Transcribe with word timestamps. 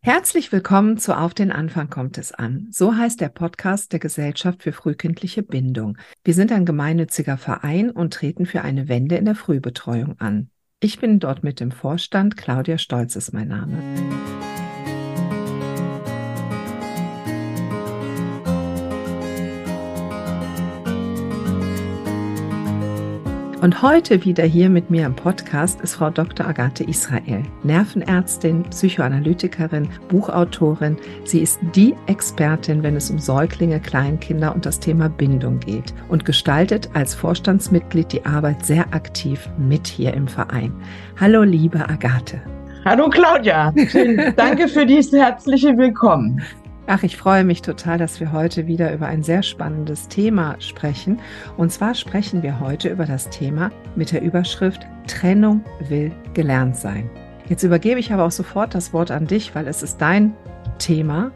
Herzlich 0.00 0.52
willkommen 0.52 0.96
zu 0.96 1.18
Auf 1.18 1.34
den 1.34 1.50
Anfang 1.50 1.90
kommt 1.90 2.18
es 2.18 2.30
an. 2.32 2.68
So 2.70 2.96
heißt 2.96 3.20
der 3.20 3.28
Podcast 3.28 3.92
der 3.92 3.98
Gesellschaft 3.98 4.62
für 4.62 4.72
frühkindliche 4.72 5.42
Bindung. 5.42 5.98
Wir 6.22 6.34
sind 6.34 6.52
ein 6.52 6.64
gemeinnütziger 6.64 7.36
Verein 7.36 7.90
und 7.90 8.14
treten 8.14 8.46
für 8.46 8.62
eine 8.62 8.88
Wende 8.88 9.16
in 9.16 9.24
der 9.24 9.34
Frühbetreuung 9.34 10.18
an. 10.20 10.50
Ich 10.80 11.00
bin 11.00 11.18
dort 11.18 11.42
mit 11.42 11.58
dem 11.58 11.72
Vorstand. 11.72 12.36
Claudia 12.36 12.78
Stolz 12.78 13.16
ist 13.16 13.32
mein 13.32 13.48
Name. 13.48 13.76
Und 23.60 23.82
heute 23.82 24.24
wieder 24.24 24.44
hier 24.44 24.70
mit 24.70 24.88
mir 24.88 25.04
im 25.04 25.16
Podcast 25.16 25.80
ist 25.80 25.96
Frau 25.96 26.10
Dr. 26.10 26.46
Agathe 26.46 26.84
Israel, 26.84 27.42
Nervenärztin, 27.64 28.62
Psychoanalytikerin, 28.62 29.88
Buchautorin. 30.08 30.96
Sie 31.24 31.40
ist 31.40 31.58
die 31.74 31.92
Expertin, 32.06 32.84
wenn 32.84 32.94
es 32.94 33.10
um 33.10 33.18
Säuglinge, 33.18 33.80
Kleinkinder 33.80 34.54
und 34.54 34.64
das 34.64 34.78
Thema 34.78 35.08
Bindung 35.08 35.58
geht 35.58 35.92
und 36.08 36.24
gestaltet 36.24 36.88
als 36.94 37.16
Vorstandsmitglied 37.16 38.12
die 38.12 38.24
Arbeit 38.24 38.64
sehr 38.64 38.94
aktiv 38.94 39.48
mit 39.58 39.88
hier 39.88 40.14
im 40.14 40.28
Verein. 40.28 40.72
Hallo, 41.18 41.42
liebe 41.42 41.80
Agathe. 41.88 42.40
Hallo 42.84 43.08
Claudia, 43.08 43.74
danke 44.36 44.68
für 44.68 44.86
dieses 44.86 45.12
herzliche 45.12 45.76
Willkommen. 45.76 46.40
Ach, 46.90 47.02
ich 47.02 47.18
freue 47.18 47.44
mich 47.44 47.60
total, 47.60 47.98
dass 47.98 48.18
wir 48.18 48.32
heute 48.32 48.66
wieder 48.66 48.94
über 48.94 49.08
ein 49.08 49.22
sehr 49.22 49.42
spannendes 49.42 50.08
Thema 50.08 50.56
sprechen. 50.58 51.20
Und 51.58 51.70
zwar 51.70 51.94
sprechen 51.94 52.42
wir 52.42 52.60
heute 52.60 52.88
über 52.88 53.04
das 53.04 53.28
Thema 53.28 53.70
mit 53.94 54.10
der 54.10 54.22
Überschrift 54.22 54.86
Trennung 55.06 55.62
will 55.90 56.10
gelernt 56.32 56.76
sein. 56.76 57.10
Jetzt 57.46 57.62
übergebe 57.62 58.00
ich 58.00 58.10
aber 58.10 58.24
auch 58.24 58.30
sofort 58.30 58.74
das 58.74 58.94
Wort 58.94 59.10
an 59.10 59.26
dich, 59.26 59.54
weil 59.54 59.68
es 59.68 59.82
ist 59.82 59.98
dein 59.98 60.34
Thema. 60.78 61.30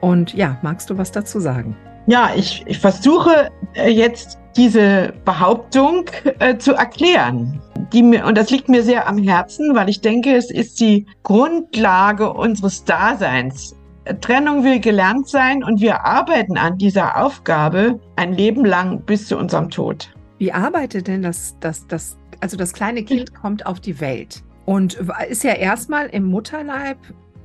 Und 0.00 0.34
ja, 0.34 0.58
magst 0.62 0.90
du 0.90 0.98
was 0.98 1.12
dazu 1.12 1.38
sagen? 1.38 1.76
Ja, 2.08 2.32
ich, 2.34 2.64
ich 2.66 2.80
versuche 2.80 3.50
äh, 3.74 3.90
jetzt 3.90 4.40
diese 4.56 5.12
Behauptung 5.24 6.06
äh, 6.40 6.58
zu 6.58 6.72
erklären. 6.72 7.62
Die 7.92 8.02
mir, 8.02 8.26
und 8.26 8.36
das 8.36 8.50
liegt 8.50 8.68
mir 8.68 8.82
sehr 8.82 9.06
am 9.06 9.18
Herzen, 9.18 9.76
weil 9.76 9.88
ich 9.88 10.00
denke, 10.00 10.34
es 10.34 10.50
ist 10.50 10.80
die 10.80 11.06
Grundlage 11.22 12.32
unseres 12.32 12.84
Daseins 12.84 13.77
Trennung 14.20 14.64
will 14.64 14.80
gelernt 14.80 15.28
sein 15.28 15.62
und 15.62 15.80
wir 15.80 16.04
arbeiten 16.04 16.56
an 16.56 16.78
dieser 16.78 17.22
Aufgabe 17.22 18.00
ein 18.16 18.32
Leben 18.32 18.64
lang 18.64 19.02
bis 19.02 19.28
zu 19.28 19.36
unserem 19.36 19.70
Tod. 19.70 20.14
Wie 20.38 20.52
arbeitet 20.52 21.08
denn 21.08 21.22
das, 21.22 21.56
das, 21.60 21.86
das, 21.86 22.16
also 22.40 22.56
das 22.56 22.72
kleine 22.72 23.02
Kind 23.02 23.34
kommt 23.34 23.66
auf 23.66 23.80
die 23.80 24.00
Welt 24.00 24.42
und 24.64 24.98
ist 25.28 25.44
ja 25.44 25.54
erstmal 25.54 26.06
im 26.06 26.24
Mutterleib, 26.24 26.98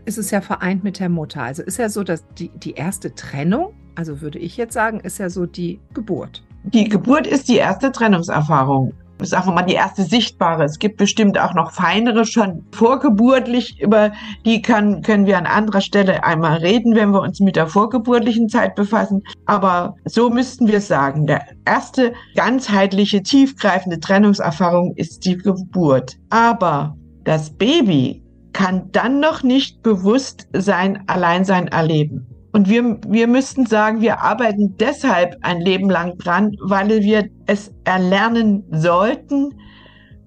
ist 0.05 0.17
es 0.17 0.31
ja 0.31 0.41
vereint 0.41 0.83
mit 0.83 0.99
der 0.99 1.09
Mutter. 1.09 1.41
Also 1.41 1.63
ist 1.63 1.77
ja 1.77 1.89
so, 1.89 2.03
dass 2.03 2.25
die, 2.37 2.49
die 2.49 2.73
erste 2.73 3.15
Trennung, 3.15 3.73
also 3.95 4.21
würde 4.21 4.39
ich 4.39 4.57
jetzt 4.57 4.73
sagen, 4.73 4.99
ist 4.99 5.17
ja 5.17 5.29
so 5.29 5.45
die 5.45 5.79
Geburt. 5.93 6.43
Die 6.63 6.87
Geburt 6.87 7.27
ist 7.27 7.49
die 7.49 7.57
erste 7.57 7.91
Trennungserfahrung 7.91 8.93
sagen 9.21 9.47
wir 9.47 9.53
mal, 9.53 9.63
die 9.63 9.73
erste 9.73 10.03
sichtbare. 10.03 10.63
Es 10.63 10.79
gibt 10.79 10.97
bestimmt 10.97 11.39
auch 11.39 11.53
noch 11.53 11.71
feinere, 11.71 12.25
schon 12.25 12.63
vorgeburtlich, 12.71 13.79
über 13.81 14.11
die 14.45 14.61
kann, 14.61 15.01
können 15.01 15.25
wir 15.25 15.37
an 15.37 15.45
anderer 15.45 15.81
Stelle 15.81 16.23
einmal 16.23 16.57
reden, 16.57 16.95
wenn 16.95 17.11
wir 17.11 17.21
uns 17.21 17.39
mit 17.39 17.55
der 17.55 17.67
vorgeburtlichen 17.67 18.49
Zeit 18.49 18.75
befassen. 18.75 19.23
Aber 19.45 19.95
so 20.05 20.29
müssten 20.29 20.67
wir 20.67 20.81
sagen, 20.81 21.27
der 21.27 21.45
erste 21.65 22.13
ganzheitliche, 22.35 23.23
tiefgreifende 23.23 23.99
Trennungserfahrung 23.99 24.93
ist 24.95 25.25
die 25.25 25.37
Geburt. 25.37 26.17
Aber 26.29 26.95
das 27.23 27.49
Baby 27.51 28.23
kann 28.53 28.91
dann 28.91 29.19
noch 29.19 29.43
nicht 29.43 29.81
bewusst 29.81 30.47
sein 30.53 31.03
Alleinsein 31.07 31.67
erleben. 31.67 32.27
Und 32.53 32.69
wir, 32.69 32.99
wir 33.07 33.27
müssten 33.27 33.65
sagen, 33.65 33.99
wir 33.99 34.21
arbeiten 34.21 34.77
deshalb 34.79 35.35
ein 35.41 35.59
Leben 35.59 35.89
lang 35.89 36.17
dran, 36.19 36.55
weil 36.61 37.01
wir 37.01 37.27
es 37.47 37.73
erlernen 37.83 38.63
sollten, 38.71 39.55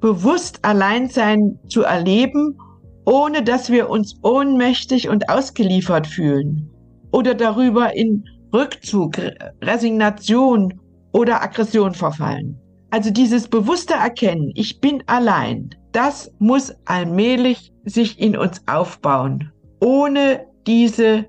bewusst 0.00 0.58
Alleinsein 0.62 1.58
zu 1.68 1.82
erleben, 1.82 2.58
ohne 3.04 3.44
dass 3.44 3.70
wir 3.70 3.88
uns 3.88 4.16
ohnmächtig 4.22 5.08
und 5.08 5.30
ausgeliefert 5.30 6.08
fühlen 6.08 6.68
oder 7.12 7.32
darüber 7.34 7.94
in 7.94 8.24
Rückzug, 8.52 9.18
Resignation 9.62 10.74
oder 11.12 11.40
Aggression 11.42 11.94
verfallen. 11.94 12.58
Also 12.90 13.10
dieses 13.10 13.46
bewusste 13.46 13.94
Erkennen, 13.94 14.50
ich 14.56 14.80
bin 14.80 15.02
allein, 15.06 15.70
das 15.92 16.32
muss 16.40 16.74
allmählich 16.86 17.72
sich 17.84 18.18
in 18.18 18.36
uns 18.36 18.60
aufbauen, 18.66 19.52
ohne 19.80 20.44
diese 20.66 21.24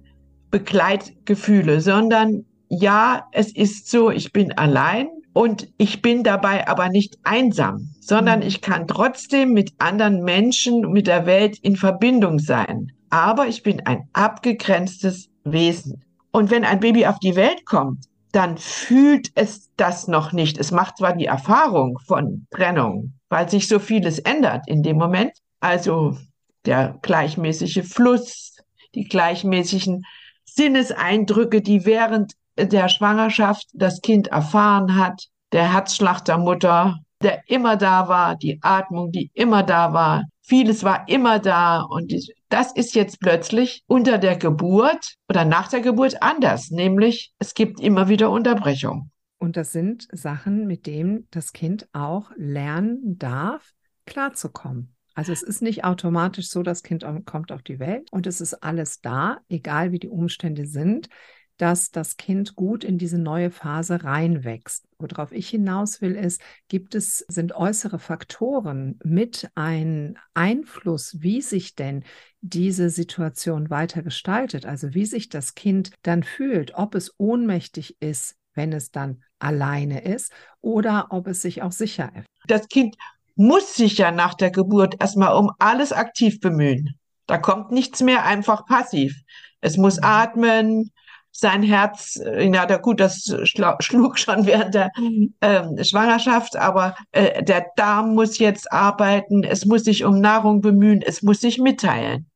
Begleitgefühle, 0.52 1.81
sondern 1.81 2.46
ja, 2.69 3.28
es 3.31 3.52
ist 3.56 3.90
so, 3.90 4.12
ich 4.12 4.34
bin 4.34 4.52
allein 4.58 5.08
und 5.34 5.68
ich 5.78 6.02
bin 6.02 6.24
dabei 6.24 6.68
aber 6.68 6.90
nicht 6.90 7.18
einsam, 7.24 7.91
sondern 8.00 8.40
mhm. 8.40 8.47
ich 8.47 8.62
kann 8.62 8.88
trotzdem 8.88 9.53
mit 9.53 9.74
anderen 9.78 10.24
Menschen, 10.24 10.91
mit 10.91 11.07
der 11.07 11.25
Welt 11.25 11.59
in 11.59 11.75
Verbindung 11.75 12.40
sein. 12.40 12.91
Aber 13.09 13.47
ich 13.47 13.63
bin 13.63 13.86
ein 13.86 14.09
abgegrenztes 14.13 15.30
Wesen. 15.44 16.03
Und 16.31 16.52
wenn 16.52 16.66
ein 16.66 16.80
Baby 16.80 17.06
auf 17.06 17.19
die 17.19 17.36
Welt 17.36 17.66
kommt, 17.66 18.06
dann 18.31 18.57
fühlt 18.57 19.31
es 19.36 19.69
das 19.78 20.07
noch 20.07 20.34
nicht. 20.34 20.57
Es 20.57 20.72
macht 20.72 20.97
zwar 20.97 21.16
die 21.16 21.25
Erfahrung 21.25 22.00
von 22.06 22.46
Trennung, 22.52 23.13
weil 23.30 23.50
sich 23.50 23.68
so 23.68 23.80
vieles 23.80 24.19
ändert 24.19 24.68
in 24.68 24.84
dem 24.84 24.97
Moment. 24.97 25.31
Also 25.59 26.18
der 26.66 27.00
gleichmäßige 27.02 27.88
Fluss, 27.88 28.57
die 28.94 29.06
gleichmäßigen 29.06 30.03
Sinneseindrücke, 30.50 31.62
die 31.62 31.85
während 31.85 32.34
der 32.58 32.90
Schwangerschaft 32.90 33.68
das 33.74 34.02
Kind 34.02 34.28
erfahren 34.28 34.96
hat, 34.96 35.28
der 35.52 35.72
Herzschlag 35.72 36.25
der 36.25 36.38
Mutter, 36.38 36.97
der 37.22 37.41
immer 37.47 37.78
da 37.78 38.08
war, 38.08 38.35
die 38.35 38.59
Atmung, 38.62 39.12
die 39.12 39.31
immer 39.34 39.63
da 39.63 39.94
war, 39.94 40.24
vieles 40.41 40.84
war 40.84 41.07
immer 41.07 41.40
da 41.40 41.81
und 41.81 42.13
das 42.50 42.72
ist 42.74 42.96
jetzt 42.96 43.19
plötzlich 43.19 43.84
unter 43.88 44.18
der 44.18 44.38
Geburt 44.38 45.16
oder 45.30 45.46
nach 45.46 45.68
der 45.68 45.81
Geburt 45.81 46.22
anders, 46.22 46.72
nämlich 46.72 47.34
es 47.40 47.53
gibt 47.53 47.80
immer 47.80 48.07
wieder 48.07 48.30
Unterbrechung. 48.30 49.12
Und 49.40 49.56
das 49.57 49.72
sind 49.72 50.07
Sachen, 50.12 50.66
mit 50.66 50.88
denen 50.88 51.28
das 51.31 51.53
Kind 51.53 51.88
auch 51.94 52.31
lernen 52.38 53.19
darf, 53.19 53.74
klarzukommen. 54.06 54.97
Also 55.17 55.31
es 55.31 55.41
ist 55.41 55.63
nicht 55.63 55.83
automatisch 55.83 56.47
so, 56.47 56.61
das 56.61 56.83
Kind 56.83 57.03
kommt 57.25 57.51
auf 57.51 57.63
die 57.63 57.79
Welt 57.79 58.07
und 58.11 58.28
es 58.28 58.39
ist 58.39 58.53
alles 58.53 59.01
da, 59.01 59.39
egal 59.50 59.91
wie 59.91 59.97
die 59.97 60.09
Umstände 60.09 60.67
sind, 60.67 61.09
dass 61.57 61.89
das 61.89 62.17
Kind 62.17 62.55
gut 62.55 62.83
in 62.83 63.00
diese 63.00 63.17
neue 63.17 63.50
Phase 63.50 64.03
reinwächst. 64.03 64.85
Worauf 65.00 65.31
ich 65.31 65.50
hinaus 65.50 66.01
will, 66.01 66.13
ist, 66.13 66.39
gibt 66.67 66.94
es, 66.94 67.25
sind 67.29 67.56
äußere 67.56 67.97
Faktoren 67.97 69.00
mit 69.03 69.50
ein 69.56 70.19
Einfluss, 70.35 71.16
wie 71.19 71.41
sich 71.41 71.73
denn 71.73 72.03
diese 72.41 72.91
Situation 72.91 73.72
weiter 73.72 74.03
gestaltet, 74.03 74.67
also 74.67 74.94
wie 74.94 75.07
sich 75.07 75.29
das 75.29 75.56
Kind 75.56 75.89
dann 76.03 76.22
fühlt, 76.22 76.75
ob 76.75 76.94
es 76.94 77.16
ohnmächtig 77.17 78.00
ist, 78.00 78.35
wenn 78.53 78.72
es 78.72 78.91
dann 78.91 79.23
alleine 79.39 80.03
ist 80.03 80.31
oder 80.61 81.07
ob 81.09 81.25
es 81.25 81.41
sich 81.41 81.63
auch 81.63 81.72
sicher 81.72 82.11
ist. 82.16 82.27
Das 82.45 82.67
Kind 82.67 82.95
muss 83.38 83.75
sich 83.75 83.98
ja 83.98 84.12
nach 84.12 84.34
der 84.34 84.52
Geburt 84.52 85.00
erstmal 85.00 85.36
um 85.36 85.52
alles 85.59 85.94
aktiv 85.94 86.40
bemühen. 86.40 86.98
Da 87.28 87.38
kommt 87.38 87.72
nichts 87.72 88.02
mehr 88.02 88.25
einfach 88.25 88.66
passiv. 88.66 89.22
Es 89.62 89.78
muss 89.78 89.98
mhm. 89.98 90.03
atmen, 90.03 90.92
sein 91.31 91.62
Herz, 91.62 92.20
ja, 92.20 92.68
äh, 92.68 92.80
gut, 92.81 93.00
das 93.00 93.31
schlug 93.44 94.18
schon 94.18 94.46
während 94.48 94.74
der 94.74 94.92
äh, 95.40 95.84
Schwangerschaft, 95.84 96.56
aber 96.56 96.96
äh, 97.12 97.44
der 97.44 97.68
Darm 97.75 98.16
muss 98.16 98.40
jetzt 98.40 98.72
arbeiten, 98.72 99.44
es 99.44 99.66
muss 99.66 99.84
sich 99.84 100.04
um 100.04 100.19
Nahrung 100.19 100.62
bemühen, 100.62 101.04
es 101.04 101.22
muss 101.22 101.42
sich 101.42 101.59
mitteilen. 101.59 102.30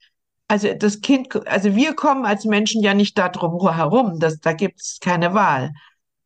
Also 0.47 0.73
das 0.75 1.01
Kind, 1.01 1.47
also 1.47 1.75
wir 1.75 1.95
kommen 1.95 2.25
als 2.25 2.45
Menschen 2.45 2.83
ja 2.83 2.93
nicht 2.93 3.17
darum 3.17 3.73
herum, 3.73 4.19
das, 4.19 4.39
da 4.39 4.53
gibt 4.53 4.81
es 4.81 4.99
keine 5.01 5.33
Wahl. 5.33 5.71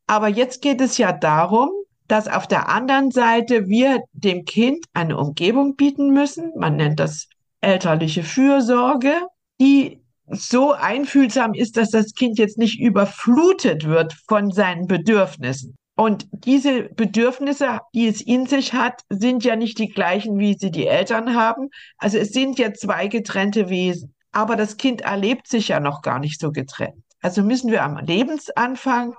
Aber 0.06 0.28
jetzt 0.28 0.60
geht 0.60 0.80
es 0.80 0.98
ja 0.98 1.12
darum, 1.12 1.70
dass 2.08 2.28
auf 2.28 2.46
der 2.46 2.68
anderen 2.68 3.10
Seite 3.10 3.68
wir 3.68 4.02
dem 4.12 4.44
Kind 4.44 4.84
eine 4.92 5.16
Umgebung 5.16 5.76
bieten 5.76 6.12
müssen. 6.12 6.52
Man 6.56 6.76
nennt 6.76 7.00
das 7.00 7.28
elterliche 7.60 8.22
Fürsorge, 8.22 9.12
die 9.60 10.00
so 10.28 10.72
einfühlsam 10.72 11.54
ist, 11.54 11.76
dass 11.76 11.90
das 11.90 12.12
Kind 12.14 12.38
jetzt 12.38 12.58
nicht 12.58 12.80
überflutet 12.80 13.86
wird 13.86 14.14
von 14.28 14.50
seinen 14.50 14.86
Bedürfnissen. 14.86 15.76
Und 15.96 16.26
diese 16.30 16.82
Bedürfnisse, 16.82 17.80
die 17.94 18.06
es 18.06 18.20
in 18.20 18.46
sich 18.46 18.74
hat, 18.74 19.00
sind 19.08 19.44
ja 19.44 19.56
nicht 19.56 19.78
die 19.78 19.88
gleichen, 19.88 20.38
wie 20.38 20.54
sie 20.54 20.70
die 20.70 20.86
Eltern 20.86 21.34
haben. 21.34 21.70
Also 21.96 22.18
es 22.18 22.32
sind 22.32 22.58
ja 22.58 22.74
zwei 22.74 23.06
getrennte 23.06 23.70
Wesen. 23.70 24.14
Aber 24.30 24.56
das 24.56 24.76
Kind 24.76 25.00
erlebt 25.00 25.48
sich 25.48 25.68
ja 25.68 25.80
noch 25.80 26.02
gar 26.02 26.18
nicht 26.18 26.38
so 26.38 26.52
getrennt. 26.52 27.02
Also 27.22 27.42
müssen 27.42 27.70
wir 27.70 27.82
am 27.82 27.96
Lebensanfang 27.96 29.14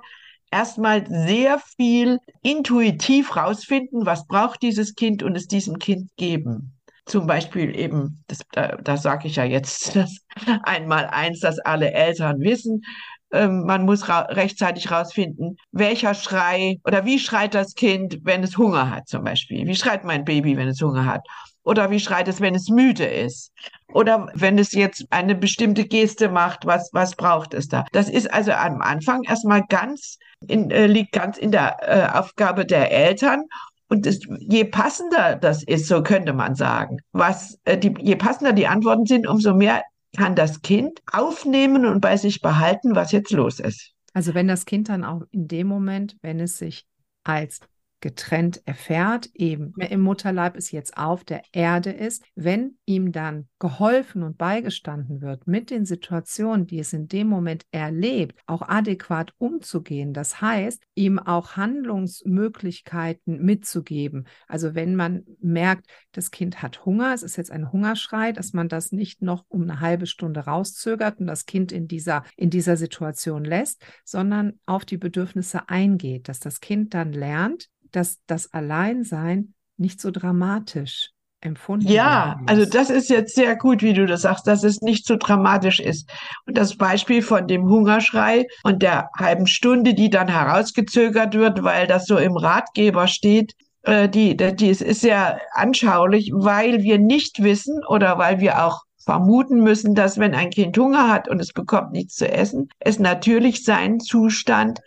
erstmal 0.51 1.05
sehr 1.07 1.59
viel 1.59 2.19
intuitiv 2.41 3.35
rausfinden, 3.35 4.05
was 4.05 4.27
braucht 4.27 4.61
dieses 4.61 4.95
Kind 4.95 5.23
und 5.23 5.35
es 5.35 5.47
diesem 5.47 5.79
Kind 5.79 6.09
geben. 6.17 6.73
zum 7.05 7.25
Beispiel 7.25 7.73
eben, 7.73 8.23
das, 8.27 8.39
da, 8.51 8.75
da 8.77 8.97
sage 8.97 9.27
ich 9.27 9.37
ja 9.37 9.45
jetzt 9.45 9.95
das 9.95 10.17
einmal 10.63 11.05
eins, 11.07 11.39
dass 11.39 11.59
alle 11.59 11.91
Eltern 11.91 12.41
wissen, 12.41 12.83
ähm, 13.31 13.63
man 13.65 13.83
muss 13.83 14.07
ra 14.07 14.21
rechtzeitig 14.21 14.89
rausfinden, 14.91 15.57
welcher 15.71 16.13
Schrei 16.13 16.77
oder 16.85 17.05
wie 17.05 17.19
schreit 17.19 17.53
das 17.53 17.73
Kind, 17.75 18.19
wenn 18.23 18.43
es 18.43 18.57
Hunger 18.57 18.89
hat 18.89 19.07
zum 19.07 19.23
Beispiel. 19.23 19.67
Wie 19.67 19.75
schreit 19.75 20.03
mein 20.03 20.23
Baby, 20.25 20.55
wenn 20.57 20.67
es 20.67 20.81
Hunger 20.81 21.05
hat? 21.05 21.25
Oder 21.63 21.91
wie 21.91 21.99
schreit 21.99 22.29
es, 22.29 22.39
wenn 22.39 22.55
es 22.55 22.69
müde 22.69 23.05
ist? 23.05 23.51
Oder 23.97 24.29
wenn 24.35 24.59
es 24.59 24.73
jetzt 24.73 25.07
eine 25.09 25.33
bestimmte 25.33 25.83
Geste 25.83 26.29
macht, 26.29 26.67
was, 26.67 26.91
was 26.93 27.15
braucht 27.15 27.55
es 27.55 27.67
da? 27.67 27.83
Das 27.93 28.09
ist 28.09 28.31
also 28.31 28.51
am 28.51 28.79
Anfang 28.79 29.23
erstmal 29.23 29.63
ganz, 29.69 30.19
in, 30.47 30.69
äh, 30.69 30.85
liegt 30.85 31.13
ganz 31.13 31.39
in 31.39 31.51
der 31.51 31.77
äh, 31.81 32.15
Aufgabe 32.15 32.63
der 32.63 32.91
Eltern. 32.91 33.45
Und 33.89 34.05
das, 34.05 34.19
je 34.37 34.65
passender 34.65 35.35
das 35.35 35.63
ist, 35.63 35.87
so 35.87 36.03
könnte 36.03 36.33
man 36.33 36.53
sagen, 36.53 36.99
was, 37.11 37.57
äh, 37.65 37.75
die, 37.75 37.91
je 37.99 38.15
passender 38.15 38.53
die 38.53 38.67
Antworten 38.67 39.07
sind, 39.07 39.25
umso 39.25 39.55
mehr 39.55 39.81
kann 40.15 40.35
das 40.35 40.61
Kind 40.61 40.99
aufnehmen 41.11 41.83
und 41.87 41.99
bei 41.99 42.17
sich 42.17 42.39
behalten, 42.39 42.95
was 42.95 43.11
jetzt 43.11 43.31
los 43.31 43.59
ist. 43.59 43.93
Also 44.13 44.35
wenn 44.35 44.47
das 44.47 44.65
Kind 44.65 44.89
dann 44.89 45.03
auch 45.03 45.23
in 45.31 45.47
dem 45.47 45.65
Moment, 45.65 46.17
wenn 46.21 46.39
es 46.39 46.59
sich 46.59 46.85
als 47.23 47.61
getrennt 47.99 48.61
erfährt, 48.65 49.29
eben 49.33 49.73
im 49.79 50.01
Mutterleib 50.01 50.55
ist 50.55 50.71
jetzt 50.71 50.97
auf 50.97 51.23
der 51.23 51.41
Erde 51.51 51.89
ist, 51.89 52.23
wenn 52.35 52.77
ihm 52.85 53.11
dann 53.11 53.47
geholfen 53.59 54.23
und 54.23 54.37
beigestanden 54.37 55.21
wird, 55.21 55.47
mit 55.47 55.71
den 55.71 55.85
Situationen, 55.85 56.67
die 56.67 56.79
es 56.79 56.93
in 56.93 57.07
dem 57.07 57.27
Moment 57.27 57.65
erlebt, 57.71 58.39
auch 58.45 58.61
adäquat 58.61 59.33
umzugehen. 59.37 60.13
Das 60.13 60.41
heißt, 60.41 60.83
ihm 60.95 61.17
auch 61.17 61.57
Handlungsmöglichkeiten 61.57 63.43
mitzugeben. 63.43 64.27
Also 64.47 64.75
wenn 64.75 64.95
man 64.95 65.25
merkt, 65.39 65.87
das 66.11 66.29
Kind 66.29 66.61
hat 66.61 66.85
Hunger, 66.85 67.13
es 67.13 67.23
ist 67.23 67.37
jetzt 67.37 67.51
ein 67.51 67.71
Hungerschrei, 67.71 68.31
dass 68.31 68.53
man 68.53 68.69
das 68.69 68.91
nicht 68.91 69.21
noch 69.21 69.45
um 69.47 69.63
eine 69.63 69.79
halbe 69.79 70.05
Stunde 70.05 70.41
rauszögert 70.41 71.19
und 71.19 71.27
das 71.27 71.45
Kind 71.45 71.71
in 71.71 71.87
dieser, 71.87 72.23
in 72.35 72.49
dieser 72.49 72.77
Situation 72.77 73.43
lässt, 73.43 73.83
sondern 74.05 74.59
auf 74.65 74.85
die 74.85 74.97
Bedürfnisse 74.97 75.67
eingeht, 75.69 76.29
dass 76.29 76.39
das 76.39 76.59
Kind 76.59 76.93
dann 76.93 77.11
lernt, 77.11 77.69
dass 77.91 78.19
das 78.27 78.53
Alleinsein 78.53 79.53
nicht 79.77 80.01
so 80.01 80.11
dramatisch 80.11 81.11
empfunden 81.39 81.87
Ja, 81.87 82.39
also 82.47 82.65
das 82.65 82.89
ist 82.89 83.09
jetzt 83.09 83.35
sehr 83.35 83.55
gut, 83.55 83.83
wie 83.83 83.93
du 83.93 84.05
das 84.05 84.23
sagst, 84.23 84.47
dass 84.47 84.63
es 84.63 84.81
nicht 84.81 85.05
so 85.05 85.17
dramatisch 85.17 85.79
ist. 85.79 86.09
Und 86.45 86.57
das 86.57 86.77
Beispiel 86.77 87.21
von 87.21 87.47
dem 87.47 87.65
Hungerschrei 87.65 88.47
und 88.63 88.81
der 88.81 89.09
halben 89.15 89.45
Stunde, 89.45 89.93
die 89.93 90.09
dann 90.09 90.27
herausgezögert 90.27 91.35
wird, 91.35 91.63
weil 91.63 91.85
das 91.87 92.05
so 92.05 92.17
im 92.17 92.35
Ratgeber 92.37 93.07
steht, 93.07 93.53
äh, 93.83 94.09
die, 94.09 94.35
die 94.35 94.69
ist 94.69 95.01
sehr 95.01 95.39
anschaulich, 95.53 96.31
weil 96.33 96.81
wir 96.81 96.97
nicht 96.97 97.43
wissen 97.43 97.81
oder 97.87 98.17
weil 98.17 98.39
wir 98.39 98.65
auch 98.65 98.81
vermuten 99.05 99.63
müssen, 99.63 99.95
dass 99.95 100.17
wenn 100.17 100.35
ein 100.35 100.49
Kind 100.49 100.77
Hunger 100.77 101.09
hat 101.09 101.29
und 101.29 101.39
es 101.39 101.53
bekommt 101.53 101.93
nichts 101.93 102.15
zu 102.15 102.29
essen, 102.29 102.67
es 102.79 102.99
natürlich 102.99 103.63
seinen 103.63 104.01
Zustand 104.01 104.81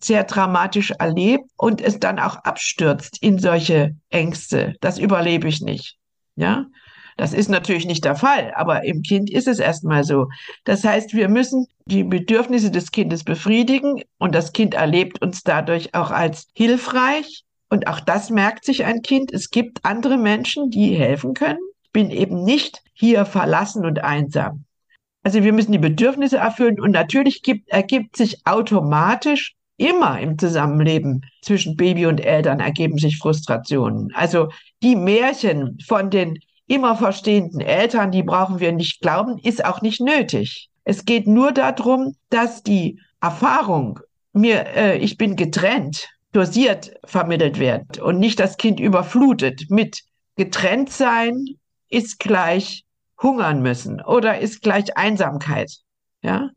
sehr 0.00 0.24
dramatisch 0.24 0.92
erlebt 0.98 1.50
und 1.56 1.80
es 1.80 1.98
dann 1.98 2.18
auch 2.18 2.36
abstürzt 2.36 3.18
in 3.22 3.38
solche 3.38 3.94
Ängste. 4.10 4.74
Das 4.80 4.98
überlebe 4.98 5.48
ich 5.48 5.60
nicht. 5.60 5.96
Ja, 6.36 6.66
das 7.16 7.32
ist 7.32 7.48
natürlich 7.48 7.86
nicht 7.86 8.04
der 8.04 8.16
Fall, 8.16 8.52
aber 8.54 8.84
im 8.84 9.02
Kind 9.02 9.30
ist 9.30 9.48
es 9.48 9.58
erstmal 9.58 10.04
so. 10.04 10.28
Das 10.64 10.84
heißt, 10.84 11.14
wir 11.14 11.28
müssen 11.28 11.66
die 11.86 12.04
Bedürfnisse 12.04 12.70
des 12.70 12.90
Kindes 12.90 13.24
befriedigen 13.24 14.02
und 14.18 14.34
das 14.34 14.52
Kind 14.52 14.74
erlebt 14.74 15.22
uns 15.22 15.42
dadurch 15.42 15.94
auch 15.94 16.10
als 16.10 16.48
hilfreich. 16.54 17.44
Und 17.70 17.88
auch 17.88 18.00
das 18.00 18.30
merkt 18.30 18.64
sich 18.64 18.84
ein 18.84 19.02
Kind. 19.02 19.32
Es 19.32 19.50
gibt 19.50 19.84
andere 19.84 20.18
Menschen, 20.18 20.70
die 20.70 20.94
helfen 20.94 21.34
können. 21.34 21.58
Ich 21.84 21.92
bin 21.92 22.10
eben 22.10 22.44
nicht 22.44 22.82
hier 22.92 23.24
verlassen 23.24 23.86
und 23.86 24.04
einsam. 24.04 24.64
Also 25.22 25.42
wir 25.42 25.52
müssen 25.52 25.72
die 25.72 25.78
Bedürfnisse 25.78 26.36
erfüllen 26.36 26.78
und 26.78 26.92
natürlich 26.92 27.42
gibt, 27.42 27.68
ergibt 27.70 28.16
sich 28.16 28.46
automatisch 28.46 29.56
Immer 29.78 30.20
im 30.20 30.38
Zusammenleben 30.38 31.26
zwischen 31.42 31.76
Baby 31.76 32.06
und 32.06 32.18
Eltern 32.24 32.60
ergeben 32.60 32.98
sich 32.98 33.18
Frustrationen. 33.18 34.10
Also 34.14 34.48
die 34.82 34.96
Märchen 34.96 35.78
von 35.86 36.10
den 36.10 36.38
immer 36.66 36.96
verstehenden 36.96 37.60
Eltern, 37.60 38.10
die 38.10 38.22
brauchen 38.22 38.58
wir 38.60 38.72
nicht 38.72 39.00
glauben, 39.00 39.38
ist 39.38 39.64
auch 39.64 39.82
nicht 39.82 40.00
nötig. 40.00 40.70
Es 40.84 41.04
geht 41.04 41.26
nur 41.26 41.52
darum, 41.52 42.14
dass 42.30 42.62
die 42.62 43.00
Erfahrung, 43.20 44.00
mir, 44.32 44.66
äh, 44.74 44.98
ich 44.98 45.18
bin 45.18 45.36
getrennt, 45.36 46.08
dosiert 46.32 46.92
vermittelt 47.04 47.58
wird 47.58 47.98
und 47.98 48.18
nicht 48.18 48.38
das 48.40 48.56
Kind 48.56 48.78
überflutet 48.78 49.66
mit 49.70 50.00
getrennt 50.36 50.90
sein 50.90 51.46
ist 51.88 52.18
gleich 52.18 52.84
hungern 53.20 53.62
müssen 53.62 54.02
oder 54.02 54.38
ist 54.38 54.60
gleich 54.62 54.96
Einsamkeit. 54.96 55.72
Ja, 56.22 56.50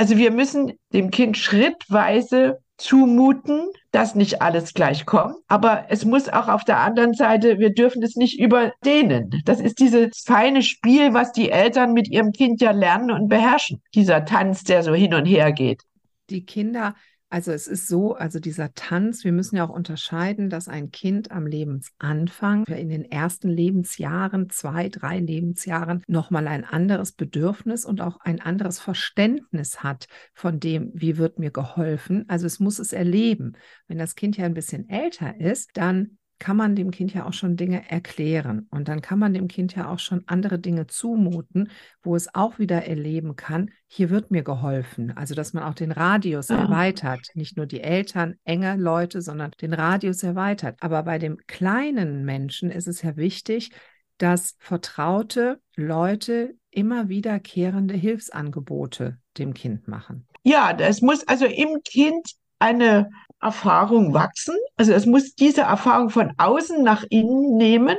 also 0.00 0.16
wir 0.16 0.30
müssen 0.30 0.72
dem 0.94 1.10
Kind 1.10 1.36
schrittweise 1.36 2.62
zumuten, 2.78 3.66
dass 3.90 4.14
nicht 4.14 4.40
alles 4.40 4.72
gleich 4.72 5.04
kommt. 5.04 5.34
Aber 5.46 5.84
es 5.90 6.06
muss 6.06 6.30
auch 6.30 6.48
auf 6.48 6.64
der 6.64 6.78
anderen 6.78 7.12
Seite, 7.12 7.58
wir 7.58 7.74
dürfen 7.74 8.02
es 8.02 8.16
nicht 8.16 8.40
überdehnen. 8.40 9.42
Das 9.44 9.60
ist 9.60 9.78
dieses 9.78 10.22
feine 10.24 10.62
Spiel, 10.62 11.12
was 11.12 11.32
die 11.32 11.50
Eltern 11.50 11.92
mit 11.92 12.08
ihrem 12.08 12.32
Kind 12.32 12.62
ja 12.62 12.70
lernen 12.70 13.10
und 13.10 13.28
beherrschen. 13.28 13.82
Dieser 13.94 14.24
Tanz, 14.24 14.64
der 14.64 14.82
so 14.82 14.94
hin 14.94 15.12
und 15.12 15.26
her 15.26 15.52
geht. 15.52 15.82
Die 16.30 16.46
Kinder 16.46 16.94
also 17.30 17.52
es 17.52 17.68
ist 17.68 17.86
so, 17.86 18.14
also 18.14 18.40
dieser 18.40 18.74
Tanz, 18.74 19.22
wir 19.22 19.30
müssen 19.30 19.56
ja 19.56 19.64
auch 19.64 19.70
unterscheiden, 19.70 20.50
dass 20.50 20.66
ein 20.66 20.90
Kind 20.90 21.30
am 21.30 21.46
Lebensanfang, 21.46 22.64
in 22.66 22.88
den 22.88 23.04
ersten 23.04 23.48
Lebensjahren, 23.48 24.50
zwei, 24.50 24.88
drei 24.88 25.20
Lebensjahren, 25.20 26.02
nochmal 26.08 26.48
ein 26.48 26.64
anderes 26.64 27.12
Bedürfnis 27.12 27.84
und 27.84 28.00
auch 28.00 28.18
ein 28.20 28.40
anderes 28.40 28.80
Verständnis 28.80 29.84
hat 29.84 30.08
von 30.34 30.58
dem, 30.58 30.90
wie 30.92 31.18
wird 31.18 31.38
mir 31.38 31.52
geholfen. 31.52 32.24
Also 32.28 32.46
es 32.46 32.58
muss 32.58 32.80
es 32.80 32.92
erleben. 32.92 33.52
Wenn 33.86 33.98
das 33.98 34.16
Kind 34.16 34.36
ja 34.36 34.44
ein 34.44 34.54
bisschen 34.54 34.88
älter 34.88 35.38
ist, 35.38 35.70
dann 35.74 36.18
kann 36.40 36.56
man 36.56 36.74
dem 36.74 36.90
Kind 36.90 37.14
ja 37.14 37.26
auch 37.26 37.32
schon 37.32 37.56
Dinge 37.56 37.88
erklären. 37.88 38.66
Und 38.70 38.88
dann 38.88 39.02
kann 39.02 39.20
man 39.20 39.34
dem 39.34 39.46
Kind 39.46 39.76
ja 39.76 39.88
auch 39.88 40.00
schon 40.00 40.24
andere 40.26 40.58
Dinge 40.58 40.88
zumuten, 40.88 41.70
wo 42.02 42.16
es 42.16 42.34
auch 42.34 42.58
wieder 42.58 42.86
erleben 42.86 43.36
kann, 43.36 43.70
hier 43.86 44.10
wird 44.10 44.30
mir 44.30 44.42
geholfen. 44.42 45.16
Also, 45.16 45.34
dass 45.34 45.52
man 45.52 45.62
auch 45.64 45.74
den 45.74 45.92
Radius 45.92 46.48
ja. 46.48 46.56
erweitert. 46.56 47.28
Nicht 47.34 47.56
nur 47.56 47.66
die 47.66 47.82
Eltern, 47.82 48.34
enge 48.44 48.76
Leute, 48.76 49.22
sondern 49.22 49.52
den 49.60 49.74
Radius 49.74 50.22
erweitert. 50.22 50.76
Aber 50.80 51.02
bei 51.04 51.18
dem 51.18 51.38
kleinen 51.46 52.24
Menschen 52.24 52.70
ist 52.70 52.88
es 52.88 53.02
ja 53.02 53.16
wichtig, 53.16 53.70
dass 54.18 54.56
vertraute 54.58 55.60
Leute 55.76 56.54
immer 56.70 57.08
wiederkehrende 57.08 57.94
Hilfsangebote 57.94 59.18
dem 59.38 59.54
Kind 59.54 59.88
machen. 59.88 60.26
Ja, 60.42 60.74
es 60.78 61.02
muss 61.02 61.26
also 61.28 61.44
im 61.44 61.82
Kind 61.84 62.32
eine 62.58 63.10
Erfahrung 63.40 64.12
wachsen. 64.14 64.54
Also 64.76 64.92
es 64.92 65.06
muss 65.06 65.34
diese 65.34 65.62
Erfahrung 65.62 66.10
von 66.10 66.32
außen 66.36 66.82
nach 66.82 67.04
innen 67.08 67.56
nehmen 67.56 67.96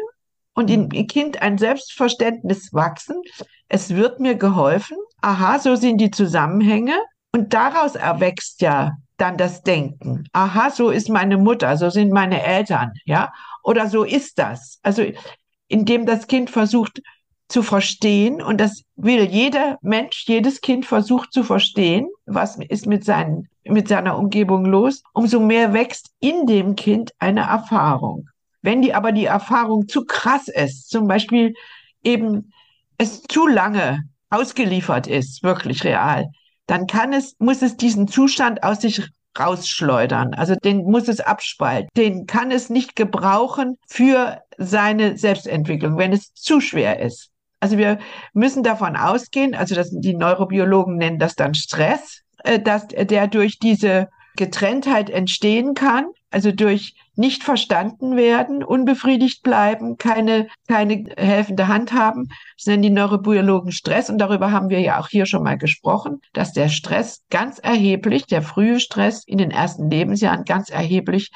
und 0.54 0.70
im 0.70 0.84
mhm. 0.84 1.08
Kind 1.08 1.42
ein 1.42 1.58
Selbstverständnis 1.58 2.74
wachsen. 2.74 3.22
Es 3.68 3.96
wird 3.96 4.20
mir 4.20 4.36
geholfen. 4.36 4.98
Aha, 5.22 5.60
so 5.60 5.76
sind 5.76 5.98
die 6.00 6.12
Zusammenhänge. 6.12 6.96
Und 7.34 7.54
daraus 7.54 7.96
erwächst 7.96 8.62
ja 8.62 8.92
dann 9.18 9.38
das 9.38 9.62
Denken. 9.62 10.26
Aha, 10.34 10.70
so 10.70 10.90
ist 10.90 11.10
meine 11.10 11.38
Mutter, 11.38 11.78
so 11.78 11.90
sind 11.90 12.12
meine 12.12 12.44
Eltern, 12.44 12.92
ja? 13.06 13.32
Oder 13.64 13.88
so 13.88 14.04
ist 14.04 14.40
das. 14.40 14.80
Also, 14.82 15.04
indem 15.68 16.06
das 16.06 16.28
Kind 16.28 16.50
versucht 16.50 17.02
zu 17.52 17.64
verstehen, 17.64 18.42
und 18.42 18.60
das 18.60 18.84
will 18.96 19.24
jeder 19.24 19.78
Mensch, 19.82 20.26
jedes 20.28 20.62
Kind 20.62 20.86
versucht 20.86 21.34
zu 21.34 21.44
verstehen, 21.44 22.08
was 22.26 22.58
ist 22.58 22.86
mit 22.86 23.06
seinen 23.06 23.48
mit 23.64 23.88
seiner 23.88 24.18
Umgebung 24.18 24.66
los, 24.66 25.04
umso 25.14 25.40
mehr 25.40 25.74
wächst 25.74 26.12
in 26.20 26.48
dem 26.48 26.76
Kind 26.76 27.12
eine 27.20 27.42
Erfahrung. 27.42 28.28
Wenn 28.62 28.82
die 28.82 28.94
aber 28.94 29.12
die 29.12 29.26
Erfahrung 29.26 29.88
zu 29.88 30.06
krass 30.06 30.48
ist, 30.48 30.90
zum 30.90 31.08
Beispiel 31.08 31.54
eben 32.04 32.52
es 32.98 33.24
zu 33.24 33.48
lange 33.48 34.04
ausgeliefert 34.30 35.08
ist, 35.08 35.44
wirklich 35.44 35.84
real, 35.84 36.28
dann 36.68 36.88
kann 36.88 37.14
es, 37.14 37.36
muss 37.40 37.62
es 37.62 37.78
diesen 37.78 38.08
Zustand 38.08 38.64
aus 38.64 38.82
sich 38.82 39.10
rausschleudern. 39.38 40.34
Also 40.34 40.56
den 40.56 40.84
muss 40.84 41.08
es 41.08 41.20
abspalten. 41.20 41.90
Den 41.96 42.26
kann 42.28 42.52
es 42.52 42.70
nicht 42.70 42.96
gebrauchen 42.96 43.78
für 43.88 44.42
seine 44.58 45.18
Selbstentwicklung, 45.18 45.98
wenn 45.98 46.14
es 46.14 46.34
zu 46.34 46.62
schwer 46.62 47.00
ist. 47.00 47.31
Also 47.62 47.78
wir 47.78 48.00
müssen 48.34 48.64
davon 48.64 48.98
ausgehen, 48.98 49.56
also 49.56 49.76
das, 49.76 49.92
die 49.92 50.16
Neurobiologen 50.16 50.98
nennen 50.98 51.20
das 51.20 51.36
dann 51.36 51.54
Stress, 51.54 52.24
äh, 52.44 52.60
dass 52.60 52.88
der 52.88 53.28
durch 53.28 53.60
diese 53.60 54.10
Getrenntheit 54.36 55.10
entstehen 55.10 55.76
kann, 55.76 56.08
also 56.32 56.52
durch 56.52 56.96
nicht 57.16 57.44
verstanden 57.44 58.16
werden, 58.16 58.64
unbefriedigt 58.64 59.44
bleiben, 59.44 59.98
keine, 59.98 60.48
keine 60.68 61.06
helfende 61.18 61.68
Hand 61.68 61.94
haben. 61.94 62.30
Das 62.58 62.66
nennen 62.66 62.82
die 62.82 62.90
Neurobiologen 62.90 63.72
Stress 63.72 64.10
und 64.10 64.18
darüber 64.18 64.52
haben 64.52 64.70
wir 64.70 64.80
ja 64.80 65.00
auch 65.00 65.10
hier 65.10 65.28
schon 65.28 65.44
mal 65.44 65.58
gesprochen, 65.58 66.22
dass 66.34 66.54
der 66.54 66.70
Stress 66.70 67.24
ganz 67.30 67.60
erheblich, 67.60 68.26
der 68.26 68.42
frühe 68.42 68.80
Stress 68.80 69.24
in 69.26 69.38
den 69.38 69.52
ersten 69.52 69.92
Lebensjahren 69.92 70.46
ganz 70.46 70.70
erheblich 70.70 71.32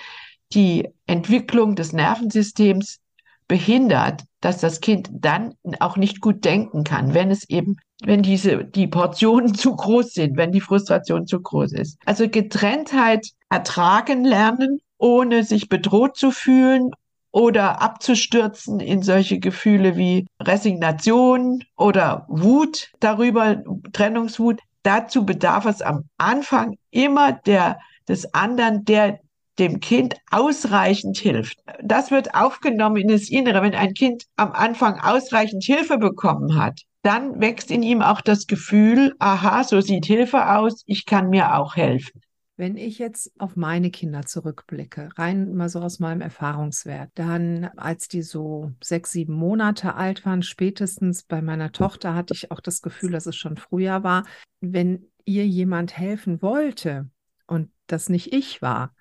die 0.54 0.88
Entwicklung 1.06 1.76
des 1.76 1.94
Nervensystems 1.94 3.00
behindert, 3.48 4.24
dass 4.42 4.60
das 4.60 4.82
Kind 4.82 5.10
dann 5.12 5.56
auch 5.80 5.98
nicht 5.98 6.22
gut 6.22 6.46
denken 6.46 6.84
kann, 6.84 7.14
wenn 7.14 7.32
es 7.32 7.50
eben, 7.50 7.78
wenn 8.04 8.22
diese, 8.22 8.64
die 8.64 8.88
Portionen 8.88 9.54
zu 9.56 9.76
groß 9.76 10.14
sind, 10.14 10.38
wenn 10.38 10.52
die 10.52 10.62
Frustration 10.62 11.28
zu 11.28 11.42
groß 11.42 11.74
ist. 11.74 11.98
Also 12.06 12.30
Getrenntheit 12.30 13.28
ertragen 13.50 14.24
lernen, 14.24 14.80
ohne 14.98 15.44
sich 15.44 15.70
bedroht 15.70 16.16
zu 16.18 16.32
fühlen 16.32 16.92
oder 17.32 17.82
abzustürzen 17.82 18.80
in 18.80 19.04
solche 19.04 19.40
Gefühle 19.40 19.98
wie 19.98 20.26
Resignation 20.42 21.64
oder 21.76 22.26
Wut 22.30 22.92
darüber, 23.02 23.62
Trennungswut. 23.92 24.62
Dazu 24.84 25.26
bedarf 25.26 25.66
es 25.66 25.82
am 25.82 26.06
Anfang 26.18 26.78
immer 26.92 27.34
der, 27.34 27.80
des 28.08 28.34
anderen, 28.34 28.86
der 28.86 29.20
dem 29.60 29.80
Kind 29.80 30.16
ausreichend 30.32 31.18
hilft. 31.18 31.58
Das 31.82 32.12
wird 32.12 32.36
aufgenommen 32.36 32.98
in 32.98 33.08
das 33.08 33.30
Innere. 33.30 33.62
Wenn 33.62 33.76
ein 33.76 33.94
Kind 33.94 34.26
am 34.36 34.52
Anfang 34.52 35.00
ausreichend 35.00 35.64
Hilfe 35.64 35.98
bekommen 35.98 36.58
hat, 36.58 36.82
dann 37.04 37.40
wächst 37.40 37.72
in 37.72 37.84
ihm 37.84 38.02
auch 38.02 38.22
das 38.22 38.48
Gefühl, 38.48 39.16
aha, 39.20 39.64
so 39.64 39.80
sieht 39.80 40.06
Hilfe 40.06 40.50
aus, 40.56 40.84
ich 40.86 41.06
kann 41.06 41.30
mir 41.30 41.56
auch 41.56 41.76
helfen. 41.76 42.22
Wenn 42.58 42.78
ich 42.78 43.00
jetzt 43.00 43.32
auf 43.38 43.58
meine 43.58 43.92
Kinder 43.92 44.26
zurückblicke, 44.26 45.10
rein 45.18 45.54
mal 45.56 45.68
so 45.68 45.82
aus 45.82 46.00
meinem 46.00 46.22
Erfahrungswert, 46.22 47.12
dann 47.16 47.66
als 47.76 48.08
die 48.08 48.22
so 48.22 48.72
sechs, 48.82 49.12
sieben 49.12 49.34
Monate 49.34 49.96
alt 49.96 50.26
waren, 50.26 50.42
spätestens 50.42 51.24
bei 51.24 51.42
meiner 51.42 51.74
Tochter 51.74 52.16
hatte 52.16 52.34
ich 52.34 52.52
auch 52.52 52.62
das 52.62 52.82
Gefühl, 52.82 53.12
dass 53.12 53.26
es 53.26 53.36
schon 53.36 53.58
früher 53.58 54.04
war, 54.04 54.26
wenn 54.62 55.06
ihr 55.26 55.46
jemand 55.46 55.98
helfen 55.98 56.42
wollte 56.42 57.10
und 57.46 57.70
das 57.88 58.08
nicht 58.08 58.34
ich 58.34 58.62
war, 58.62 58.95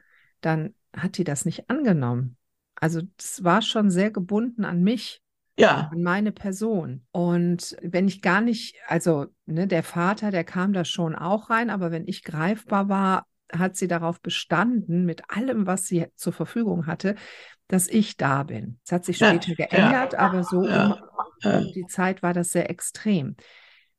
dann 0.44 0.74
hat 0.94 1.18
die 1.18 1.24
das 1.24 1.44
nicht 1.44 1.70
angenommen. 1.70 2.36
Also 2.76 3.00
das 3.16 3.44
war 3.44 3.62
schon 3.62 3.90
sehr 3.90 4.10
gebunden 4.10 4.64
an 4.64 4.82
mich. 4.82 5.20
Ja. 5.56 5.88
An 5.92 6.02
meine 6.02 6.32
Person. 6.32 7.06
Und 7.12 7.76
wenn 7.80 8.08
ich 8.08 8.22
gar 8.22 8.40
nicht, 8.40 8.74
also 8.88 9.26
ne, 9.46 9.68
der 9.68 9.84
Vater, 9.84 10.32
der 10.32 10.42
kam 10.42 10.72
da 10.72 10.84
schon 10.84 11.14
auch 11.14 11.48
rein, 11.48 11.70
aber 11.70 11.92
wenn 11.92 12.08
ich 12.08 12.24
greifbar 12.24 12.88
war, 12.88 13.26
hat 13.52 13.76
sie 13.76 13.86
darauf 13.86 14.20
bestanden, 14.20 15.04
mit 15.04 15.30
allem, 15.30 15.66
was 15.66 15.86
sie 15.86 16.06
zur 16.16 16.32
Verfügung 16.32 16.86
hatte, 16.86 17.14
dass 17.68 17.88
ich 17.88 18.16
da 18.16 18.42
bin. 18.42 18.80
Es 18.84 18.90
hat 18.90 19.04
sich 19.04 19.18
später 19.18 19.50
ja, 19.50 19.66
geändert, 19.66 20.14
ja, 20.14 20.18
aber 20.18 20.42
so 20.42 20.66
ja, 20.66 21.00
um, 21.44 21.72
die 21.72 21.86
Zeit 21.86 22.22
war 22.22 22.32
das 22.32 22.50
sehr 22.50 22.68
extrem. 22.68 23.36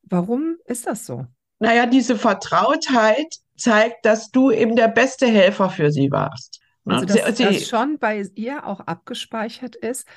Warum 0.03 0.57
ist 0.65 0.87
das 0.87 1.05
so? 1.05 1.25
Naja, 1.59 1.85
diese 1.85 2.17
Vertrautheit 2.17 3.37
zeigt, 3.55 4.05
dass 4.05 4.31
du 4.31 4.51
eben 4.51 4.75
der 4.75 4.87
beste 4.87 5.27
Helfer 5.27 5.69
für 5.69 5.91
sie 5.91 6.11
warst. 6.11 6.61
Ne? 6.83 6.95
Also, 6.95 7.05
dass 7.05 7.37
sie, 7.37 7.43
das 7.43 7.67
schon 7.67 7.97
bei 7.99 8.23
ihr 8.35 8.65
auch 8.65 8.81
abgespeichert 8.81 9.75
ist, 9.75 10.07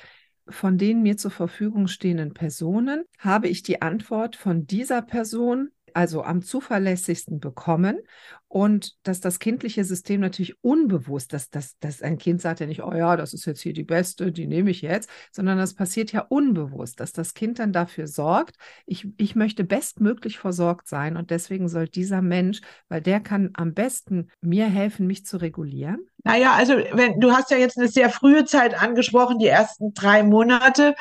von 0.47 0.77
den 0.77 1.01
mir 1.01 1.17
zur 1.17 1.31
Verfügung 1.31 1.87
stehenden 1.87 2.33
Personen 2.33 3.05
habe 3.17 3.47
ich 3.47 3.63
die 3.63 3.81
Antwort 3.81 4.35
von 4.35 4.65
dieser 4.65 5.01
Person 5.01 5.69
also 5.95 6.23
am 6.23 6.41
zuverlässigsten 6.41 7.39
bekommen 7.39 7.99
und 8.47 8.95
dass 9.03 9.19
das 9.19 9.37
kindliche 9.37 9.83
System 9.83 10.21
natürlich 10.21 10.55
unbewusst, 10.63 11.33
dass, 11.33 11.51
dass, 11.51 11.77
dass 11.79 12.01
ein 12.01 12.17
Kind 12.17 12.41
sagt 12.41 12.59
ja 12.59 12.65
nicht, 12.65 12.83
oh 12.83 12.93
ja, 12.93 13.15
das 13.15 13.33
ist 13.33 13.45
jetzt 13.45 13.61
hier 13.61 13.73
die 13.73 13.83
beste, 13.83 14.31
die 14.31 14.47
nehme 14.47 14.71
ich 14.71 14.81
jetzt, 14.81 15.09
sondern 15.31 15.59
das 15.59 15.75
passiert 15.75 16.11
ja 16.11 16.21
unbewusst, 16.21 16.99
dass 16.99 17.13
das 17.13 17.35
Kind 17.35 17.59
dann 17.59 17.73
dafür 17.73 18.07
sorgt, 18.07 18.57
ich, 18.87 19.07
ich 19.17 19.35
möchte 19.35 19.63
bestmöglich 19.63 20.39
versorgt 20.39 20.87
sein 20.87 21.15
und 21.15 21.29
deswegen 21.29 21.69
soll 21.69 21.87
dieser 21.87 22.23
Mensch, 22.23 22.61
weil 22.87 23.01
der 23.01 23.19
kann 23.19 23.51
am 23.53 23.75
besten 23.75 24.29
mir 24.41 24.65
helfen, 24.65 25.05
mich 25.05 25.25
zu 25.25 25.37
regulieren. 25.37 25.99
Naja, 26.23 26.53
also 26.53 26.73
wenn 26.73 27.19
du 27.19 27.31
hast 27.31 27.51
ja 27.51 27.57
jetzt 27.57 27.77
eine 27.77 27.87
sehr 27.87 28.09
frühe 28.09 28.45
Zeit 28.45 28.81
angesprochen, 28.81 29.37
die 29.37 29.47
ersten 29.47 29.93
drei 29.93 30.23
Monate. 30.23 30.95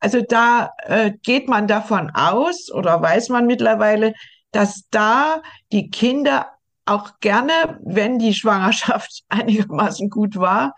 Also 0.00 0.22
da 0.22 0.70
äh, 0.78 1.12
geht 1.22 1.48
man 1.48 1.66
davon 1.66 2.10
aus 2.14 2.70
oder 2.72 3.00
weiß 3.00 3.28
man 3.28 3.46
mittlerweile, 3.46 4.14
dass 4.50 4.84
da 4.90 5.42
die 5.72 5.90
Kinder 5.90 6.46
auch 6.86 7.20
gerne, 7.20 7.78
wenn 7.84 8.18
die 8.18 8.34
Schwangerschaft 8.34 9.22
einigermaßen 9.28 10.10
gut 10.10 10.36
war, 10.36 10.74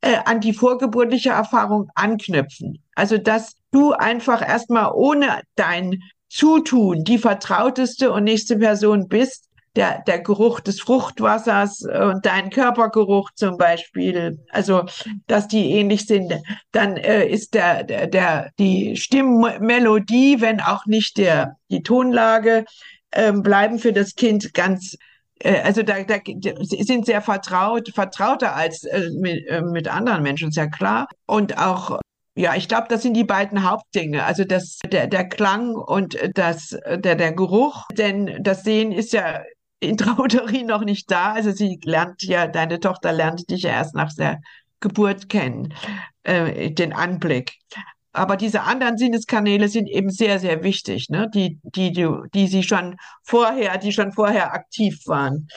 äh, 0.00 0.16
an 0.24 0.40
die 0.40 0.52
vorgeburtliche 0.52 1.30
Erfahrung 1.30 1.90
anknüpfen. 1.94 2.82
Also 2.94 3.18
dass 3.18 3.54
du 3.70 3.92
einfach 3.92 4.46
erstmal 4.46 4.92
ohne 4.94 5.42
dein 5.56 6.02
Zutun 6.28 7.04
die 7.04 7.18
vertrauteste 7.18 8.10
und 8.10 8.24
nächste 8.24 8.56
Person 8.56 9.08
bist, 9.08 9.48
der, 9.76 10.02
der 10.06 10.20
Geruch 10.20 10.60
des 10.60 10.80
Fruchtwassers 10.80 11.82
und 11.82 12.24
dein 12.24 12.50
Körpergeruch 12.50 13.30
zum 13.34 13.56
Beispiel, 13.56 14.38
also 14.50 14.84
dass 15.26 15.48
die 15.48 15.70
ähnlich 15.72 16.06
sind, 16.06 16.32
dann 16.72 16.96
äh, 16.96 17.26
ist 17.26 17.54
der, 17.54 17.84
der, 17.84 18.06
der, 18.06 18.50
die 18.58 18.96
Stimmmelodie, 18.96 20.40
wenn 20.40 20.60
auch 20.60 20.86
nicht 20.86 21.18
der, 21.18 21.56
die 21.70 21.82
Tonlage, 21.82 22.64
äh, 23.10 23.32
bleiben 23.32 23.78
für 23.78 23.92
das 23.92 24.14
Kind 24.14 24.54
ganz 24.54 24.96
äh, 25.40 25.60
also 25.60 25.82
da, 25.82 26.02
da 26.02 26.16
sind 26.60 27.06
sehr 27.06 27.22
vertraut, 27.22 27.90
vertrauter 27.94 28.54
als 28.54 28.84
äh, 28.84 29.10
mit, 29.18 29.46
äh, 29.48 29.62
mit 29.62 29.88
anderen 29.88 30.22
Menschen, 30.22 30.48
ist 30.48 30.56
ja 30.56 30.66
klar. 30.66 31.08
Und 31.26 31.58
auch 31.58 32.00
ja, 32.36 32.56
ich 32.56 32.66
glaube, 32.66 32.88
das 32.88 33.02
sind 33.02 33.14
die 33.14 33.22
beiden 33.22 33.68
Hauptdinge. 33.68 34.24
Also 34.24 34.44
das, 34.44 34.80
der, 34.90 35.06
der 35.06 35.28
Klang 35.28 35.76
und 35.76 36.18
das, 36.34 36.76
der, 36.88 37.14
der 37.14 37.32
Geruch. 37.32 37.84
Denn 37.92 38.42
das 38.42 38.64
Sehen 38.64 38.90
ist 38.90 39.12
ja 39.12 39.40
Intrauterin 39.84 40.66
noch 40.66 40.84
nicht 40.84 41.10
da. 41.10 41.32
Also 41.32 41.52
sie 41.52 41.80
lernt 41.84 42.22
ja, 42.22 42.46
deine 42.46 42.80
Tochter 42.80 43.12
lernt 43.12 43.50
dich 43.50 43.62
ja 43.62 43.70
erst 43.70 43.94
nach 43.94 44.12
der 44.14 44.40
Geburt 44.80 45.28
kennen, 45.28 45.74
äh, 46.24 46.70
den 46.70 46.92
Anblick. 46.92 47.58
Aber 48.12 48.36
diese 48.36 48.62
anderen 48.62 48.96
Sinneskanäle 48.96 49.68
sind 49.68 49.88
eben 49.88 50.10
sehr, 50.10 50.38
sehr 50.38 50.62
wichtig, 50.62 51.08
ne? 51.10 51.28
die, 51.34 51.58
die, 51.62 51.90
die, 51.90 52.08
die 52.32 52.46
sie 52.46 52.62
schon 52.62 52.96
vorher, 53.24 53.76
die 53.78 53.92
schon 53.92 54.12
vorher 54.12 54.54
aktiv 54.54 55.00
waren. 55.06 55.48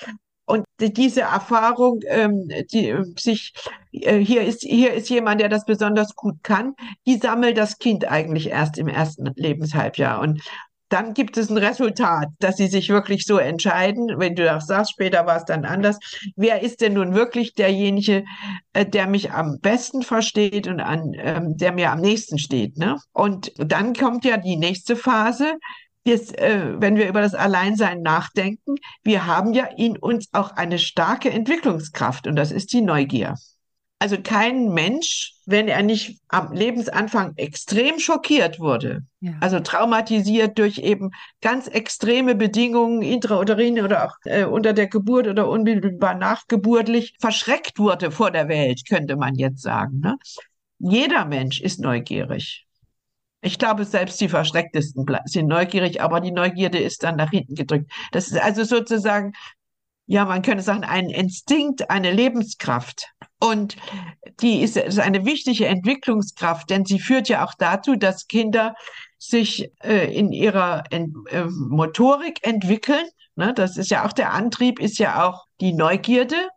Und 0.50 0.64
diese 0.80 1.22
Erfahrung, 1.22 2.00
ähm, 2.08 2.48
die 2.72 2.96
sich 3.18 3.54
äh, 3.92 4.18
hier 4.18 4.44
ist 4.44 4.62
hier 4.62 4.94
ist 4.94 5.10
jemand, 5.10 5.42
der 5.42 5.50
das 5.50 5.66
besonders 5.66 6.16
gut 6.16 6.42
kann, 6.42 6.74
die 7.06 7.18
sammelt 7.18 7.58
das 7.58 7.80
Kind 7.80 8.06
eigentlich 8.06 8.48
erst 8.48 8.78
im 8.78 8.88
ersten 8.88 9.30
Lebenshalbjahr. 9.36 10.22
Und 10.22 10.42
dann 10.90 11.14
gibt 11.14 11.38
es 11.38 11.50
ein 11.50 11.58
Resultat, 11.58 12.30
dass 12.40 12.58
sie 12.58 12.68
sich 12.68 12.90
wirklich 12.90 13.26
so 13.26 13.38
entscheiden. 13.38 14.14
Wenn 14.18 14.36
du 14.36 14.44
das 14.46 14.68
sagst, 14.68 14.92
später 14.92 15.26
war 15.26 15.38
es 15.38 15.46
dann 15.46 15.66
anders. 15.66 16.00
Wer 16.36 16.62
ist 16.62 16.82
denn 16.82 16.94
nun 16.94 17.14
wirklich 17.14 17.54
derjenige, 17.54 18.24
äh, 18.74 18.86
der 18.86 19.08
mich 19.08 19.32
am 19.32 19.60
besten 19.60 20.04
versteht 20.04 20.68
und 20.68 20.80
an, 20.80 21.14
ähm, 21.18 21.58
der 21.58 21.72
mir 21.72 21.92
am 21.92 22.00
nächsten 22.00 22.40
steht? 22.40 22.78
Ne? 22.78 22.98
Und 23.12 23.52
dann 23.58 23.94
kommt 23.94 24.24
ja 24.26 24.38
die 24.38 24.58
nächste 24.58 24.96
Phase. 24.96 25.54
Jetzt, 26.06 26.38
äh, 26.38 26.80
wenn 26.80 26.96
wir 26.96 27.10
über 27.10 27.20
das 27.22 27.36
Alleinsein 27.36 28.02
nachdenken, 28.02 28.76
wir 29.04 29.26
haben 29.26 29.54
ja 29.54 29.66
in 29.66 29.98
uns 29.98 30.30
auch 30.32 30.52
eine 30.52 30.80
starke 30.80 31.30
Entwicklungskraft 31.30 32.28
und 32.28 32.38
das 32.38 32.52
ist 32.52 32.72
die 32.72 32.82
Neugier. 32.82 33.36
Also 34.00 34.18
kein 34.22 34.74
Mensch, 34.74 35.34
wenn 35.48 35.68
er 35.68 35.82
nicht 35.82 36.20
am 36.28 36.54
Lebensanfang 36.54 37.34
extrem 37.36 38.00
schockiert 38.00 38.60
wurde, 38.60 39.04
ja. 39.22 39.34
also 39.42 39.60
traumatisiert 39.60 40.60
durch 40.60 40.78
eben 40.78 41.10
ganz 41.42 41.68
extreme 41.68 42.36
Bedingungen, 42.36 43.02
intrauterin 43.02 43.82
oder 43.82 44.06
auch 44.06 44.14
äh, 44.26 44.46
unter 44.46 44.74
der 44.74 44.88
Geburt 44.88 45.28
oder 45.28 45.50
unmittelbar 45.50 46.14
nachgeburtlich, 46.14 47.16
verschreckt 47.20 47.80
wurde 47.80 48.12
vor 48.12 48.30
der 48.30 48.48
Welt, 48.48 48.88
könnte 48.88 49.16
man 49.16 49.34
jetzt 49.34 49.64
sagen. 49.64 50.00
Ne? 50.00 50.16
Jeder 50.78 51.26
Mensch 51.26 51.60
ist 51.60 51.80
neugierig. 51.80 52.68
Ich 53.42 53.58
glaube, 53.58 53.84
selbst 53.84 54.22
die 54.22 54.30
Verschrecktesten 54.30 55.06
sind 55.26 55.48
neugierig, 55.48 56.02
aber 56.02 56.22
die 56.22 56.32
Neugierde 56.32 56.80
ist 56.80 57.04
dann 57.04 57.16
nach 57.16 57.32
hinten 57.32 57.56
gedrückt. 57.56 57.92
Das 58.12 58.28
ist 58.28 58.40
also 58.40 58.64
sozusagen 58.64 59.34
ja, 60.08 60.24
man 60.24 60.42
könnte 60.42 60.64
sagen, 60.64 60.86
ein 60.86 61.10
Instinkt, 61.10 61.90
eine 61.90 62.12
Lebenskraft. 62.12 63.12
Und 63.40 63.76
die 64.42 64.62
ist, 64.62 64.78
ist 64.78 65.00
eine 65.00 65.26
wichtige 65.26 65.68
Entwicklungskraft, 65.68 66.70
denn 66.70 66.86
sie 66.86 67.00
führt 67.00 67.30
ja 67.30 67.46
auch 67.46 67.54
dazu, 67.58 67.96
dass 67.96 68.28
Kinder 68.28 68.74
sich 69.20 69.72
äh, 69.84 70.14
in 70.14 70.32
ihrer 70.32 70.84
Ent 70.90 71.16
äh, 71.30 71.46
Motorik 71.46 72.40
entwickeln. 72.46 73.06
Ne? 73.36 73.54
Das 73.54 73.78
ist 73.78 73.92
ja 73.92 74.06
auch 74.06 74.14
der 74.14 74.34
Antrieb, 74.34 74.80
ist 74.80 74.98
ja 74.98 75.28
auch 75.28 75.46
die 75.62 75.74
Neugierde. 75.74 76.50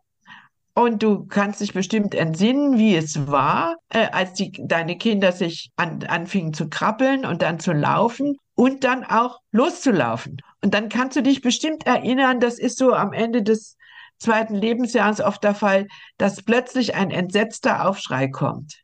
Und 0.73 1.03
du 1.03 1.25
kannst 1.25 1.59
dich 1.59 1.73
bestimmt 1.73 2.15
entsinnen, 2.15 2.77
wie 2.77 2.95
es 2.95 3.27
war, 3.27 3.75
äh, 3.89 4.07
als 4.11 4.33
die, 4.33 4.51
deine 4.57 4.97
Kinder 4.97 5.33
sich 5.33 5.69
an, 5.75 6.03
anfingen 6.03 6.53
zu 6.53 6.69
krabbeln 6.69 7.25
und 7.25 7.41
dann 7.41 7.59
zu 7.59 7.73
laufen 7.73 8.37
und 8.55 8.83
dann 8.83 9.03
auch 9.03 9.39
loszulaufen. 9.51 10.37
Und 10.63 10.73
dann 10.73 10.87
kannst 10.87 11.17
du 11.17 11.21
dich 11.21 11.41
bestimmt 11.41 11.85
erinnern, 11.85 12.39
das 12.39 12.57
ist 12.57 12.77
so 12.77 12.93
am 12.93 13.11
Ende 13.11 13.43
des 13.43 13.75
zweiten 14.21 14.55
Lebensjahres 14.55 15.19
oft 15.19 15.43
der 15.43 15.55
Fall, 15.55 15.87
dass 16.17 16.43
plötzlich 16.43 16.95
ein 16.95 17.11
entsetzter 17.11 17.87
Aufschrei 17.87 18.27
kommt. 18.27 18.81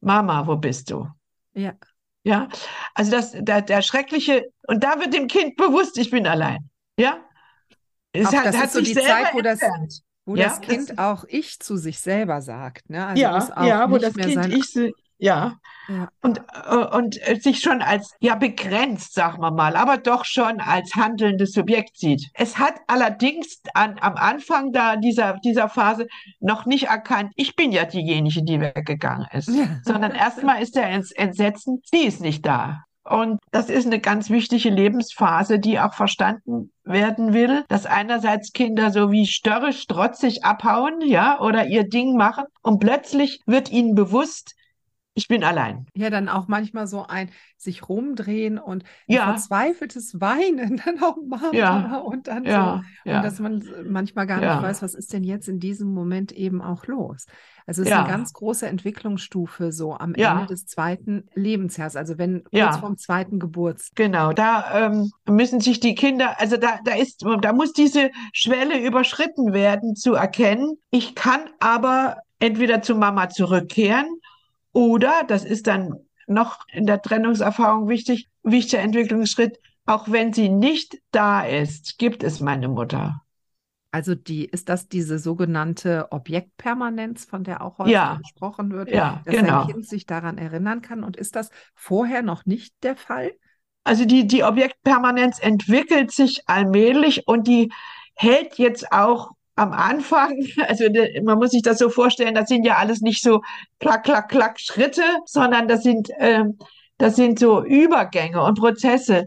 Mama, 0.00 0.46
wo 0.46 0.56
bist 0.56 0.90
du? 0.90 1.08
Ja. 1.54 1.74
Ja, 2.24 2.48
also 2.94 3.10
das, 3.10 3.32
der, 3.32 3.62
der 3.62 3.80
schreckliche, 3.80 4.44
und 4.66 4.84
da 4.84 4.98
wird 5.00 5.14
dem 5.14 5.28
Kind 5.28 5.56
bewusst, 5.56 5.96
ich 5.96 6.10
bin 6.10 6.26
allein. 6.26 6.68
Ja, 6.98 7.24
es 8.12 8.26
auch 8.26 8.32
hat, 8.32 8.46
das 8.46 8.56
hat 8.56 8.64
ist 8.66 8.72
so 8.74 8.80
die 8.80 8.94
Zeit, 8.94 9.32
wo 9.32 9.40
das, 9.40 9.60
wo 10.26 10.36
ja, 10.36 10.48
das 10.48 10.60
Kind 10.60 10.90
das, 10.90 10.98
auch 10.98 11.24
ich 11.28 11.58
zu 11.60 11.76
sich 11.76 12.00
selber 12.00 12.42
sagt. 12.42 12.90
Ne? 12.90 13.06
Also 13.06 13.22
ja, 13.22 13.66
ja, 13.66 13.90
wo 13.90 13.98
das 13.98 14.14
Kind 14.14 14.46
ich, 14.48 14.92
Ja. 15.18 15.58
ja. 15.88 16.08
Und, 16.22 16.40
äh, 16.68 16.76
und 16.76 17.18
sich 17.42 17.60
schon 17.60 17.82
als, 17.82 18.14
ja, 18.20 18.34
begrenzt, 18.36 19.14
sagen 19.14 19.42
wir 19.42 19.50
mal, 19.50 19.76
aber 19.76 19.98
doch 19.98 20.24
schon 20.24 20.60
als 20.60 20.94
handelndes 20.94 21.52
Subjekt 21.52 21.98
sieht. 21.98 22.30
Es 22.34 22.58
hat 22.58 22.74
allerdings 22.86 23.60
an, 23.74 23.98
am 24.00 24.14
Anfang 24.14 24.72
da 24.72 24.96
dieser, 24.96 25.34
dieser 25.44 25.68
Phase 25.68 26.06
noch 26.40 26.66
nicht 26.66 26.84
erkannt, 26.84 27.32
ich 27.34 27.56
bin 27.56 27.72
ja 27.72 27.84
diejenige, 27.84 28.42
die 28.44 28.60
weggegangen 28.60 29.26
ist, 29.32 29.48
ja. 29.48 29.80
sondern 29.84 30.12
erstmal 30.12 30.62
ist 30.62 30.76
der 30.76 30.88
Entsetzen, 30.88 31.82
sie 31.90 32.04
ist 32.04 32.20
nicht 32.20 32.46
da. 32.46 32.84
Und 33.08 33.40
das 33.52 33.70
ist 33.70 33.86
eine 33.86 34.00
ganz 34.00 34.28
wichtige 34.28 34.68
Lebensphase, 34.68 35.58
die 35.58 35.80
auch 35.80 35.94
verstanden 35.94 36.72
werden 36.84 37.32
will, 37.32 37.64
dass 37.68 37.86
einerseits 37.86 38.52
Kinder 38.52 38.90
so 38.90 39.10
wie 39.10 39.26
störrisch, 39.26 39.86
trotzig 39.86 40.44
abhauen, 40.44 41.00
ja, 41.00 41.40
oder 41.40 41.66
ihr 41.66 41.88
Ding 41.88 42.16
machen 42.16 42.44
und 42.62 42.80
plötzlich 42.80 43.40
wird 43.46 43.70
ihnen 43.70 43.94
bewusst, 43.94 44.54
ich 45.18 45.26
bin 45.26 45.42
allein. 45.42 45.84
Ja, 45.94 46.10
dann 46.10 46.28
auch 46.28 46.46
manchmal 46.46 46.86
so 46.86 47.04
ein 47.04 47.30
sich 47.56 47.88
rumdrehen 47.88 48.56
und 48.56 48.84
ja. 49.08 49.24
verzweifeltes 49.24 50.20
Weinen, 50.20 50.76
dann 50.84 51.02
auch 51.02 51.16
Mama 51.26 51.50
ja. 51.52 51.96
und 51.96 52.28
dann 52.28 52.44
ja. 52.44 52.84
so. 53.04 53.10
Und 53.10 53.22
dass 53.24 53.40
man 53.40 53.64
manchmal 53.84 54.28
gar 54.28 54.38
nicht 54.38 54.62
weiß, 54.62 54.80
was 54.80 54.94
ist 54.94 55.12
denn 55.12 55.24
jetzt 55.24 55.48
in 55.48 55.58
diesem 55.58 55.92
Moment 55.92 56.30
eben 56.30 56.62
auch 56.62 56.86
los. 56.86 57.26
Also 57.66 57.82
es 57.82 57.88
ist 57.88 57.94
eine 57.94 58.08
ganz 58.08 58.32
große 58.32 58.68
Entwicklungsstufe 58.68 59.72
so 59.72 59.92
am 59.92 60.14
Ende 60.14 60.46
des 60.46 60.66
zweiten 60.66 61.28
Lebensjahres, 61.34 61.96
also 61.96 62.16
wenn 62.16 62.44
kurz 62.44 62.76
vorm 62.76 62.96
zweiten 62.96 63.40
Geburtstag. 63.40 63.96
Genau, 63.96 64.32
da 64.32 64.86
ähm, 64.86 65.10
müssen 65.28 65.60
sich 65.60 65.80
die 65.80 65.96
Kinder, 65.96 66.40
also 66.40 66.56
da, 66.56 66.78
da 66.84 66.94
ist, 66.94 67.26
da 67.42 67.52
muss 67.52 67.72
diese 67.72 68.10
Schwelle 68.32 68.80
überschritten 68.86 69.52
werden, 69.52 69.96
zu 69.96 70.14
erkennen, 70.14 70.78
ich 70.90 71.16
kann 71.16 71.40
aber 71.58 72.18
entweder 72.38 72.82
zu 72.82 72.94
Mama 72.94 73.28
zurückkehren 73.28 74.06
oder, 74.78 75.24
das 75.26 75.44
ist 75.44 75.66
dann 75.66 75.96
noch 76.28 76.64
in 76.72 76.86
der 76.86 77.02
Trennungserfahrung 77.02 77.88
wichtig, 77.88 78.28
wichtiger 78.44 78.80
Entwicklungsschritt, 78.80 79.58
auch 79.86 80.08
wenn 80.08 80.32
sie 80.32 80.48
nicht 80.48 80.98
da 81.10 81.42
ist, 81.42 81.98
gibt 81.98 82.22
es 82.22 82.38
meine 82.38 82.68
Mutter. 82.68 83.22
Also 83.90 84.14
die, 84.14 84.44
ist 84.44 84.68
das 84.68 84.86
diese 84.86 85.18
sogenannte 85.18 86.12
Objektpermanenz, 86.12 87.24
von 87.24 87.42
der 87.42 87.64
auch 87.64 87.78
heute 87.78 87.90
ja. 87.90 88.20
gesprochen 88.22 88.70
wird, 88.70 88.92
ja, 88.92 89.20
dass 89.24 89.34
genau. 89.34 89.62
ein 89.62 89.66
Kind 89.68 89.88
sich 89.88 90.06
daran 90.06 90.38
erinnern 90.38 90.80
kann? 90.80 91.02
Und 91.02 91.16
ist 91.16 91.34
das 91.34 91.50
vorher 91.74 92.22
noch 92.22 92.46
nicht 92.46 92.72
der 92.84 92.94
Fall? 92.94 93.32
Also 93.82 94.04
die, 94.04 94.28
die 94.28 94.44
Objektpermanenz 94.44 95.40
entwickelt 95.40 96.12
sich 96.12 96.48
allmählich 96.48 97.26
und 97.26 97.48
die 97.48 97.72
hält 98.14 98.58
jetzt 98.58 98.92
auch 98.92 99.32
am 99.58 99.72
Anfang, 99.72 100.38
also 100.68 100.84
man 101.22 101.38
muss 101.38 101.50
sich 101.50 101.62
das 101.62 101.78
so 101.78 101.90
vorstellen, 101.90 102.34
das 102.34 102.48
sind 102.48 102.64
ja 102.64 102.76
alles 102.76 103.00
nicht 103.00 103.22
so 103.22 103.42
klack, 103.80 104.04
klack, 104.04 104.28
klack 104.28 104.60
Schritte, 104.60 105.02
sondern 105.26 105.68
das 105.68 105.82
sind, 105.82 106.10
äh, 106.18 106.44
das 106.98 107.16
sind 107.16 107.38
so 107.38 107.62
Übergänge 107.64 108.42
und 108.42 108.58
Prozesse, 108.58 109.24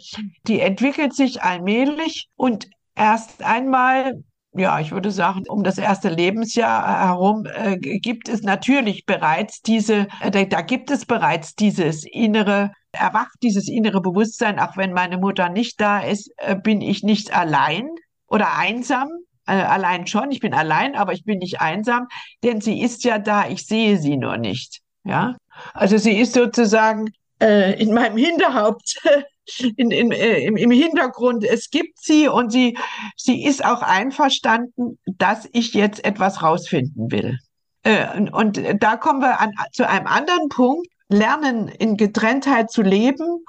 die 0.48 0.60
entwickelt 0.60 1.14
sich 1.14 1.42
allmählich 1.42 2.30
und 2.36 2.70
erst 2.96 3.44
einmal 3.44 4.24
ja, 4.54 4.82
ich 4.82 4.92
würde 4.92 5.12
sagen, 5.12 5.44
um 5.48 5.64
das 5.64 5.78
erste 5.78 6.10
Lebensjahr 6.10 7.08
herum 7.08 7.46
äh, 7.46 7.78
gibt 7.78 8.28
es 8.28 8.42
natürlich 8.42 9.06
bereits 9.06 9.62
diese, 9.62 10.08
äh, 10.20 10.30
da, 10.30 10.44
da, 10.44 10.62
gibt 10.62 10.92
es 10.92 11.06
bereits 11.06 11.56
dieses 11.56 12.04
innere, 12.04 12.72
erwacht 12.92 13.38
dieses 13.44 13.70
innere 13.70 14.02
Bewusstsein, 14.02 14.60
auch 14.60 14.76
wenn 14.76 14.92
meine 14.92 15.18
Mutter 15.18 15.48
nicht 15.48 15.80
da 15.80 16.00
ist, 16.00 16.32
äh, 16.36 16.58
bin 16.58 16.82
ich 16.82 17.02
nicht 17.02 17.34
allein 17.34 17.88
oder 18.28 18.58
einsam, 18.58 19.08
äh, 19.48 19.54
allein 19.54 20.08
schon, 20.08 20.32
ich 20.32 20.40
bin 20.40 20.54
allein, 20.54 20.96
aber 20.96 21.14
ich 21.14 21.24
bin 21.24 21.40
nicht 21.40 21.62
einsam, 21.62 22.08
denn 22.44 22.62
sie 22.62 22.82
ist 22.82 23.04
ja 23.04 23.20
da, 23.20 23.48
ich 23.48 23.66
sehe 23.66 23.98
sie 23.98 24.18
nur 24.18 24.38
nicht. 24.38 24.82
Ja, 25.04 25.36
also 25.74 25.98
sie 25.98 26.18
ist 26.20 26.34
sozusagen 26.34 27.12
äh, 27.42 27.82
in 27.82 27.94
meinem 27.94 28.18
Hinterhaupt, 28.18 29.02
in, 29.78 29.92
in, 29.92 30.12
äh, 30.12 30.40
im, 30.42 30.56
im 30.56 30.72
Hintergrund. 30.72 31.44
Es 31.44 31.70
gibt 31.70 32.00
sie 32.00 32.28
und 32.28 32.52
sie, 32.52 32.78
sie 33.16 33.44
ist 33.44 33.66
auch 33.66 33.82
einverstanden, 33.82 35.00
dass 35.06 35.48
ich 35.52 35.74
jetzt 35.74 36.06
etwas 36.06 36.44
rausfinden 36.44 37.12
will. 37.12 37.40
Äh, 37.84 38.16
und, 38.16 38.30
und 38.30 38.62
da 38.80 38.96
kommen 38.98 39.22
wir 39.22 39.40
an, 39.40 39.52
zu 39.72 39.88
einem 39.88 40.08
anderen 40.08 40.50
Punkt. 40.50 40.88
Lernen 41.10 41.68
in 41.68 41.98
Getrenntheit 41.98 42.72
zu 42.72 42.84
leben 42.84 43.44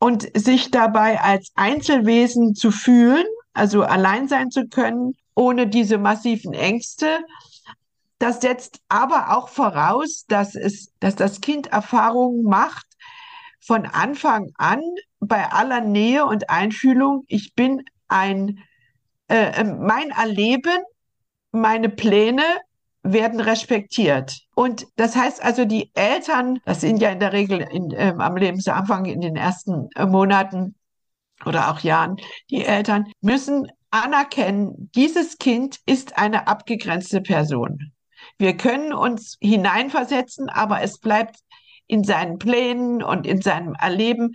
und 0.00 0.28
sich 0.36 0.72
dabei 0.72 1.20
als 1.20 1.52
Einzelwesen 1.54 2.56
zu 2.56 2.72
fühlen, 2.72 3.24
also 3.52 3.84
allein 3.84 4.26
sein 4.26 4.50
zu 4.50 4.66
können 4.66 5.14
ohne 5.36 5.68
diese 5.68 5.98
massiven 5.98 6.52
Ängste. 6.54 7.20
Das 8.18 8.40
setzt 8.40 8.80
aber 8.88 9.36
auch 9.36 9.48
voraus, 9.48 10.24
dass 10.26 10.56
es, 10.56 10.92
dass 10.98 11.14
das 11.14 11.40
Kind 11.40 11.68
Erfahrungen 11.68 12.42
macht 12.42 12.86
von 13.60 13.86
Anfang 13.86 14.50
an 14.56 14.80
bei 15.20 15.46
aller 15.52 15.82
Nähe 15.82 16.24
und 16.24 16.50
Einfühlung. 16.50 17.24
Ich 17.28 17.54
bin 17.54 17.84
ein, 18.08 18.58
äh, 19.28 19.60
ähm, 19.60 19.80
mein 19.80 20.10
Erleben, 20.10 20.82
meine 21.52 21.90
Pläne 21.90 22.42
werden 23.02 23.40
respektiert. 23.40 24.40
Und 24.54 24.86
das 24.96 25.14
heißt 25.14 25.44
also, 25.44 25.64
die 25.64 25.90
Eltern, 25.94 26.58
das 26.64 26.80
sind 26.80 27.00
ja 27.00 27.10
in 27.10 27.20
der 27.20 27.32
Regel 27.32 27.60
in, 27.60 27.90
äh, 27.90 28.14
am 28.16 28.36
Lebensanfang 28.36 29.04
in 29.04 29.20
den 29.20 29.36
ersten 29.36 29.88
äh, 29.94 30.06
Monaten 30.06 30.74
oder 31.44 31.70
auch 31.70 31.80
Jahren, 31.80 32.16
die 32.50 32.64
Eltern 32.64 33.12
müssen 33.20 33.68
anerkennen, 33.90 34.90
dieses 34.94 35.38
Kind 35.38 35.78
ist 35.86 36.18
eine 36.18 36.48
abgegrenzte 36.48 37.20
Person. 37.20 37.92
Wir 38.38 38.56
können 38.56 38.92
uns 38.92 39.36
hineinversetzen, 39.40 40.48
aber 40.48 40.82
es 40.82 40.98
bleibt 40.98 41.36
in 41.86 42.04
seinen 42.04 42.38
Plänen 42.38 43.02
und 43.02 43.26
in 43.26 43.40
seinem 43.40 43.74
Erleben 43.74 44.34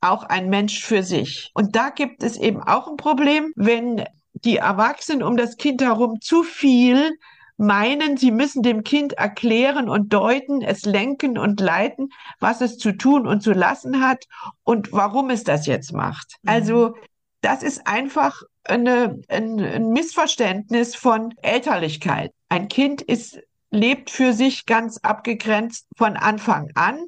auch 0.00 0.24
ein 0.24 0.48
Mensch 0.48 0.84
für 0.84 1.02
sich. 1.02 1.50
Und 1.54 1.76
da 1.76 1.90
gibt 1.90 2.22
es 2.22 2.36
eben 2.36 2.62
auch 2.62 2.88
ein 2.88 2.96
Problem, 2.96 3.52
wenn 3.56 4.04
die 4.32 4.56
Erwachsenen 4.56 5.22
um 5.22 5.36
das 5.36 5.56
Kind 5.56 5.82
herum 5.82 6.20
zu 6.20 6.42
viel 6.42 7.16
meinen, 7.56 8.16
sie 8.16 8.30
müssen 8.30 8.62
dem 8.62 8.82
Kind 8.82 9.12
erklären 9.12 9.88
und 9.88 10.12
deuten, 10.12 10.62
es 10.62 10.84
lenken 10.84 11.38
und 11.38 11.60
leiten, 11.60 12.08
was 12.40 12.60
es 12.60 12.78
zu 12.78 12.92
tun 12.92 13.26
und 13.26 13.42
zu 13.42 13.52
lassen 13.52 14.04
hat 14.04 14.24
und 14.64 14.92
warum 14.92 15.30
es 15.30 15.44
das 15.44 15.66
jetzt 15.66 15.92
macht. 15.92 16.36
Mhm. 16.42 16.50
Also 16.50 16.94
das 17.40 17.62
ist 17.62 17.86
einfach 17.86 18.42
eine, 18.64 19.20
ein, 19.28 19.60
ein 19.60 19.88
Missverständnis 19.90 20.94
von 20.94 21.34
Elterlichkeit. 21.42 22.32
Ein 22.48 22.68
Kind 22.68 23.02
ist, 23.02 23.40
lebt 23.70 24.10
für 24.10 24.32
sich 24.32 24.66
ganz 24.66 24.98
abgegrenzt 24.98 25.86
von 25.96 26.16
Anfang 26.16 26.70
an. 26.74 27.06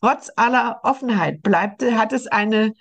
Trotz 0.00 0.30
aller 0.36 0.80
Offenheit 0.82 1.42
bleibt, 1.42 1.82
hat 1.82 2.12
es 2.12 2.26
eine, 2.26 2.74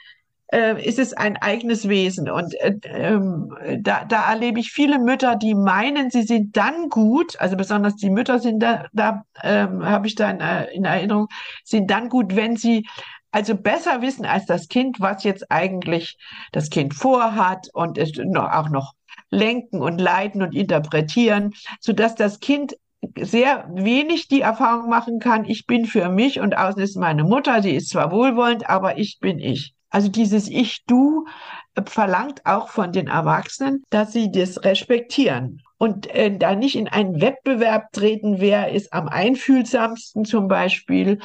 äh, 0.52 0.84
ist 0.86 1.00
es 1.00 1.14
ein 1.14 1.38
eigenes 1.38 1.90
Wesen. 1.90 2.30
Und 2.30 2.54
äh, 2.62 2.76
ähm, 2.86 3.56
da, 3.80 4.06
da 4.06 4.32
erlebe 4.32 4.60
ich 4.60 4.72
viele 4.72 5.00
Mütter, 5.00 5.36
die 5.36 5.56
meinen, 5.56 6.12
sie 6.12 6.24
sind 6.24 6.56
dann 6.56 6.90
gut, 6.90 7.40
also 7.40 7.56
besonders 7.56 7.96
die 7.96 8.10
Mütter 8.10 8.40
sind 8.40 8.60
da, 8.60 8.86
da 8.94 9.26
ähm, 9.42 9.86
habe 9.86 10.08
ich 10.08 10.16
da 10.16 10.30
in, 10.30 10.40
äh, 10.40 10.66
in 10.74 10.86
Erinnerung, 10.86 11.28
sind 11.64 11.90
dann 11.90 12.10
gut, 12.10 12.36
wenn 12.36 12.56
sie 12.56 12.88
also 13.34 13.56
besser 13.56 14.02
wissen 14.02 14.26
als 14.26 14.46
das 14.46 14.68
Kind, 14.68 15.00
was 15.00 15.24
jetzt 15.24 15.52
eigentlich 15.52 16.18
das 16.52 16.70
Kind 16.70 16.94
vorhat 16.94 17.68
und 17.74 17.98
es 17.98 18.12
auch 18.18 18.70
noch 18.70 18.94
lenken 19.32 19.82
und 19.82 20.00
leiten 20.00 20.44
und 20.44 20.54
interpretieren, 20.54 21.54
so 21.80 21.94
dass 21.94 22.14
das 22.14 22.40
Kind 22.40 22.78
sehr 23.20 23.68
wenig 23.74 24.28
die 24.28 24.42
Erfahrung 24.42 24.88
machen 24.88 25.20
kann, 25.20 25.46
ich 25.46 25.66
bin 25.66 25.86
für 25.86 26.10
mich 26.10 26.40
und 26.40 26.56
außen 26.56 26.82
ist 26.82 26.96
meine 26.96 27.24
Mutter, 27.24 27.62
sie 27.64 27.76
ist 27.76 27.90
zwar 27.90 28.12
wohlwollend, 28.12 28.70
aber 28.70 29.00
ich 29.00 29.18
bin 29.20 29.40
ich. 29.40 29.74
Also 29.90 30.10
dieses 30.10 30.48
Ich-Du 30.48 31.26
verlangt 31.86 32.46
auch 32.46 32.70
von 32.70 32.92
den 32.92 33.08
Erwachsenen, 33.08 33.84
dass 33.90 34.14
sie 34.14 34.32
das 34.32 34.64
respektieren 34.64 35.62
und 35.84 36.08
äh, 36.16 36.34
da 36.38 36.56
nicht 36.56 36.78
in 36.78 36.88
einen 36.88 37.20
Wettbewerb 37.20 37.92
treten, 37.92 38.40
wer 38.40 38.72
ist 38.72 38.94
am 38.94 39.10
einfühlsamsten 39.10 40.24
zum 40.24 40.48
Beispiel, 40.48 41.20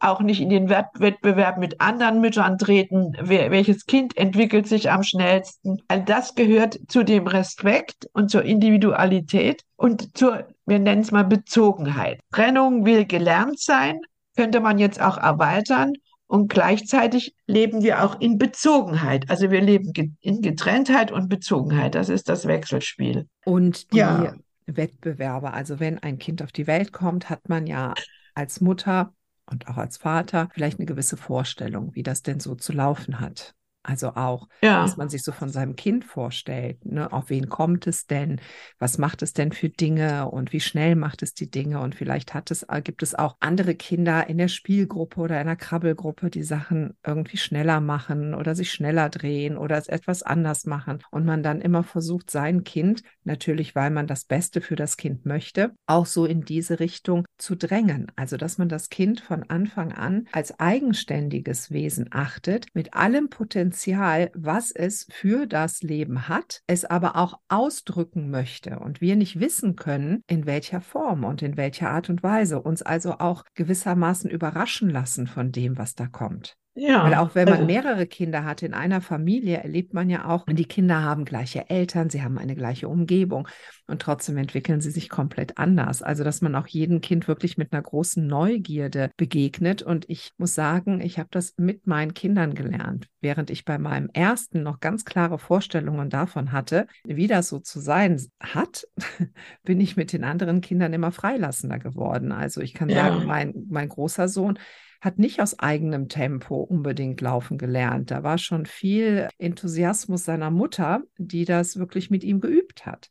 auch 0.00 0.20
nicht 0.20 0.42
in 0.42 0.50
den 0.50 0.68
Wettbewerb 0.68 1.56
mit 1.56 1.80
anderen 1.80 2.20
Müttern 2.20 2.58
treten, 2.58 3.16
wer, 3.18 3.50
welches 3.50 3.86
Kind 3.86 4.18
entwickelt 4.18 4.68
sich 4.68 4.90
am 4.90 5.02
schnellsten. 5.02 5.80
All 5.88 6.02
das 6.02 6.34
gehört 6.34 6.78
zu 6.88 7.04
dem 7.04 7.26
Respekt 7.26 8.06
und 8.12 8.30
zur 8.30 8.42
Individualität 8.42 9.62
und 9.76 10.14
zur, 10.14 10.46
wir 10.66 10.78
nennen 10.78 11.00
es 11.00 11.10
mal 11.10 11.24
Bezogenheit. 11.24 12.20
Trennung 12.32 12.84
will 12.84 13.06
gelernt 13.06 13.60
sein, 13.60 13.98
könnte 14.36 14.60
man 14.60 14.78
jetzt 14.78 15.00
auch 15.00 15.16
erweitern 15.16 15.94
und 16.32 16.48
gleichzeitig 16.48 17.34
leben 17.46 17.82
wir 17.82 18.02
auch 18.02 18.18
in 18.18 18.38
Bezogenheit. 18.38 19.28
Also 19.28 19.50
wir 19.50 19.60
leben 19.60 20.16
in 20.22 20.40
Getrenntheit 20.40 21.12
und 21.12 21.28
Bezogenheit. 21.28 21.94
Das 21.94 22.08
ist 22.08 22.26
das 22.30 22.46
Wechselspiel. 22.46 23.28
Und 23.44 23.92
die 23.92 23.98
ja. 23.98 24.34
Wettbewerbe. 24.64 25.52
Also 25.52 25.78
wenn 25.78 25.98
ein 25.98 26.16
Kind 26.18 26.42
auf 26.42 26.50
die 26.50 26.66
Welt 26.66 26.90
kommt, 26.90 27.28
hat 27.28 27.50
man 27.50 27.66
ja 27.66 27.92
als 28.34 28.62
Mutter 28.62 29.12
und 29.44 29.68
auch 29.68 29.76
als 29.76 29.98
Vater 29.98 30.48
vielleicht 30.54 30.78
eine 30.78 30.86
gewisse 30.86 31.18
Vorstellung, 31.18 31.94
wie 31.94 32.02
das 32.02 32.22
denn 32.22 32.40
so 32.40 32.54
zu 32.54 32.72
laufen 32.72 33.20
hat. 33.20 33.54
Also 33.84 34.10
auch, 34.14 34.48
Ja, 34.62 34.78
dass 34.78 34.96
man 34.96 35.08
sich 35.08 35.22
so 35.24 35.32
von 35.32 35.48
seinem 35.48 35.76
Kind 35.76 36.04
vorstellt, 36.04 36.84
ne? 36.84 37.12
Auf 37.12 37.30
wen 37.30 37.48
kommt 37.48 37.86
es 37.86 38.06
denn? 38.06 38.40
Was 38.78 38.98
macht 38.98 39.22
es 39.22 39.32
denn 39.32 39.52
für 39.52 39.68
Dinge 39.68 40.28
und 40.30 40.52
wie 40.52 40.60
schnell 40.60 40.94
macht 40.96 41.22
es 41.22 41.34
die 41.34 41.50
Dinge? 41.50 41.80
Und 41.80 41.94
vielleicht 41.94 42.34
hat 42.34 42.50
es, 42.50 42.62
äh, 42.64 42.80
gibt 42.82 43.02
es 43.02 43.14
auch 43.14 43.36
andere 43.40 43.74
Kinder 43.74 44.28
in 44.28 44.38
der 44.38 44.48
Spielgruppe 44.48 45.20
oder 45.20 45.40
in 45.40 45.46
der 45.46 45.56
Krabbelgruppe, 45.56 46.30
die 46.30 46.42
Sachen 46.42 46.96
irgendwie 47.06 47.36
schneller 47.36 47.80
machen 47.80 48.34
oder 48.34 48.54
sich 48.54 48.72
schneller 48.72 49.08
drehen 49.08 49.56
oder 49.56 49.78
es 49.78 49.88
etwas 49.88 50.22
anders 50.22 50.64
machen. 50.66 50.98
Und 51.10 51.24
man 51.24 51.42
dann 51.42 51.60
immer 51.60 51.82
versucht, 51.84 52.30
sein 52.30 52.64
Kind, 52.64 53.02
natürlich, 53.24 53.74
weil 53.74 53.90
man 53.90 54.06
das 54.06 54.24
Beste 54.24 54.60
für 54.60 54.76
das 54.76 54.96
Kind 54.96 55.26
möchte, 55.26 55.74
auch 55.86 56.06
so 56.06 56.24
in 56.26 56.42
diese 56.42 56.80
Richtung 56.80 57.24
zu 57.38 57.56
drängen. 57.56 58.10
Also, 58.16 58.36
dass 58.36 58.58
man 58.58 58.68
das 58.68 58.88
Kind 58.88 59.20
von 59.20 59.42
Anfang 59.48 59.92
an 59.92 60.26
als 60.32 60.58
eigenständiges 60.58 61.70
Wesen 61.70 62.08
achtet, 62.10 62.66
mit 62.74 62.94
allem 62.94 63.28
Potenzial 63.30 63.71
Potenzial, 63.72 64.30
was 64.34 64.70
es 64.70 65.06
für 65.10 65.46
das 65.46 65.82
Leben 65.82 66.28
hat, 66.28 66.60
es 66.66 66.84
aber 66.84 67.16
auch 67.16 67.38
ausdrücken 67.48 68.30
möchte 68.30 68.78
und 68.80 69.00
wir 69.00 69.16
nicht 69.16 69.40
wissen 69.40 69.76
können, 69.76 70.22
in 70.26 70.44
welcher 70.44 70.82
Form 70.82 71.24
und 71.24 71.40
in 71.40 71.56
welcher 71.56 71.90
Art 71.90 72.10
und 72.10 72.22
Weise, 72.22 72.60
uns 72.60 72.82
also 72.82 73.12
auch 73.12 73.44
gewissermaßen 73.54 74.28
überraschen 74.28 74.90
lassen 74.90 75.26
von 75.26 75.52
dem, 75.52 75.78
was 75.78 75.94
da 75.94 76.06
kommt. 76.06 76.54
ja. 76.74 77.02
Weil 77.04 77.14
auch 77.14 77.34
wenn 77.34 77.46
man 77.46 77.54
Also, 77.54 77.66
mehrere 77.66 78.06
Kinder 78.06 78.44
hat 78.44 78.60
in 78.60 78.74
einer 78.74 79.00
Familie, 79.00 79.62
erlebt 79.62 79.94
man 79.94 80.10
ja 80.10 80.28
auch, 80.28 80.44
die 80.44 80.66
Kinder 80.66 81.02
haben 81.02 81.24
gleiche 81.24 81.70
Eltern, 81.70 82.10
sie 82.10 82.22
haben 82.22 82.36
eine 82.36 82.54
gleiche 82.54 82.88
Umgebung 82.88 83.48
und 83.92 84.02
trotzdem 84.02 84.38
entwickeln 84.38 84.80
sie 84.80 84.90
sich 84.90 85.08
komplett 85.08 85.58
anders. 85.58 86.02
Also, 86.02 86.24
dass 86.24 86.40
man 86.40 86.56
auch 86.56 86.66
jedem 86.66 87.00
Kind 87.02 87.28
wirklich 87.28 87.58
mit 87.58 87.72
einer 87.72 87.82
großen 87.82 88.26
Neugierde 88.26 89.10
begegnet. 89.16 89.82
Und 89.82 90.08
ich 90.08 90.32
muss 90.38 90.54
sagen, 90.54 91.00
ich 91.00 91.18
habe 91.18 91.28
das 91.30 91.54
mit 91.58 91.86
meinen 91.86 92.14
Kindern 92.14 92.54
gelernt, 92.54 93.08
während 93.20 93.50
ich 93.50 93.64
bei 93.64 93.78
meinem 93.78 94.08
ersten 94.12 94.62
noch 94.62 94.80
ganz 94.80 95.04
klare 95.04 95.38
Vorstellungen 95.38 96.10
davon 96.10 96.52
hatte, 96.52 96.86
wie 97.04 97.26
das 97.26 97.48
so 97.48 97.58
zu 97.58 97.80
sein 97.80 98.20
hat, 98.40 98.88
bin 99.62 99.80
ich 99.80 99.96
mit 99.96 100.12
den 100.12 100.24
anderen 100.24 100.62
Kindern 100.62 100.92
immer 100.94 101.12
freilassender 101.12 101.78
geworden. 101.78 102.32
Also 102.32 102.62
ich 102.62 102.72
kann 102.74 102.88
sagen, 102.88 103.20
ja, 103.20 103.24
mein, 103.26 103.66
mein 103.68 103.88
großer 103.90 104.26
Sohn, 104.26 104.58
hat 105.02 105.18
nicht 105.18 105.42
aus 105.42 105.58
eigenem 105.58 106.08
Tempo 106.08 106.62
unbedingt 106.62 107.20
laufen 107.20 107.58
gelernt. 107.58 108.12
Da 108.12 108.22
war 108.22 108.38
schon 108.38 108.66
viel 108.66 109.28
Enthusiasmus 109.36 110.24
seiner 110.24 110.52
Mutter, 110.52 111.02
die 111.18 111.44
das 111.44 111.76
wirklich 111.76 112.08
mit 112.08 112.22
ihm 112.22 112.40
geübt 112.40 112.86
hat. 112.86 113.10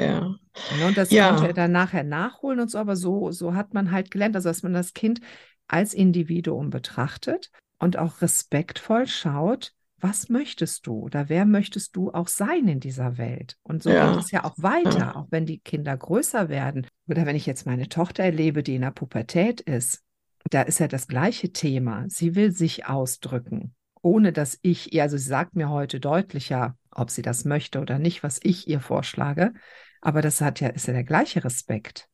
Ja, 0.00 0.34
Ne, 0.78 0.86
Und 0.86 0.96
das 0.96 1.08
konnte 1.08 1.42
er 1.42 1.46
ja, 1.46 1.52
dann 1.52 1.72
nachher 1.72 2.04
nachholen 2.04 2.60
und 2.60 2.70
so, 2.70 2.78
aber 2.78 2.96
so, 2.96 3.30
so 3.30 3.54
hat 3.54 3.72
man 3.72 3.90
halt 3.90 4.10
gelernt, 4.10 4.36
also 4.36 4.48
dass 4.48 4.62
man 4.62 4.72
das 4.72 4.94
Kind 4.94 5.20
als 5.68 5.94
Individuum 5.94 6.70
betrachtet 6.70 7.50
und 7.78 7.96
auch 7.96 8.20
respektvoll 8.20 9.06
schaut, 9.06 9.72
was 9.98 10.28
möchtest 10.28 10.86
du 10.86 10.94
oder 10.98 11.28
wer 11.28 11.44
möchtest 11.44 11.94
du 11.94 12.10
auch 12.10 12.28
sein 12.28 12.66
in 12.68 12.80
dieser 12.80 13.18
Welt? 13.18 13.58
Und 13.62 13.82
so 13.82 13.90
geht 13.90 13.98
ja, 13.98 14.18
es 14.18 14.30
ja 14.30 14.44
auch 14.44 14.56
ja, 14.56 14.62
weiter, 14.62 15.16
auch 15.16 15.26
wenn 15.30 15.46
die 15.46 15.58
Kinder 15.60 15.96
größer 15.96 16.48
werden. 16.48 16.86
Oder 17.06 17.26
wenn 17.26 17.36
ich 17.36 17.46
jetzt 17.46 17.66
meine 17.66 17.88
Tochter 17.88 18.24
erlebe, 18.24 18.62
die 18.62 18.76
in 18.76 18.82
der 18.82 18.92
Pubertät 18.92 19.60
ist, 19.60 20.02
da 20.48 20.62
ist 20.62 20.80
ja 20.80 20.88
das 20.88 21.06
gleiche 21.06 21.52
Thema. 21.52 22.04
Sie 22.08 22.34
will 22.34 22.50
sich 22.52 22.86
ausdrücken, 22.86 23.74
ohne 24.00 24.32
dass 24.32 24.58
ich 24.62 24.94
ihr, 24.94 25.02
also 25.02 25.18
sie 25.18 25.28
sagt 25.28 25.54
mir 25.54 25.68
heute 25.68 26.00
deutlicher, 26.00 26.76
ob 26.90 27.10
sie 27.10 27.22
das 27.22 27.44
möchte 27.44 27.80
oder 27.80 27.98
nicht, 27.98 28.22
was 28.22 28.40
ich 28.42 28.68
ihr 28.68 28.80
vorschlage. 28.80 29.52
Aber 30.00 30.22
das 30.22 30.40
hat 30.40 30.60
ja, 30.60 30.68
ist 30.68 30.86
ja 30.86 30.92
der 30.92 31.04
gleiche 31.04 31.44
Respekt. 31.44 32.08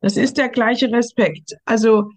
Das 0.00 0.16
ist 0.16 0.36
der 0.36 0.48
gleiche 0.48 0.90
Respekt. 0.92 1.54
Also 1.64 2.10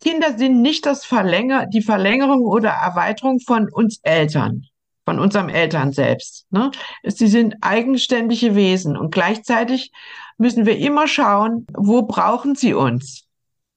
Kinder 0.00 0.36
sind 0.36 0.62
nicht 0.62 0.86
das 0.86 1.04
Verlänger, 1.04 1.66
die 1.66 1.82
Verlängerung 1.82 2.44
oder 2.44 2.70
Erweiterung 2.70 3.40
von 3.40 3.68
uns 3.70 4.00
Eltern, 4.02 4.64
von 5.04 5.18
unserem 5.18 5.48
Eltern 5.48 5.92
selbst. 5.92 6.46
Ne? 6.50 6.70
Sie 7.04 7.28
sind 7.28 7.56
eigenständige 7.60 8.54
Wesen 8.54 8.96
und 8.96 9.12
gleichzeitig 9.12 9.92
müssen 10.38 10.66
wir 10.66 10.76
immer 10.78 11.06
schauen, 11.06 11.66
wo 11.74 12.02
brauchen 12.02 12.54
sie 12.54 12.74
uns? 12.74 13.24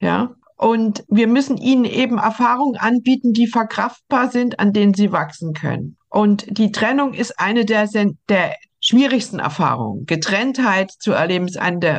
Ja? 0.02 0.36
Und 0.58 1.04
wir 1.10 1.28
müssen 1.28 1.58
ihnen 1.58 1.86
eben 1.86 2.18
Erfahrungen 2.18 2.78
anbieten, 2.78 3.34
die 3.34 3.48
verkraftbar 3.48 4.32
sind, 4.32 4.60
an 4.60 4.74
denen 4.74 4.94
sie 4.94 5.12
wachsen 5.12 5.54
können. 5.54 5.98
Und 6.10 6.58
die 6.58 6.72
Trennung 6.72 7.14
ist 7.14 7.40
eine 7.40 7.66
der, 7.66 7.88
der 8.30 8.56
schwierigsten 8.86 9.40
Erfahrungen. 9.40 10.06
Getrenntheit 10.06 10.92
zu 10.92 11.12
erleben 11.12 11.50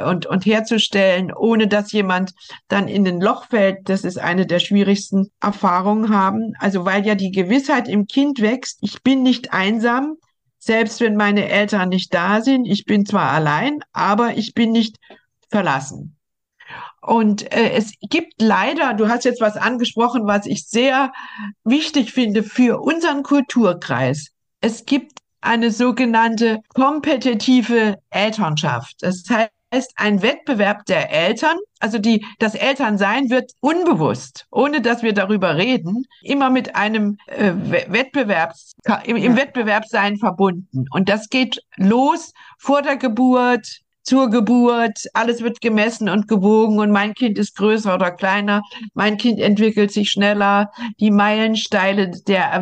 und, 0.07 0.27
und 0.27 0.47
herzustellen, 0.47 1.33
ohne 1.35 1.67
dass 1.67 1.91
jemand 1.91 2.33
dann 2.69 2.87
in 2.87 3.07
ein 3.09 3.21
Loch 3.21 3.47
fällt, 3.49 3.89
das 3.89 4.05
ist 4.05 4.19
eine 4.19 4.47
der 4.47 4.61
schwierigsten 4.61 5.33
Erfahrungen 5.41 6.11
haben. 6.11 6.53
Also 6.61 6.85
weil 6.85 7.05
ja 7.05 7.17
die 7.17 7.33
Gewissheit 7.33 7.89
im 7.89 8.07
Kind 8.07 8.41
wächst, 8.41 8.79
ich 8.83 9.03
bin 9.03 9.25
nicht 9.25 9.53
einsam, 9.53 10.15
selbst 10.59 11.01
wenn 11.01 11.17
meine 11.17 11.49
Eltern 11.49 11.89
nicht 11.89 12.15
da 12.15 12.41
sind. 12.41 12.67
Ich 12.67 12.85
bin 12.85 13.05
zwar 13.05 13.33
allein, 13.33 13.81
aber 13.93 14.37
ich 14.37 14.55
bin 14.55 14.71
nicht 14.71 14.97
verlassen. 15.51 16.17
Und 17.01 17.53
äh, 17.53 17.71
es 17.73 17.95
gibt 18.01 18.35
leider, 18.41 18.95
du 18.95 19.09
hast 19.09 19.25
jetzt 19.25 19.41
was 19.41 19.57
angesprochen, 19.57 20.27
was 20.27 20.47
ich 20.47 20.69
sehr 20.69 21.13
wichtig 21.65 22.13
finde 22.13 22.45
für 22.45 22.81
unseren 22.81 23.25
Kulturkreis. 23.25 24.29
Es 24.61 24.85
gibt 24.85 25.19
eine 25.41 25.71
sogenannte 25.71 26.61
kompetitive 26.75 27.97
Elternschaft. 28.11 28.97
Das 29.01 29.25
heißt, 29.29 29.93
ein 29.97 30.23
Wettbewerb 30.23 30.85
der 30.87 31.11
Eltern, 31.11 31.57
also 31.81 31.99
die, 31.99 32.25
das 32.39 32.55
Elternsein 32.55 33.31
wird 33.31 33.53
unbewusst, 33.61 34.47
ohne 34.51 34.81
dass 34.81 35.03
wir 35.03 35.13
darüber 35.13 35.57
reden, 35.57 36.05
immer 36.23 36.51
mit 36.51 36.77
einem 36.77 37.19
äh, 37.27 37.53
Wettbewerbs, 37.89 38.73
im, 39.05 39.17
im 39.17 39.37
Wettbewerbssein 39.37 40.19
verbunden. 40.19 40.87
Und 40.91 41.09
das 41.09 41.29
geht 41.29 41.61
los 41.77 42.33
vor 42.59 42.83
der 42.83 42.97
Geburt, 42.97 43.83
zur 44.07 44.31
Geburt, 44.31 45.01
alles 45.15 45.43
wird 45.43 45.61
gemessen 45.61 46.09
und 46.09 46.29
gewogen 46.29 46.79
und 46.79 46.93
mein 46.93 47.13
Kind 47.15 47.39
ist 47.39 47.57
größer 47.57 47.93
oder 47.93 48.13
kleiner, 48.13 48.63
mein 48.95 49.17
Kind 49.17 49.41
entwickelt 49.41 49.91
sich 49.91 50.13
schneller, 50.13 50.71
die 51.01 51.11
Meilensteine 51.11 52.13
der 52.13 52.53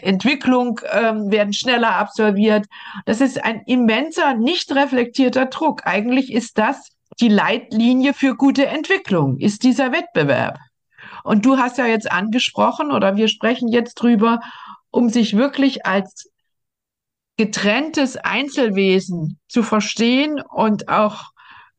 Entwicklung 0.00 0.80
ähm, 0.92 1.30
werden 1.30 1.52
schneller 1.52 1.96
absolviert. 1.96 2.66
Das 3.04 3.20
ist 3.20 3.42
ein 3.44 3.62
immenser, 3.66 4.34
nicht 4.34 4.72
reflektierter 4.74 5.46
Druck. 5.46 5.86
Eigentlich 5.86 6.32
ist 6.32 6.58
das 6.58 6.90
die 7.20 7.28
Leitlinie 7.28 8.14
für 8.14 8.36
gute 8.36 8.66
Entwicklung, 8.66 9.38
ist 9.38 9.64
dieser 9.64 9.92
Wettbewerb. 9.92 10.58
Und 11.24 11.44
du 11.44 11.58
hast 11.58 11.78
ja 11.78 11.86
jetzt 11.86 12.10
angesprochen 12.10 12.92
oder 12.92 13.16
wir 13.16 13.28
sprechen 13.28 13.68
jetzt 13.68 13.94
drüber, 13.94 14.40
um 14.90 15.08
sich 15.08 15.36
wirklich 15.36 15.84
als 15.84 16.30
getrenntes 17.36 18.16
Einzelwesen 18.16 19.38
zu 19.48 19.62
verstehen 19.62 20.40
und 20.40 20.88
auch 20.88 21.32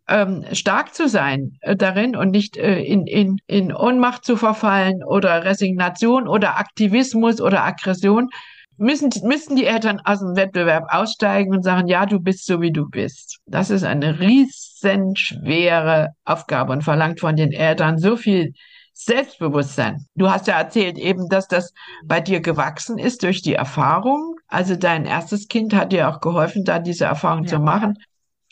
ähm, 0.10 0.46
stark 0.54 0.94
zu 0.94 1.08
sein 1.08 1.58
äh, 1.62 1.76
darin 1.76 2.16
und 2.16 2.32
nicht 2.32 2.58
äh, 2.58 2.82
in, 2.82 3.08
in, 3.08 3.40
in 3.48 3.74
Ohnmacht 3.74 4.26
zu 4.26 4.36
verfallen 4.36 5.04
oder 5.04 5.44
Resignation 5.46 6.28
oder 6.28 6.58
Aktivismus 6.58 7.40
oder 7.40 7.64
Aggression, 7.64 8.30
müssen, 8.78 9.10
müssen 9.24 9.56
die 9.56 9.66
Eltern 9.66 10.02
aus 10.04 10.20
dem 10.20 10.36
Wettbewerb 10.36 10.86
aussteigen 10.90 11.54
und 11.54 11.64
sagen, 11.64 11.88
ja, 11.88 12.06
du 12.06 12.20
bist 12.20 12.46
so, 12.46 12.62
wie 12.62 12.72
du 12.72 12.90
bist. 12.90 13.40
Das 13.46 13.70
ist 13.70 13.84
eine 13.84 14.20
riesenschwere 14.20 16.10
Aufgabe 16.26 16.74
und 16.74 16.84
verlangt 16.84 17.20
von 17.20 17.36
den 17.36 17.52
Eltern 17.52 17.98
so 18.00 18.16
viel 18.16 18.54
Selbstbewusstsein. 18.94 20.06
Du 20.16 20.30
hast 20.30 20.48
ja 20.48 20.58
erzählt 20.58 20.98
eben, 20.98 21.30
dass 21.30 21.48
das 21.48 21.74
bei 22.04 22.20
dir 22.20 22.42
gewachsen 22.42 22.98
ist 22.98 23.24
durch 23.24 23.42
die 23.42 23.54
Erfahrung. 23.54 24.36
Also 24.48 24.76
dein 24.76 25.06
erstes 25.06 25.48
Kind 25.48 25.74
hat 25.74 25.94
dir 25.94 26.10
auch 26.10 26.20
geholfen, 26.20 26.66
da 26.66 26.80
diese 26.80 27.06
Erfahrung 27.06 27.48
zu 27.48 27.56
ja, 27.56 27.62
machen. 27.62 27.98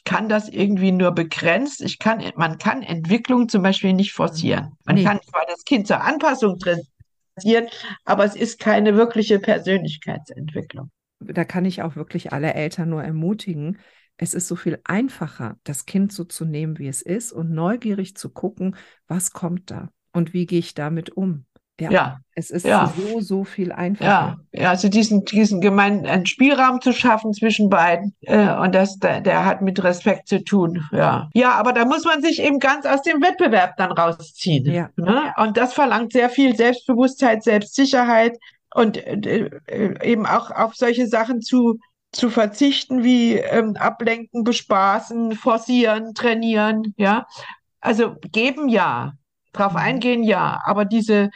Kann 0.07 0.29
das 0.29 0.47
irgendwie 0.47 0.93
nur 0.93 1.11
begrenzt? 1.11 1.81
Ich 1.81 1.99
kann, 1.99 2.23
man 2.37 2.57
kann 2.57 2.81
Entwicklung 2.81 3.49
zum 3.49 3.61
Beispiel 3.61 3.91
nicht 3.91 4.13
forcieren. 4.13 4.71
Man 4.85 4.95
nee, 4.95 5.03
kann 5.03 5.19
zwar 5.21 5.45
das 5.45 5.65
Kind 5.65 5.85
zur 5.85 5.99
Anpassung 5.99 6.57
dressieren, 6.57 7.67
aber 8.05 8.23
es 8.23 8.37
ist 8.37 8.57
keine 8.57 8.95
wirkliche 8.95 9.37
Persönlichkeitsentwicklung. 9.37 10.91
da 11.19 11.43
kann 11.43 11.65
ich 11.65 11.81
auch 11.81 11.97
wirklich 11.97 12.31
alle 12.31 12.53
Eltern 12.53 12.89
nur 12.89 13.03
ermutigen. 13.03 13.79
Es 14.15 14.33
ist 14.33 14.47
so 14.47 14.55
viel 14.55 14.79
einfacher, 14.85 15.57
das 15.65 15.85
Kind 15.85 16.13
so 16.13 16.23
zu 16.23 16.45
nehmen, 16.45 16.79
wie 16.79 16.87
es 16.87 17.01
ist 17.01 17.33
und 17.33 17.51
neugierig 17.51 18.15
zu 18.15 18.29
gucken, 18.29 18.77
was 19.07 19.31
kommt 19.33 19.71
da 19.71 19.89
und 20.13 20.33
wie 20.33 20.45
gehe 20.45 20.59
ich 20.59 20.73
damit 20.73 21.09
um. 21.09 21.45
Ja, 21.79 21.91
Ja, 21.91 22.19
es 22.33 22.49
ist 22.49 22.65
ja. 22.65 22.91
so, 22.95 23.19
so 23.19 23.43
viel 23.43 23.71
einfacher. 23.71 24.37
Ja, 24.51 24.61
ja, 24.61 24.69
also 24.69 24.89
diesen, 24.89 25.25
diesen 25.25 25.61
gemeinen 25.61 26.05
einen 26.05 26.25
Spielraum 26.25 26.81
zu 26.81 26.91
schaffen 26.91 27.33
zwischen 27.33 27.69
beiden, 27.69 28.15
äh, 28.21 28.53
und 28.55 28.73
das, 28.73 28.97
der, 28.97 29.21
der 29.21 29.45
hat 29.45 29.61
mit 29.61 29.83
Respekt 29.83 30.27
zu 30.27 30.43
tun, 30.43 30.83
ja. 30.91 31.29
Ja, 31.33 31.51
aber 31.51 31.73
da 31.73 31.85
muss 31.85 32.03
man 32.05 32.21
sich 32.21 32.41
eben 32.41 32.59
ganz 32.59 32.85
aus 32.85 33.01
dem 33.03 33.21
Wettbewerb 33.21 33.77
dann 33.77 33.91
rausziehen, 33.91 34.65
Ja, 34.71 34.89
ne? 34.95 35.33
Und 35.37 35.57
das 35.57 35.73
verlangt 35.73 36.13
sehr 36.13 36.29
viel 36.29 36.55
Selbstbewusstheit, 36.55 37.43
Selbstsicherheit 37.43 38.37
und 38.73 38.97
äh, 38.97 39.49
äh, 39.67 40.11
eben 40.11 40.25
auch 40.25 40.51
auf 40.51 40.75
solche 40.75 41.07
Sachen 41.07 41.41
zu, 41.41 41.79
zu 42.11 42.29
verzichten 42.29 43.03
wie 43.03 43.35
ähm, 43.35 43.75
ablenken, 43.77 44.43
bespaßen, 44.43 45.33
forcieren, 45.33 46.13
trainieren, 46.13 46.93
ja. 46.97 47.25
Also 47.81 48.15
geben 48.31 48.69
ja, 48.69 49.13
drauf 49.53 49.73
mhm. 49.73 49.77
eingehen 49.77 50.23
ja, 50.23 50.61
aber 50.65 50.85
diese 50.85 51.29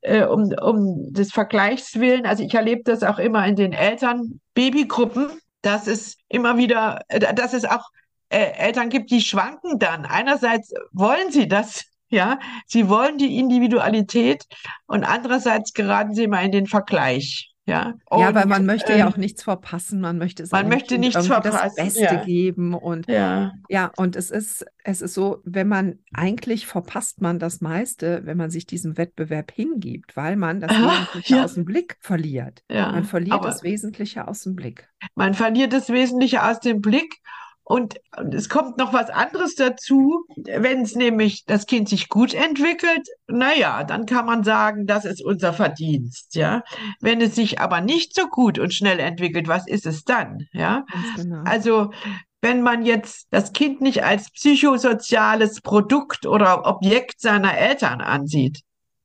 äh, 0.00 0.24
um, 0.24 0.52
um 0.60 1.12
des 1.12 1.32
Vergleichs 1.32 1.98
willen. 1.98 2.26
Also 2.26 2.42
ich 2.42 2.54
erlebe 2.54 2.82
das 2.84 3.02
auch 3.02 3.18
immer 3.18 3.46
in 3.46 3.56
den 3.56 3.72
Eltern, 3.72 4.40
Babygruppen, 4.54 5.28
dass 5.62 5.86
es 5.86 6.16
immer 6.28 6.56
wieder, 6.56 7.00
äh, 7.08 7.34
dass 7.34 7.52
es 7.52 7.64
auch 7.64 7.84
äh, 8.30 8.52
Eltern 8.52 8.90
gibt, 8.90 9.10
die 9.10 9.20
schwanken 9.20 9.78
dann. 9.78 10.04
Einerseits 10.04 10.72
wollen 10.92 11.30
sie 11.30 11.48
das, 11.48 11.84
ja, 12.08 12.38
sie 12.66 12.88
wollen 12.88 13.18
die 13.18 13.38
Individualität 13.38 14.44
und 14.86 15.04
andererseits 15.04 15.72
geraten 15.72 16.14
sie 16.14 16.24
immer 16.24 16.42
in 16.42 16.52
den 16.52 16.66
Vergleich. 16.66 17.52
Ja, 17.68 17.94
und, 18.06 18.20
ja, 18.20 18.34
weil 18.34 18.46
man 18.46 18.64
möchte 18.64 18.92
ähm, 18.94 18.98
ja 19.00 19.08
auch 19.08 19.18
nichts 19.18 19.42
verpassen, 19.42 20.00
man 20.00 20.16
möchte 20.16 20.42
man 20.50 20.68
möchte 20.68 20.96
nichts 20.96 21.26
verpassen, 21.26 21.58
das 21.62 21.74
Beste 21.74 22.02
ja. 22.02 22.24
geben 22.24 22.72
und 22.72 23.06
ja. 23.08 23.52
ja, 23.68 23.92
und 23.96 24.16
es 24.16 24.30
ist 24.30 24.64
es 24.84 25.02
ist 25.02 25.12
so, 25.12 25.42
wenn 25.44 25.68
man 25.68 25.98
eigentlich 26.14 26.66
verpasst 26.66 27.20
man 27.20 27.38
das 27.38 27.60
meiste, 27.60 28.22
wenn 28.24 28.38
man 28.38 28.50
sich 28.50 28.66
diesem 28.66 28.96
Wettbewerb 28.96 29.52
hingibt, 29.52 30.16
weil 30.16 30.36
man 30.36 30.60
das 30.60 30.70
Aha, 30.70 30.92
Wesentliche 30.92 31.36
ja. 31.36 31.44
aus 31.44 31.54
dem 31.54 31.66
Blick 31.66 31.98
verliert. 32.00 32.64
Ja, 32.70 32.90
man 32.90 33.04
verliert 33.04 33.44
das 33.44 33.62
Wesentliche 33.62 34.26
aus 34.26 34.40
dem 34.44 34.56
Blick. 34.56 34.88
Man 35.14 35.34
verliert 35.34 35.74
das 35.74 35.90
Wesentliche 35.90 36.42
aus 36.42 36.60
dem 36.60 36.80
Blick 36.80 37.20
und, 37.68 38.00
es 38.32 38.48
kommt 38.48 38.78
noch 38.78 38.94
was 38.94 39.10
anderes 39.10 39.54
dazu, 39.54 40.24
wenn 40.36 40.80
es 40.80 40.96
nämlich 40.96 41.44
das 41.44 41.66
Kind 41.66 41.88
sich 41.88 42.08
gut 42.08 42.32
entwickelt, 42.32 43.06
naja, 43.26 43.84
dann 43.84 44.06
kann 44.06 44.24
man 44.24 44.42
sagen, 44.42 44.86
das 44.86 45.04
ist 45.04 45.22
unser 45.22 45.52
Verdienst, 45.52 46.34
ja. 46.34 46.64
Wenn 47.00 47.20
es 47.20 47.34
sich 47.34 47.60
aber 47.60 47.82
nicht 47.82 48.14
so 48.14 48.26
gut 48.26 48.58
und 48.58 48.72
schnell 48.72 48.98
entwickelt, 48.98 49.48
was 49.48 49.68
ist 49.68 49.84
es 49.84 50.04
dann, 50.04 50.48
ja? 50.52 50.86
Genau. 51.16 51.42
Also, 51.44 51.92
wenn 52.40 52.62
man 52.62 52.86
jetzt 52.86 53.26
das 53.32 53.52
Kind 53.52 53.82
nicht 53.82 54.02
als 54.02 54.30
psychosoziales 54.30 55.60
Produkt 55.60 56.24
oder 56.24 56.64
Objekt 56.64 57.20
seiner 57.20 57.56
Eltern 57.56 58.00
ansieht 58.00 58.62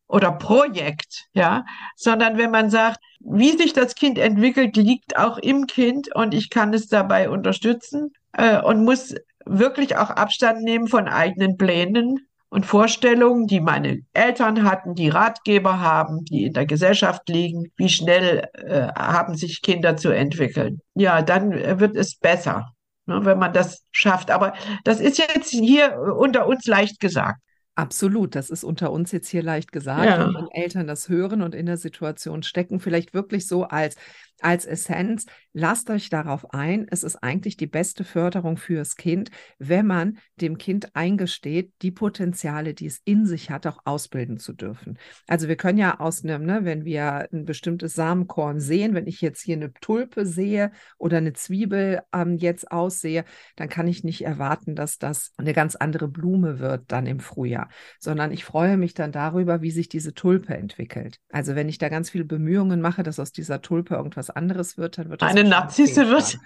oder 0.08 0.32
Projekt, 0.32 1.26
ja, 1.34 1.66
sondern 1.98 2.38
wenn 2.38 2.52
man 2.52 2.70
sagt, 2.70 3.02
wie 3.20 3.58
sich 3.58 3.74
das 3.74 3.96
Kind 3.96 4.18
entwickelt, 4.18 4.78
liegt 4.78 5.18
auch 5.18 5.38
im 5.38 5.68
Kind 5.68 6.16
und 6.16 6.34
ich 6.34 6.50
kann 6.50 6.74
es 6.74 6.88
dabei 6.88 7.30
unterstützen 7.30 8.14
äh, 8.34 8.62
und 8.62 8.84
muss 8.84 9.16
wirklich 9.46 9.98
auch 9.98 10.10
Abstand 10.10 10.62
nehmen 10.62 10.88
von 10.88 11.08
eigenen 11.08 11.58
Plänen 11.58 12.28
und 12.50 12.66
Vorstellungen, 12.66 13.48
die 13.48 13.60
meine 13.60 14.02
Eltern 14.14 14.64
hatten, 14.64 14.94
die 14.94 15.10
Ratgeber 15.10 15.80
haben, 15.80 16.24
die 16.26 16.46
in 16.46 16.54
der 16.54 16.68
Gesellschaft 16.68 17.28
liegen, 17.28 17.72
wie 17.78 17.90
schnell 17.90 18.48
äh, 18.54 18.88
haben 18.96 19.36
sich 19.36 19.64
Kinder 19.64 19.98
zu 19.98 20.10
entwickeln. 20.10 20.80
Ja, 20.94 21.24
dann 21.24 21.52
wird 21.80 21.96
es 21.96 22.16
besser, 22.16 22.74
ne, 23.08 23.26
wenn 23.26 23.40
man 23.40 23.54
das 23.54 23.84
schafft. 23.92 24.30
Aber 24.30 24.54
das 24.84 25.00
ist 25.00 25.18
jetzt 25.18 25.50
hier 25.50 25.98
unter 26.16 26.46
uns 26.46 26.68
leicht 26.68 27.00
gesagt. 27.00 27.40
Absolut, 27.76 28.36
das 28.36 28.52
ist 28.52 28.64
unter 28.64 28.92
uns 28.92 29.12
jetzt 29.12 29.30
hier 29.30 29.42
leicht 29.42 29.72
gesagt. 29.72 30.06
Ja. 30.06 30.32
wenn 30.32 30.48
Eltern 30.52 30.86
das 30.86 31.10
hören 31.10 31.42
und 31.42 31.56
in 31.56 31.66
der 31.66 31.78
Situation 31.78 32.44
stecken, 32.44 32.80
vielleicht 32.80 33.16
wirklich 33.16 33.48
so 33.48 33.64
als 33.64 33.96
als 34.44 34.66
Essenz, 34.66 35.26
lasst 35.54 35.90
euch 35.90 36.10
darauf 36.10 36.54
ein, 36.54 36.88
es 36.90 37.04
ist 37.04 37.18
eigentlich 37.18 37.58
die 37.58 37.68
beste 37.68 38.04
Förderung 38.04 38.58
fürs 38.58 38.96
Kind, 38.96 39.30
wenn 39.60 39.86
man 39.86 40.18
dem 40.36 40.58
Kind 40.58 40.96
eingesteht, 40.96 41.72
die 41.82 41.92
Potenziale, 41.92 42.74
die 42.74 42.88
es 42.88 43.02
in 43.06 43.26
sich 43.26 43.50
hat, 43.50 43.68
auch 43.68 43.80
ausbilden 43.86 44.38
zu 44.38 44.54
dürfen. 44.54 44.98
Also 45.28 45.48
wir 45.48 45.56
können 45.56 45.78
ja 45.78 46.00
aus 46.00 46.24
einem, 46.24 46.46
ne, 46.46 46.66
wenn 46.66 46.86
wir 46.86 47.30
ein 47.32 47.46
bestimmtes 47.46 47.94
Samenkorn 47.94 48.60
sehen, 48.60 48.94
wenn 48.94 49.08
ich 49.08 49.22
jetzt 49.22 49.42
hier 49.42 49.56
eine 49.56 49.74
Tulpe 49.74 50.26
sehe 50.26 50.72
oder 50.98 51.18
eine 51.18 51.34
Zwiebel 51.34 52.02
ähm, 52.14 52.38
jetzt 52.38 52.72
aussehe, 52.72 53.26
dann 53.56 53.70
kann 53.70 53.88
ich 53.88 54.04
nicht 54.04 54.26
erwarten, 54.26 54.76
dass 54.76 54.98
das 54.98 55.34
eine 55.38 55.54
ganz 55.54 55.76
andere 55.76 56.08
Blume 56.08 56.60
wird 56.60 56.84
dann 56.88 57.06
im 57.06 57.20
Frühjahr, 57.20 57.70
sondern 58.00 58.32
ich 58.32 58.44
freue 58.44 58.78
mich 58.78 58.94
dann 58.94 59.12
darüber, 59.12 59.62
wie 59.62 59.72
sich 59.72 59.90
diese 59.90 60.14
Tulpe 60.14 60.56
entwickelt. 60.56 61.20
Also 61.30 61.56
wenn 61.56 61.70
ich 61.70 61.78
da 61.78 61.90
ganz 61.90 62.10
viele 62.10 62.26
Bemühungen 62.26 62.82
mache, 62.82 63.04
dass 63.04 63.20
aus 63.20 63.32
dieser 63.32 63.62
Tulpe 63.62 63.96
irgendwas 63.96 64.33
anderes 64.36 64.78
wird, 64.78 64.98
dann 64.98 65.10
wird 65.10 65.22
das 65.22 65.30
eine 65.30 65.44
Narzisse 65.44 66.10
wird. 66.10 66.38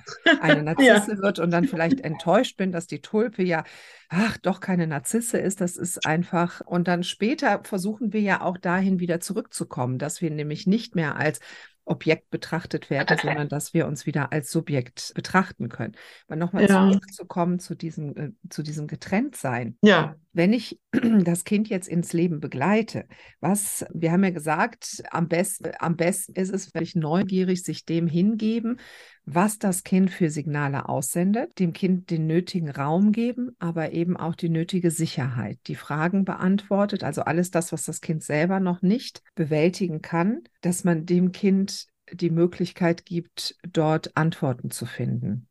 Eine 0.42 0.64
Narzisse 0.64 1.12
ja. 1.12 1.18
wird 1.18 1.40
und 1.40 1.52
dann 1.52 1.66
vielleicht 1.66 2.02
enttäuscht 2.02 2.58
bin, 2.58 2.72
dass 2.72 2.88
die 2.88 3.02
Tulpe 3.02 3.44
ja, 3.44 3.64
ach, 4.10 4.38
doch 4.38 4.60
keine 4.60 4.88
Narzisse 4.88 5.38
ist. 5.38 5.62
Das 5.62 5.78
ist 5.78 6.06
einfach. 6.06 6.62
Und 6.62 6.88
dann 6.88 7.04
später 7.04 7.62
versuchen 7.64 8.14
wir 8.14 8.22
ja 8.22 8.42
auch 8.42 8.58
dahin 8.58 9.00
wieder 9.00 9.20
zurückzukommen, 9.20 9.98
dass 9.98 10.22
wir 10.22 10.32
nämlich 10.32 10.68
nicht 10.68 10.96
mehr 10.96 11.16
als 11.16 11.40
Objekt 11.88 12.30
betrachtet 12.30 12.90
werden, 12.90 13.18
sondern 13.18 13.50
dass 13.50 13.74
wir 13.74 13.88
uns 13.88 14.06
wieder 14.06 14.32
als 14.32 14.52
Subjekt 14.52 15.14
betrachten 15.16 15.70
können. 15.70 15.96
Aber 16.28 16.36
nochmal 16.36 16.68
ja. 16.68 16.90
zurückzukommen 16.90 17.60
zu 17.60 17.76
diesem, 17.76 18.16
äh, 18.18 18.32
zu 18.50 18.64
diesem 18.64 18.88
Getrenntsein. 18.88 19.78
Ja. 19.82 20.16
Wenn 20.34 20.54
ich 20.54 20.80
das 21.24 21.44
Kind 21.44 21.70
jetzt 21.70 21.88
ins 21.88 22.14
Leben 22.14 22.40
begleite, 22.40 23.08
was, 23.40 23.86
wir 23.94 24.12
haben 24.12 24.24
ja 24.24 24.32
gesagt, 24.32 25.04
am 25.12 25.28
besten, 25.28 25.72
am 25.80 25.96
besten 25.96 26.34
ist 26.34 26.54
es, 26.54 26.74
wenn 26.74 26.84
ich 26.84 26.96
neugierig 26.96 27.64
sich 27.64 27.86
dem 27.86 28.08
hingeben, 28.08 28.80
was 29.30 29.60
das 29.60 29.84
Kind 29.84 30.10
für 30.10 30.30
Signale 30.30 30.88
aussendet, 30.88 31.60
dem 31.60 31.74
Kind 31.74 32.10
den 32.12 32.28
nötigen 32.28 32.72
Raum 32.72 33.12
geben, 33.12 33.52
aber 33.60 33.92
eben 33.92 34.16
auch 34.16 34.36
die 34.36 34.48
nötige 34.48 34.90
Sicherheit, 34.90 35.60
die 35.68 35.76
Fragen 35.76 36.24
beantwortet, 36.24 37.04
also 37.04 37.24
alles 37.24 37.52
das, 37.52 37.74
was 37.74 37.84
das 37.84 38.00
Kind 38.00 38.24
selber 38.24 38.62
noch 38.62 38.82
nicht 38.82 39.22
bewältigen 39.36 40.02
kann, 40.02 40.44
dass 40.62 40.86
man 40.86 41.06
dem 41.06 41.34
Kind 41.34 41.88
die 42.14 42.30
Möglichkeit 42.30 43.06
gibt, 43.06 43.58
dort 43.70 44.16
Antworten 44.16 44.72
zu 44.72 44.86
finden. 44.86 45.50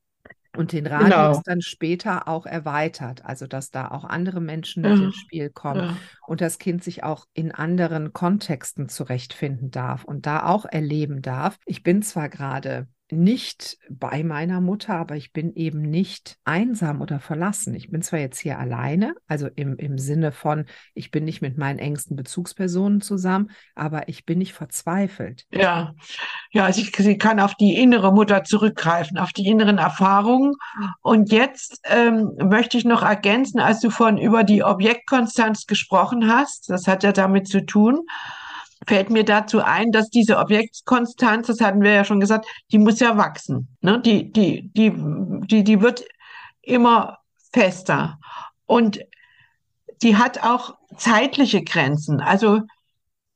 Und 0.57 0.73
den 0.73 0.87
Radius 0.87 1.11
genau. 1.11 1.43
dann 1.45 1.61
später 1.61 2.29
auch 2.29 2.47
erweitert, 2.47 3.27
also 3.27 3.47
dass 3.47 3.71
da 3.71 3.89
auch 3.89 4.05
andere 4.05 4.41
Menschen 4.41 4.85
mit 4.85 4.97
ja. 4.97 5.05
ins 5.05 5.17
Spiel 5.17 5.51
kommen 5.51 5.91
ja. 5.91 5.97
und 6.27 6.41
das 6.41 6.59
Kind 6.59 6.83
sich 6.83 7.05
auch 7.05 7.27
in 7.35 7.53
anderen 7.53 8.15
Kontexten 8.15 8.89
zurechtfinden 8.89 9.71
darf 9.71 10.05
und 10.05 10.25
da 10.25 10.47
auch 10.47 10.65
erleben 10.65 11.21
darf. 11.21 11.59
Ich 11.67 11.83
bin 11.83 12.01
zwar 12.01 12.31
gerade 12.31 12.89
nicht 13.11 13.79
bei 13.89 14.25
meiner 14.25 14.61
Mutter, 14.61 14.95
aber 14.95 15.17
ich 15.17 15.33
bin 15.33 15.55
eben 15.55 15.81
nicht 15.83 16.39
einsam 16.45 17.01
oder 17.01 17.21
verlassen. 17.21 17.75
Ich 17.75 17.91
bin 17.91 18.03
zwar 18.03 18.19
jetzt 18.19 18.41
hier 18.41 18.59
alleine, 18.59 19.15
also 19.29 19.49
im, 19.55 19.77
im 19.77 19.97
Sinne 19.99 20.33
von, 20.33 20.67
ich 20.95 21.11
bin 21.13 21.25
nicht 21.25 21.41
mit 21.41 21.57
meinen 21.57 21.79
engsten 21.79 22.17
Bezugspersonen 22.17 23.01
zusammen, 23.01 23.51
aber 23.77 24.09
ich 24.09 24.25
bin 24.25 24.39
nicht 24.39 24.55
verzweifelt. 24.55 25.47
Ja, 25.53 25.95
ja, 26.51 26.73
sie, 26.73 26.91
sie 26.97 27.17
kann 27.19 27.39
auf 27.39 27.55
die 27.55 27.77
innere 27.77 28.13
Mutter 28.13 28.43
zurückgreifen, 28.43 29.19
auf 29.19 29.33
die 29.33 29.47
inneren 29.47 29.79
Erfahrungen. 29.79 30.55
Und 31.01 31.31
jetzt 31.31 31.81
ähm, 31.85 32.33
möchte 32.43 32.77
ich 32.77 32.85
noch 32.85 33.03
ergänzen, 33.03 33.61
als 33.61 33.81
du 33.81 33.91
von 33.91 34.19
über 34.19 34.43
die 34.43 34.65
Objektkonstanz 34.65 35.67
gesprochen 35.67 36.29
hast, 36.29 36.71
das 36.71 36.89
hat 36.89 37.05
ja 37.05 37.13
damit 37.13 37.47
zu 37.47 37.65
tun, 37.65 38.01
fällt 38.87 39.11
mir 39.11 39.25
dazu 39.25 39.63
ein, 39.63 39.93
dass 39.93 40.11
diese 40.11 40.39
Objektkonstanz, 40.39 41.49
das 41.49 41.61
hatten 41.61 41.83
wir 41.83 41.93
ja 41.93 42.05
schon 42.05 42.21
gesagt, 42.21 42.47
die 42.73 42.79
muss 42.79 43.01
ja 43.01 43.17
wachsen. 43.17 43.69
Ne? 43.81 44.01
Die, 44.01 44.33
die, 44.33 44.71
die, 44.73 44.93
die, 44.95 45.65
die 45.65 45.81
wird 45.81 46.05
immer 46.63 47.19
fester. 47.53 48.19
Und 48.67 49.01
die 50.03 50.17
hat 50.17 50.43
auch 50.43 50.77
zeitliche 50.97 51.63
Grenzen. 51.63 52.21
Also 52.21 52.63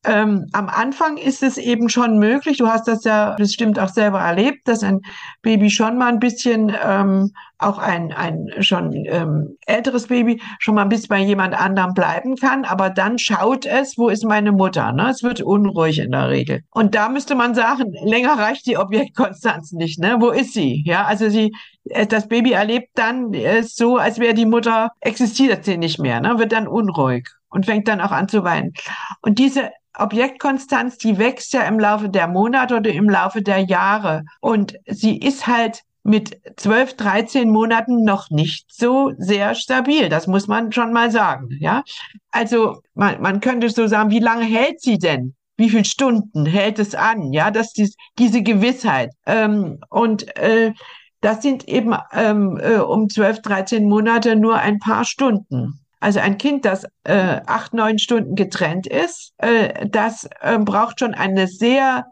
ähm, 0.04 0.46
am 0.52 0.68
Anfang 0.68 1.18
ist 1.18 1.42
es 1.42 1.58
eben 1.58 1.90
schon 1.90 2.18
möglich, 2.18 2.56
du 2.56 2.68
hast 2.68 2.88
das 2.88 3.04
ja 3.04 3.34
bestimmt 3.36 3.78
auch 3.78 3.90
selber 3.90 4.20
erlebt, 4.20 4.66
dass 4.66 4.82
ein 4.82 5.00
Baby 5.42 5.70
schon 5.70 5.98
mal 5.98 6.08
ein 6.08 6.20
bisschen, 6.20 6.74
ähm, 6.82 7.32
auch 7.58 7.76
ein, 7.76 8.10
ein 8.12 8.48
schon 8.60 8.94
ähm, 9.06 9.58
älteres 9.66 10.06
Baby, 10.06 10.40
schon 10.58 10.74
mal 10.74 10.82
ein 10.82 10.88
bisschen 10.88 11.08
bei 11.08 11.18
jemand 11.18 11.54
anderem 11.54 11.92
bleiben 11.92 12.36
kann, 12.36 12.64
aber 12.64 12.88
dann 12.88 13.18
schaut 13.18 13.66
es, 13.66 13.98
wo 13.98 14.08
ist 14.08 14.24
meine 14.24 14.52
Mutter? 14.52 14.92
Ne? 14.92 15.10
Es 15.10 15.22
wird 15.22 15.42
unruhig 15.42 15.98
in 15.98 16.12
der 16.12 16.30
Regel. 16.30 16.62
Und 16.70 16.94
da 16.94 17.10
müsste 17.10 17.34
man 17.34 17.54
sagen, 17.54 17.92
länger 18.02 18.38
reicht 18.38 18.66
die 18.66 18.78
Objektkonstanz 18.78 19.72
nicht. 19.72 19.98
Ne? 19.98 20.16
Wo 20.20 20.30
ist 20.30 20.54
sie? 20.54 20.82
Ja, 20.86 21.04
also 21.04 21.28
sie, 21.28 21.52
äh, 21.90 22.06
das 22.06 22.26
Baby 22.28 22.52
erlebt 22.52 22.88
dann 22.94 23.34
äh, 23.34 23.62
so, 23.62 23.98
als 23.98 24.18
wäre 24.18 24.32
die 24.32 24.46
Mutter, 24.46 24.92
existiert 25.00 25.66
sie 25.66 25.76
nicht 25.76 25.98
mehr, 25.98 26.22
ne? 26.22 26.38
wird 26.38 26.52
dann 26.52 26.66
unruhig 26.66 27.28
und 27.50 27.66
fängt 27.66 27.88
dann 27.88 28.00
auch 28.00 28.12
an 28.12 28.28
zu 28.28 28.44
weinen. 28.44 28.72
Und 29.20 29.38
diese 29.38 29.70
Objektkonstanz, 30.00 30.98
die 30.98 31.18
wächst 31.18 31.52
ja 31.52 31.62
im 31.62 31.78
Laufe 31.78 32.08
der 32.08 32.28
Monate 32.28 32.76
oder 32.76 32.90
im 32.90 33.08
Laufe 33.08 33.42
der 33.42 33.60
Jahre. 33.60 34.24
Und 34.40 34.76
sie 34.86 35.18
ist 35.18 35.46
halt 35.46 35.82
mit 36.02 36.40
12, 36.56 36.96
13 36.96 37.50
Monaten 37.50 38.04
noch 38.04 38.30
nicht 38.30 38.66
so 38.72 39.12
sehr 39.18 39.54
stabil. 39.54 40.08
Das 40.08 40.26
muss 40.26 40.48
man 40.48 40.72
schon 40.72 40.92
mal 40.92 41.10
sagen. 41.10 41.48
Ja, 41.60 41.82
also 42.30 42.80
man, 42.94 43.20
man 43.20 43.40
könnte 43.40 43.68
so 43.68 43.86
sagen, 43.86 44.10
wie 44.10 44.20
lange 44.20 44.44
hält 44.44 44.80
sie 44.80 44.98
denn? 44.98 45.34
Wie 45.56 45.68
viele 45.68 45.84
Stunden 45.84 46.46
hält 46.46 46.78
es 46.78 46.94
an? 46.94 47.32
Ja, 47.32 47.50
dass 47.50 47.72
dies, 47.72 47.94
diese 48.18 48.42
Gewissheit. 48.42 49.10
Ähm, 49.26 49.78
und 49.90 50.34
äh, 50.38 50.72
das 51.20 51.42
sind 51.42 51.68
eben 51.68 51.94
ähm, 52.12 52.58
äh, 52.62 52.78
um 52.78 53.10
12, 53.10 53.42
13 53.42 53.86
Monate 53.86 54.36
nur 54.36 54.56
ein 54.56 54.78
paar 54.78 55.04
Stunden. 55.04 55.79
Also 56.00 56.20
ein 56.20 56.38
Kind, 56.38 56.64
das 56.64 56.84
äh, 57.04 57.40
acht, 57.46 57.74
neun 57.74 57.98
Stunden 57.98 58.34
getrennt 58.34 58.86
ist, 58.86 59.34
äh, 59.36 59.86
das 59.86 60.28
äh, 60.40 60.58
braucht 60.58 61.00
schon 61.00 61.14
eine 61.14 61.46
sehr 61.46 62.06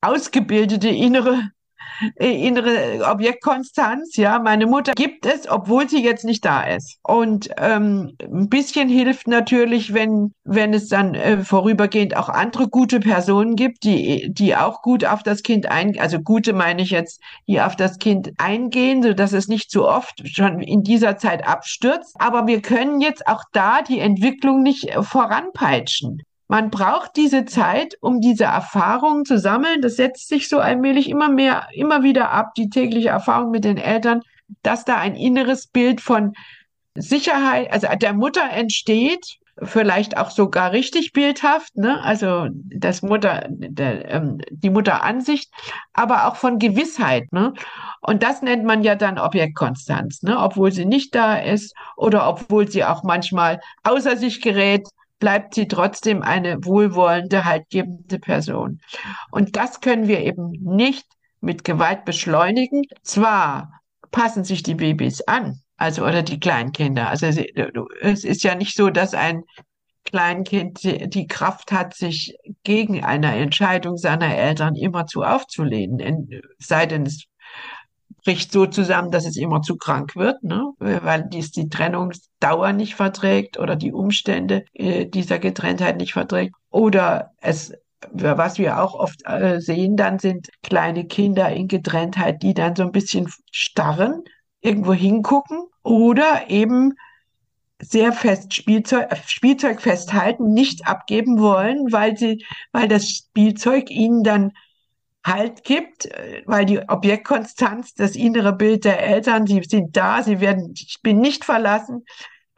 ausgebildete 0.00 0.88
innere 0.88 1.50
innere 2.16 3.08
Objektkonstanz. 3.10 4.16
Ja, 4.16 4.38
meine 4.38 4.66
Mutter 4.66 4.92
gibt 4.94 5.26
es, 5.26 5.48
obwohl 5.48 5.88
sie 5.88 6.02
jetzt 6.02 6.24
nicht 6.24 6.44
da 6.44 6.62
ist. 6.62 6.98
Und 7.02 7.48
ähm, 7.58 8.16
ein 8.20 8.48
bisschen 8.48 8.88
hilft 8.88 9.28
natürlich, 9.28 9.94
wenn, 9.94 10.34
wenn 10.44 10.74
es 10.74 10.88
dann 10.88 11.14
äh, 11.14 11.38
vorübergehend 11.38 12.16
auch 12.16 12.28
andere 12.28 12.68
gute 12.68 13.00
Personen 13.00 13.56
gibt, 13.56 13.84
die, 13.84 14.32
die 14.32 14.56
auch 14.56 14.82
gut 14.82 15.04
auf 15.04 15.22
das 15.22 15.42
Kind 15.42 15.66
eingehen, 15.66 16.02
also 16.02 16.18
gute 16.20 16.52
meine 16.52 16.82
ich 16.82 16.90
jetzt, 16.90 17.20
die 17.46 17.60
auf 17.60 17.76
das 17.76 17.98
Kind 17.98 18.32
eingehen, 18.38 19.02
so 19.02 19.12
dass 19.12 19.32
es 19.32 19.48
nicht 19.48 19.70
zu 19.70 19.86
oft 19.86 20.22
schon 20.28 20.60
in 20.60 20.82
dieser 20.82 21.16
Zeit 21.16 21.46
abstürzt. 21.46 22.16
Aber 22.18 22.46
wir 22.46 22.62
können 22.62 23.00
jetzt 23.00 23.26
auch 23.26 23.44
da 23.52 23.82
die 23.82 24.00
Entwicklung 24.00 24.62
nicht 24.62 24.88
äh, 24.88 25.02
voranpeitschen. 25.02 26.22
Man 26.52 26.68
braucht 26.68 27.16
diese 27.16 27.46
Zeit, 27.46 27.96
um 28.02 28.20
diese 28.20 28.44
Erfahrungen 28.44 29.24
zu 29.24 29.38
sammeln. 29.38 29.80
Das 29.80 29.96
setzt 29.96 30.28
sich 30.28 30.50
so 30.50 30.58
allmählich 30.58 31.08
immer 31.08 31.30
mehr, 31.30 31.68
immer 31.72 32.02
wieder 32.02 32.30
ab, 32.30 32.52
die 32.58 32.68
tägliche 32.68 33.08
Erfahrung 33.08 33.50
mit 33.50 33.64
den 33.64 33.78
Eltern, 33.78 34.20
dass 34.62 34.84
da 34.84 34.98
ein 34.98 35.14
inneres 35.14 35.66
Bild 35.66 36.02
von 36.02 36.34
Sicherheit, 36.94 37.72
also 37.72 37.88
der 37.98 38.12
Mutter 38.12 38.50
entsteht, 38.50 39.38
vielleicht 39.62 40.18
auch 40.18 40.30
sogar 40.30 40.72
richtig 40.72 41.14
bildhaft, 41.14 41.74
ne? 41.74 42.02
also 42.02 42.48
das 42.52 43.00
Mutter, 43.00 43.46
der, 43.48 44.10
ähm, 44.10 44.42
die 44.50 44.68
Mutteransicht, 44.68 45.50
aber 45.94 46.26
auch 46.26 46.36
von 46.36 46.58
Gewissheit. 46.58 47.32
Ne? 47.32 47.54
Und 48.02 48.22
das 48.22 48.42
nennt 48.42 48.64
man 48.64 48.82
ja 48.82 48.94
dann 48.94 49.18
Objektkonstanz, 49.18 50.22
ne? 50.22 50.38
obwohl 50.38 50.70
sie 50.70 50.84
nicht 50.84 51.14
da 51.14 51.36
ist 51.36 51.74
oder 51.96 52.28
obwohl 52.28 52.68
sie 52.68 52.84
auch 52.84 53.04
manchmal 53.04 53.58
außer 53.84 54.18
sich 54.18 54.42
gerät, 54.42 54.86
bleibt 55.22 55.54
sie 55.54 55.68
trotzdem 55.68 56.20
eine 56.20 56.64
wohlwollende, 56.64 57.44
haltgebende 57.44 58.18
Person. 58.18 58.80
Und 59.30 59.54
das 59.54 59.80
können 59.80 60.08
wir 60.08 60.18
eben 60.18 60.50
nicht 60.50 61.06
mit 61.40 61.62
Gewalt 61.62 62.04
beschleunigen. 62.04 62.82
Zwar 63.04 63.80
passen 64.10 64.42
sich 64.42 64.64
die 64.64 64.74
Babys 64.74 65.20
an, 65.20 65.60
also 65.76 66.02
oder 66.02 66.24
die 66.24 66.40
Kleinkinder. 66.40 67.08
Also 67.08 67.26
es 67.26 68.24
ist 68.24 68.42
ja 68.42 68.56
nicht 68.56 68.74
so, 68.74 68.90
dass 68.90 69.14
ein 69.14 69.44
Kleinkind 70.02 70.82
die 70.82 71.28
Kraft 71.28 71.70
hat, 71.70 71.94
sich 71.94 72.36
gegen 72.64 73.04
eine 73.04 73.36
Entscheidung 73.36 73.98
seiner 73.98 74.36
Eltern 74.36 74.74
immerzu 74.74 75.22
aufzulehnen, 75.22 76.42
sei 76.58 76.86
denn 76.86 77.06
es 77.06 77.26
bricht 78.24 78.52
so 78.52 78.66
zusammen, 78.66 79.10
dass 79.10 79.26
es 79.26 79.36
immer 79.36 79.62
zu 79.62 79.76
krank 79.76 80.16
wird, 80.16 80.42
ne? 80.42 80.72
weil 80.78 81.28
dies 81.28 81.50
die 81.50 81.68
Trennungsdauer 81.68 82.72
nicht 82.72 82.94
verträgt 82.94 83.58
oder 83.58 83.76
die 83.76 83.92
Umstände 83.92 84.64
äh, 84.74 85.06
dieser 85.06 85.38
Getrenntheit 85.38 85.96
nicht 85.96 86.12
verträgt. 86.12 86.54
Oder 86.70 87.32
es, 87.40 87.72
was 88.12 88.58
wir 88.58 88.82
auch 88.82 88.94
oft 88.94 89.22
äh, 89.26 89.60
sehen, 89.60 89.96
dann 89.96 90.18
sind 90.18 90.48
kleine 90.62 91.06
Kinder 91.06 91.50
in 91.50 91.68
Getrenntheit, 91.68 92.42
die 92.42 92.54
dann 92.54 92.76
so 92.76 92.82
ein 92.82 92.92
bisschen 92.92 93.28
starren, 93.50 94.22
irgendwo 94.60 94.92
hingucken 94.92 95.64
oder 95.82 96.48
eben 96.48 96.94
sehr 97.80 98.12
fest 98.12 98.54
Spielzeug, 98.54 99.08
Spielzeug 99.26 99.80
festhalten, 99.80 100.52
nicht 100.52 100.86
abgeben 100.86 101.40
wollen, 101.40 101.90
weil 101.90 102.16
sie, 102.16 102.44
weil 102.70 102.86
das 102.86 103.08
Spielzeug 103.08 103.90
ihnen 103.90 104.22
dann 104.22 104.52
Halt 105.24 105.64
gibt, 105.64 106.06
äh, 106.06 106.42
weil 106.46 106.64
die 106.64 106.80
Objektkonstanz, 106.80 107.94
das 107.94 108.16
innere 108.16 108.52
Bild 108.52 108.84
der 108.84 109.00
Eltern, 109.00 109.46
sie 109.46 109.62
sind 109.62 109.96
da, 109.96 110.22
sie 110.22 110.40
werden, 110.40 110.74
ich 110.74 110.98
bin 111.02 111.20
nicht 111.20 111.44
verlassen, 111.44 112.04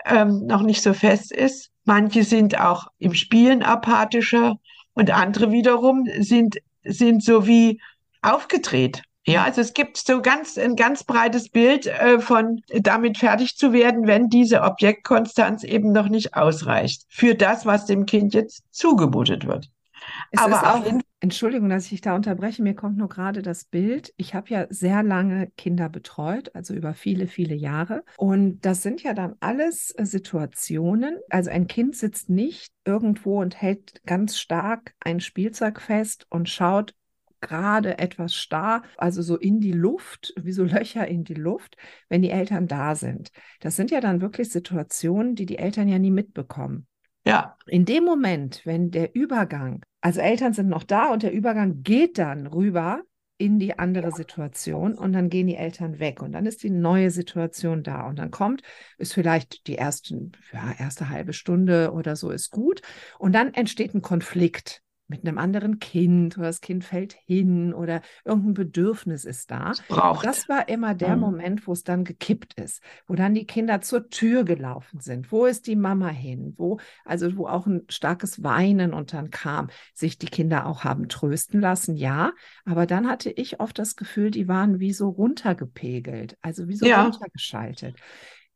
ähm, 0.04 0.46
noch 0.46 0.62
nicht 0.62 0.82
so 0.82 0.94
fest 0.94 1.32
ist. 1.32 1.70
Manche 1.84 2.24
sind 2.24 2.58
auch 2.58 2.86
im 2.98 3.14
Spielen 3.14 3.62
apathischer 3.62 4.56
und 4.94 5.10
andere 5.10 5.50
wiederum 5.50 6.06
sind, 6.18 6.58
sind 6.84 7.22
so 7.22 7.46
wie 7.46 7.80
aufgedreht. 8.22 9.02
Ja, 9.26 9.44
also 9.44 9.62
es 9.62 9.72
gibt 9.72 9.96
so 9.96 10.20
ganz, 10.20 10.58
ein 10.58 10.76
ganz 10.76 11.04
breites 11.04 11.48
Bild 11.48 11.86
äh, 11.86 12.20
von 12.20 12.60
damit 12.68 13.16
fertig 13.16 13.56
zu 13.56 13.72
werden, 13.72 14.06
wenn 14.06 14.28
diese 14.28 14.62
Objektkonstanz 14.62 15.64
eben 15.64 15.92
noch 15.92 16.08
nicht 16.08 16.34
ausreicht 16.34 17.04
für 17.08 17.34
das, 17.34 17.64
was 17.64 17.86
dem 17.86 18.04
Kind 18.04 18.34
jetzt 18.34 18.62
zugemutet 18.70 19.46
wird. 19.46 19.70
Es 20.30 20.40
Aber 20.40 20.74
auch, 20.74 20.84
Entschuldigung, 21.24 21.70
dass 21.70 21.90
ich 21.90 22.02
da 22.02 22.14
unterbreche, 22.14 22.62
mir 22.62 22.74
kommt 22.74 22.98
nur 22.98 23.08
gerade 23.08 23.40
das 23.40 23.64
Bild. 23.64 24.12
Ich 24.18 24.34
habe 24.34 24.50
ja 24.50 24.66
sehr 24.68 25.02
lange 25.02 25.50
Kinder 25.56 25.88
betreut, 25.88 26.54
also 26.54 26.74
über 26.74 26.92
viele, 26.92 27.28
viele 27.28 27.54
Jahre. 27.54 28.04
Und 28.18 28.60
das 28.60 28.82
sind 28.82 29.02
ja 29.02 29.14
dann 29.14 29.34
alles 29.40 29.90
äh, 29.96 30.04
Situationen. 30.04 31.16
Also 31.30 31.48
ein 31.48 31.66
Kind 31.66 31.96
sitzt 31.96 32.28
nicht 32.28 32.74
irgendwo 32.84 33.40
und 33.40 33.58
hält 33.58 34.04
ganz 34.04 34.36
stark 34.36 34.92
ein 35.00 35.18
Spielzeug 35.18 35.80
fest 35.80 36.26
und 36.28 36.50
schaut 36.50 36.94
gerade 37.40 37.96
etwas 37.96 38.34
starr, 38.34 38.82
also 38.98 39.22
so 39.22 39.38
in 39.38 39.60
die 39.60 39.72
Luft, 39.72 40.34
wie 40.36 40.52
so 40.52 40.64
Löcher 40.64 41.08
in 41.08 41.24
die 41.24 41.32
Luft, 41.32 41.78
wenn 42.10 42.20
die 42.20 42.32
Eltern 42.32 42.66
da 42.66 42.94
sind. 42.96 43.30
Das 43.60 43.76
sind 43.76 43.90
ja 43.90 44.02
dann 44.02 44.20
wirklich 44.20 44.50
Situationen, 44.50 45.36
die 45.36 45.46
die 45.46 45.56
Eltern 45.56 45.88
ja 45.88 45.98
nie 45.98 46.10
mitbekommen. 46.10 46.86
Ja. 47.26 47.56
In 47.66 47.84
dem 47.84 48.04
Moment, 48.04 48.62
wenn 48.64 48.90
der 48.90 49.14
Übergang, 49.14 49.82
also 50.00 50.20
Eltern 50.20 50.52
sind 50.52 50.68
noch 50.68 50.84
da 50.84 51.12
und 51.12 51.22
der 51.22 51.32
Übergang 51.32 51.82
geht 51.82 52.18
dann 52.18 52.46
rüber 52.46 53.02
in 53.36 53.58
die 53.58 53.78
andere 53.78 54.12
Situation 54.12 54.96
und 54.96 55.12
dann 55.12 55.28
gehen 55.28 55.48
die 55.48 55.56
Eltern 55.56 55.98
weg 55.98 56.22
und 56.22 56.32
dann 56.32 56.46
ist 56.46 56.62
die 56.62 56.70
neue 56.70 57.10
Situation 57.10 57.82
da 57.82 58.06
und 58.06 58.18
dann 58.18 58.30
kommt, 58.30 58.62
ist 58.96 59.12
vielleicht 59.12 59.66
die 59.66 59.76
ersten, 59.76 60.32
ja, 60.52 60.72
erste 60.78 61.08
halbe 61.08 61.32
Stunde 61.32 61.92
oder 61.92 62.14
so 62.14 62.30
ist 62.30 62.50
gut 62.50 62.80
und 63.18 63.32
dann 63.34 63.52
entsteht 63.52 63.92
ein 63.94 64.02
Konflikt 64.02 64.83
mit 65.06 65.26
einem 65.26 65.38
anderen 65.38 65.78
Kind 65.78 66.38
oder 66.38 66.46
das 66.46 66.60
Kind 66.60 66.84
fällt 66.84 67.12
hin 67.26 67.74
oder 67.74 68.00
irgendein 68.24 68.54
Bedürfnis 68.54 69.24
ist 69.24 69.50
da. 69.50 69.72
Braucht. 69.88 70.24
Das 70.24 70.48
war 70.48 70.68
immer 70.68 70.94
der 70.94 71.16
mhm. 71.16 71.20
Moment, 71.20 71.66
wo 71.66 71.72
es 71.72 71.84
dann 71.84 72.04
gekippt 72.04 72.54
ist, 72.54 72.82
wo 73.06 73.14
dann 73.14 73.34
die 73.34 73.46
Kinder 73.46 73.82
zur 73.82 74.08
Tür 74.08 74.44
gelaufen 74.44 75.00
sind. 75.00 75.30
Wo 75.30 75.44
ist 75.44 75.66
die 75.66 75.76
Mama 75.76 76.08
hin? 76.08 76.54
Wo, 76.56 76.78
also 77.04 77.36
wo 77.36 77.46
auch 77.46 77.66
ein 77.66 77.82
starkes 77.88 78.42
Weinen 78.42 78.94
und 78.94 79.12
dann 79.12 79.30
kam, 79.30 79.68
sich 79.92 80.18
die 80.18 80.26
Kinder 80.26 80.66
auch 80.66 80.84
haben 80.84 81.08
trösten 81.08 81.60
lassen, 81.60 81.96
ja. 81.96 82.32
Aber 82.64 82.86
dann 82.86 83.06
hatte 83.08 83.30
ich 83.30 83.60
oft 83.60 83.78
das 83.78 83.96
Gefühl, 83.96 84.30
die 84.30 84.48
waren 84.48 84.80
wie 84.80 84.92
so 84.92 85.10
runtergepegelt, 85.10 86.38
also 86.40 86.66
wie 86.68 86.76
so 86.76 86.86
ja. 86.86 87.02
runtergeschaltet. 87.02 87.96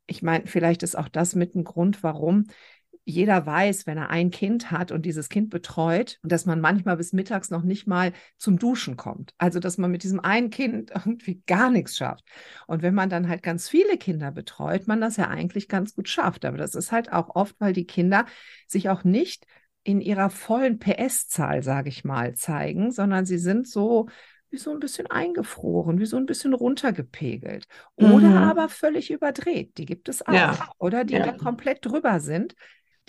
Ich 0.07 0.23
meine, 0.23 0.47
vielleicht 0.47 0.81
ist 0.81 0.97
auch 0.97 1.09
das 1.09 1.35
mit 1.35 1.53
ein 1.53 1.63
Grund, 1.63 2.01
warum 2.01 2.45
jeder 3.09 3.45
weiß, 3.45 3.87
wenn 3.87 3.97
er 3.97 4.09
ein 4.09 4.29
Kind 4.29 4.71
hat 4.71 4.91
und 4.91 5.05
dieses 5.05 5.29
Kind 5.29 5.49
betreut, 5.49 6.19
dass 6.23 6.45
man 6.45 6.61
manchmal 6.61 6.95
bis 6.97 7.11
mittags 7.11 7.49
noch 7.49 7.63
nicht 7.63 7.87
mal 7.87 8.13
zum 8.37 8.59
Duschen 8.59 8.97
kommt. 8.97 9.33
Also, 9.37 9.59
dass 9.59 9.77
man 9.77 9.91
mit 9.91 10.03
diesem 10.03 10.19
einen 10.19 10.49
Kind 10.51 10.91
irgendwie 10.95 11.41
gar 11.47 11.69
nichts 11.71 11.97
schafft. 11.97 12.23
Und 12.67 12.81
wenn 12.81 12.93
man 12.93 13.09
dann 13.09 13.27
halt 13.27 13.43
ganz 13.43 13.67
viele 13.67 13.97
Kinder 13.97 14.31
betreut, 14.31 14.87
man 14.87 15.01
das 15.01 15.17
ja 15.17 15.27
eigentlich 15.27 15.67
ganz 15.67 15.95
gut 15.95 16.07
schafft. 16.07 16.45
Aber 16.45 16.57
das 16.57 16.75
ist 16.75 16.91
halt 16.91 17.11
auch 17.11 17.35
oft, 17.35 17.55
weil 17.59 17.73
die 17.73 17.87
Kinder 17.87 18.25
sich 18.67 18.89
auch 18.89 19.03
nicht 19.03 19.45
in 19.83 20.01
ihrer 20.01 20.29
vollen 20.29 20.77
PS-Zahl, 20.77 21.63
sage 21.63 21.89
ich 21.89 22.03
mal, 22.03 22.35
zeigen, 22.35 22.91
sondern 22.91 23.25
sie 23.25 23.39
sind 23.39 23.67
so 23.67 24.07
wie 24.51 24.57
so 24.57 24.71
ein 24.71 24.79
bisschen 24.79 25.07
eingefroren, 25.07 25.99
wie 25.99 26.05
so 26.05 26.17
ein 26.17 26.25
bisschen 26.25 26.53
runtergepegelt. 26.53 27.67
Oder 27.95 28.29
mhm. 28.29 28.37
aber 28.37 28.67
völlig 28.67 29.11
überdreht. 29.11 29.77
Die 29.77 29.85
gibt 29.85 30.09
es 30.09 30.25
auch. 30.25 30.33
Ja. 30.33 30.69
Oder 30.79 31.05
die 31.05 31.13
ja. 31.13 31.31
komplett 31.33 31.85
drüber 31.85 32.19
sind 32.19 32.55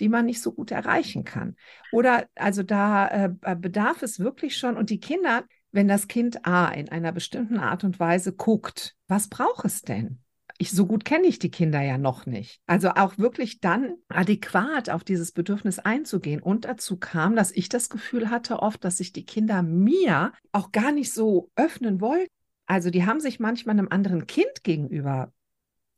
die 0.01 0.09
man 0.09 0.25
nicht 0.25 0.41
so 0.41 0.51
gut 0.51 0.71
erreichen 0.71 1.23
kann. 1.23 1.55
Oder 1.93 2.27
also 2.35 2.63
da 2.63 3.07
äh, 3.07 3.55
bedarf 3.55 4.01
es 4.01 4.19
wirklich 4.19 4.57
schon 4.57 4.75
und 4.75 4.89
die 4.89 4.99
Kinder, 4.99 5.45
wenn 5.71 5.87
das 5.87 6.07
Kind 6.07 6.45
A 6.45 6.67
in 6.69 6.89
einer 6.89 7.11
bestimmten 7.11 7.59
Art 7.59 7.83
und 7.83 7.99
Weise 7.99 8.33
guckt, 8.33 8.95
was 9.07 9.29
braucht 9.29 9.63
es 9.63 9.83
denn? 9.83 10.19
Ich, 10.57 10.71
so 10.71 10.85
gut 10.85 11.05
kenne 11.05 11.27
ich 11.27 11.39
die 11.39 11.49
Kinder 11.49 11.81
ja 11.81 11.97
noch 11.97 12.25
nicht. 12.25 12.59
Also 12.67 12.89
auch 12.89 13.17
wirklich 13.17 13.61
dann 13.61 13.95
adäquat 14.09 14.89
auf 14.89 15.03
dieses 15.03 15.31
Bedürfnis 15.31 15.79
einzugehen. 15.79 16.41
Und 16.41 16.65
dazu 16.65 16.97
kam, 16.97 17.35
dass 17.35 17.51
ich 17.51 17.69
das 17.69 17.89
Gefühl 17.89 18.29
hatte 18.29 18.59
oft, 18.59 18.83
dass 18.83 18.97
sich 18.97 19.13
die 19.13 19.25
Kinder 19.25 19.63
mir 19.63 20.33
auch 20.51 20.71
gar 20.71 20.91
nicht 20.91 21.13
so 21.13 21.49
öffnen 21.55 22.01
wollten. 22.01 22.29
Also 22.67 22.89
die 22.89 23.05
haben 23.05 23.19
sich 23.19 23.39
manchmal 23.39 23.77
einem 23.77 23.87
anderen 23.89 24.27
Kind 24.27 24.63
gegenüber 24.63 25.31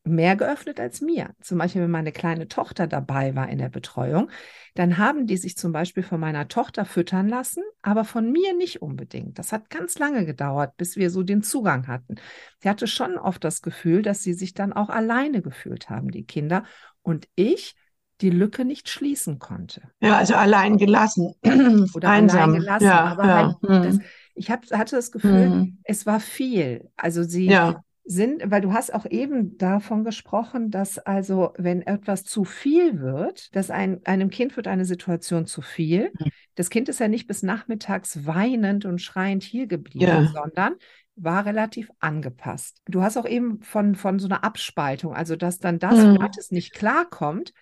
mehr 0.04 0.36
geöffnet 0.36 0.80
als 0.80 1.02
mir. 1.02 1.30
Zum 1.42 1.58
Beispiel, 1.58 1.82
wenn 1.82 1.92
meine 1.92 2.12
kleine 2.12 2.48
Tochter 2.48 2.88
dabei 2.88 3.36
war 3.36 3.50
in 3.50 3.58
der 3.58 3.70
Betreuung, 3.70 4.30
dann 4.76 4.98
haben 4.98 5.28
die 5.28 5.38
sich 5.38 5.58
zum 5.58 5.72
Beispiel 5.72 6.04
von 6.04 6.20
meiner 6.20 6.48
Tochter 6.48 6.84
füttern 6.86 7.30
lassen, 7.30 7.64
aber 7.82 8.04
von 8.04 8.32
mir 8.32 8.54
nicht 8.54 8.82
unbedingt. 8.82 9.40
Das 9.40 9.52
hat 9.52 9.70
ganz 9.70 9.98
lange 10.00 10.26
gedauert, 10.26 10.76
bis 10.78 10.98
wir 10.98 11.10
so 11.10 11.24
den 11.24 11.42
Zugang 11.42 11.88
hatten. 11.88 12.16
Sie 12.60 12.70
hatte 12.70 12.88
schon 12.88 13.18
oft 13.18 13.44
das 13.44 13.62
Gefühl, 13.62 14.02
dass 14.02 14.24
sie 14.24 14.34
sich 14.34 14.54
dann 14.54 14.74
auch 14.74 14.90
alleine 14.90 15.42
gefühlt 15.42 15.90
haben, 15.90 16.12
die 16.12 16.26
Kinder. 16.26 16.64
Und 17.02 17.28
ich 17.36 17.76
die 18.22 18.30
Lücke 18.30 18.64
nicht 18.64 18.90
schließen 18.90 19.40
konnte. 19.40 19.82
Ja, 20.00 20.18
also 20.18 20.36
allein 20.36 20.78
gelassen. 20.78 21.34
Oder 21.94 22.10
Einsam. 22.10 22.42
allein 22.42 22.60
gelassen. 22.60 22.86
Ja, 22.86 23.06
aber 23.06 23.26
ja. 23.26 23.36
Halt, 23.36 23.86
das, 23.86 23.96
hm. 23.96 24.02
ich 24.36 24.52
hab, 24.52 24.70
hatte 24.72 24.96
das 24.96 25.12
Gefühl, 25.12 25.50
mhm. 25.50 25.80
es 25.84 26.06
war 26.06 26.20
viel. 26.20 26.90
Also 26.96 27.24
sie, 27.24 27.48
ja 27.48 27.84
sind, 28.06 28.44
weil 28.46 28.62
du 28.62 28.74
hast 28.74 28.94
auch 28.94 29.06
eben 29.06 29.58
davon 29.58 30.04
gesprochen, 30.04 30.72
dass 30.72 31.00
also, 31.00 31.54
wenn 31.58 31.82
etwas 31.82 32.26
zu 32.26 32.44
viel 32.44 33.00
wird, 33.00 33.56
dass 33.56 33.70
ein, 33.70 34.06
einem 34.06 34.30
Kind 34.30 34.58
wird 34.58 34.68
eine 34.68 34.86
Situation 34.86 35.46
zu 35.46 35.62
viel. 35.62 36.12
Mhm. 36.20 36.32
Das 36.56 36.70
Kind 36.70 36.90
ist 36.90 37.00
ja 37.00 37.08
nicht 37.08 37.28
bis 37.28 37.44
nachmittags 37.44 38.26
weinend 38.26 38.86
und 38.86 39.02
schreiend 39.02 39.44
hier 39.44 39.68
geblieben, 39.68 40.06
ja. 40.06 40.28
sondern 40.34 40.76
war 41.16 41.46
relativ 41.46 41.92
angepasst. 42.00 42.82
Du 42.88 43.02
hast 43.02 43.18
auch 43.18 43.28
eben 43.28 43.62
von, 43.62 43.96
von 43.96 44.20
so 44.20 44.28
einer 44.28 44.44
Abspaltung, 44.44 45.14
also 45.14 45.36
dass 45.36 45.60
dann 45.60 45.80
das, 45.80 45.96
mhm. 45.96 46.16
womit 46.16 46.38
es 46.38 46.52
nicht 46.52 46.74
klarkommt, 46.74 47.54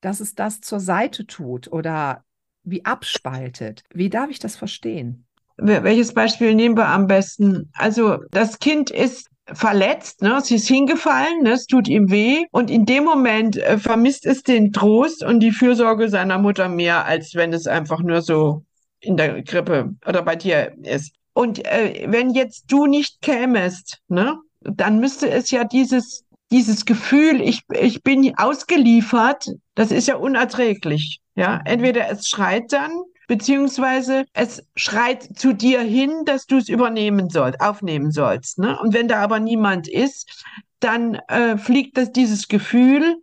dass 0.00 0.20
es 0.20 0.34
das 0.34 0.60
zur 0.60 0.80
Seite 0.80 1.26
tut 1.26 1.72
oder 1.72 2.24
wie 2.62 2.84
abspaltet. 2.84 3.84
Wie 3.92 4.10
darf 4.10 4.30
ich 4.30 4.38
das 4.38 4.56
verstehen? 4.56 5.24
Welches 5.56 6.12
Beispiel 6.12 6.54
nehmen 6.54 6.76
wir 6.76 6.86
am 6.86 7.06
besten? 7.06 7.70
Also 7.74 8.18
das 8.30 8.58
Kind 8.58 8.90
ist 8.90 9.28
verletzt, 9.52 10.22
ne? 10.22 10.40
sie 10.42 10.56
ist 10.56 10.68
hingefallen, 10.68 11.42
ne? 11.42 11.52
es 11.52 11.66
tut 11.66 11.88
ihm 11.88 12.10
weh 12.10 12.44
und 12.50 12.70
in 12.70 12.86
dem 12.86 13.04
Moment 13.04 13.56
äh, 13.56 13.78
vermisst 13.78 14.26
es 14.26 14.42
den 14.42 14.72
Trost 14.72 15.24
und 15.24 15.40
die 15.40 15.52
Fürsorge 15.52 16.08
seiner 16.08 16.38
Mutter 16.38 16.68
mehr, 16.68 17.04
als 17.06 17.34
wenn 17.34 17.52
es 17.52 17.66
einfach 17.66 18.00
nur 18.00 18.22
so 18.22 18.64
in 19.00 19.16
der 19.16 19.42
Grippe 19.42 19.94
oder 20.06 20.22
bei 20.22 20.36
dir 20.36 20.72
ist. 20.82 21.14
Und 21.32 21.64
äh, 21.66 22.06
wenn 22.08 22.30
jetzt 22.30 22.64
du 22.68 22.86
nicht 22.86 23.22
kämest, 23.22 23.98
ne, 24.08 24.38
dann 24.60 24.98
müsste 24.98 25.30
es 25.30 25.50
ja 25.50 25.64
dieses 25.64 26.24
dieses 26.50 26.86
Gefühl, 26.86 27.40
ich, 27.40 27.62
ich 27.78 28.02
bin 28.02 28.32
ausgeliefert, 28.36 29.46
das 29.74 29.90
ist 29.90 30.08
ja 30.08 30.16
unerträglich. 30.16 31.20
Ja, 31.34 31.60
entweder 31.64 32.10
es 32.10 32.28
schreit 32.28 32.72
dann, 32.72 32.90
beziehungsweise 33.28 34.24
es 34.32 34.64
schreit 34.74 35.38
zu 35.38 35.52
dir 35.52 35.80
hin, 35.80 36.24
dass 36.24 36.46
du 36.46 36.56
es 36.56 36.68
übernehmen 36.68 37.30
sollst, 37.30 37.60
aufnehmen 37.60 38.10
sollst. 38.10 38.58
Ne? 38.58 38.76
Und 38.80 38.94
wenn 38.94 39.06
da 39.06 39.20
aber 39.20 39.38
niemand 39.38 39.86
ist, 39.86 40.44
dann 40.80 41.14
äh, 41.28 41.56
fliegt 41.56 41.96
das 41.96 42.10
dieses 42.10 42.48
Gefühl, 42.48 43.20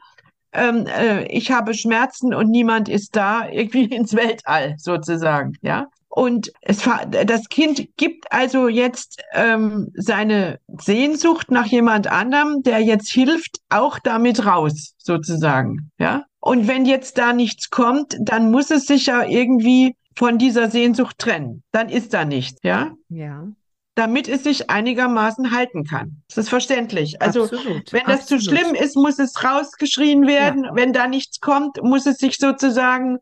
ähm, 0.53 0.85
äh, 0.87 1.25
ich 1.25 1.51
habe 1.51 1.73
Schmerzen 1.73 2.33
und 2.33 2.49
niemand 2.49 2.87
ist 2.87 3.15
da, 3.15 3.49
irgendwie 3.51 3.85
ins 3.85 4.15
Weltall 4.15 4.75
sozusagen. 4.77 5.57
Ja. 5.61 5.87
Und 6.07 6.53
es, 6.61 6.87
das 7.25 7.49
Kind 7.49 7.89
gibt 7.97 8.31
also 8.31 8.69
jetzt 8.69 9.21
ähm, 9.33 9.91
seine 9.95 10.59
Sehnsucht 10.79 11.51
nach 11.51 11.65
jemand 11.65 12.07
anderem, 12.07 12.63
der 12.63 12.79
jetzt 12.79 13.11
hilft, 13.11 13.59
auch 13.67 13.99
damit 13.99 14.45
raus, 14.45 14.93
sozusagen. 14.97 15.91
Ja. 15.99 16.23
Und 16.45 16.67
wenn 16.67 16.85
jetzt 16.85 17.17
da 17.17 17.33
nichts 17.33 17.71
kommt, 17.71 18.15
dann 18.19 18.51
muss 18.51 18.69
es 18.69 18.85
sich 18.85 19.07
ja 19.07 19.25
irgendwie 19.25 19.95
von 20.15 20.37
dieser 20.37 20.69
Sehnsucht 20.69 21.17
trennen. 21.17 21.63
Dann 21.71 21.89
ist 21.89 22.13
da 22.13 22.23
nichts, 22.23 22.59
ja? 22.61 22.93
Ja. 23.09 23.47
Damit 23.95 24.27
es 24.27 24.43
sich 24.43 24.69
einigermaßen 24.69 25.49
halten 25.49 25.85
kann. 25.85 26.21
Das 26.27 26.37
ist 26.37 26.49
verständlich. 26.49 27.19
Also, 27.19 27.45
Absolut. 27.45 27.91
wenn 27.91 28.03
das 28.05 28.21
Absolut. 28.21 28.43
zu 28.43 28.49
schlimm 28.51 28.75
ist, 28.75 28.95
muss 28.95 29.17
es 29.17 29.43
rausgeschrien 29.43 30.27
werden. 30.27 30.65
Ja. 30.65 30.75
Wenn 30.75 30.93
da 30.93 31.07
nichts 31.07 31.39
kommt, 31.39 31.81
muss 31.81 32.05
es 32.05 32.19
sich 32.19 32.37
sozusagen 32.37 33.17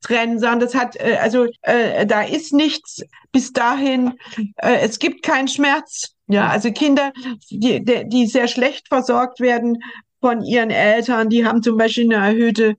trennen, 0.00 0.38
sondern 0.38 0.60
das 0.60 0.76
hat, 0.76 0.94
äh, 1.00 1.18
also, 1.20 1.48
äh, 1.62 2.06
da 2.06 2.22
ist 2.22 2.52
nichts 2.52 3.02
bis 3.32 3.52
dahin, 3.52 4.12
äh, 4.54 4.76
es 4.82 5.00
gibt 5.00 5.24
keinen 5.24 5.48
Schmerz. 5.48 6.14
Ja, 6.28 6.46
also 6.48 6.70
Kinder, 6.70 7.12
die, 7.50 7.82
die 7.82 8.26
sehr 8.26 8.46
schlecht 8.46 8.86
versorgt 8.86 9.40
werden, 9.40 9.78
von 10.20 10.42
ihren 10.42 10.70
Eltern, 10.70 11.28
die 11.28 11.44
haben 11.44 11.62
zum 11.62 11.76
Beispiel 11.76 12.12
eine 12.12 12.26
erhöhte 12.26 12.76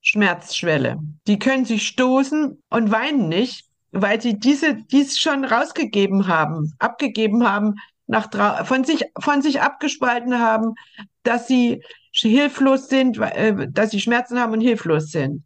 Schmerzschwelle. 0.00 0.98
Die 1.26 1.38
können 1.38 1.64
sich 1.64 1.86
stoßen 1.86 2.62
und 2.68 2.90
weinen 2.90 3.28
nicht, 3.28 3.66
weil 3.92 4.20
sie 4.20 4.38
diese, 4.38 4.74
dies 4.74 5.18
schon 5.18 5.44
rausgegeben 5.44 6.26
haben, 6.26 6.74
abgegeben 6.78 7.48
haben, 7.48 7.76
nach, 8.06 8.66
von 8.66 8.84
sich, 8.84 9.04
von 9.18 9.40
sich 9.40 9.62
abgespalten 9.62 10.38
haben, 10.38 10.74
dass 11.22 11.46
sie 11.46 11.82
hilflos 12.12 12.88
sind, 12.88 13.18
äh, 13.18 13.68
dass 13.70 13.90
sie 13.90 14.00
Schmerzen 14.00 14.38
haben 14.38 14.52
und 14.52 14.60
hilflos 14.60 15.10
sind. 15.10 15.44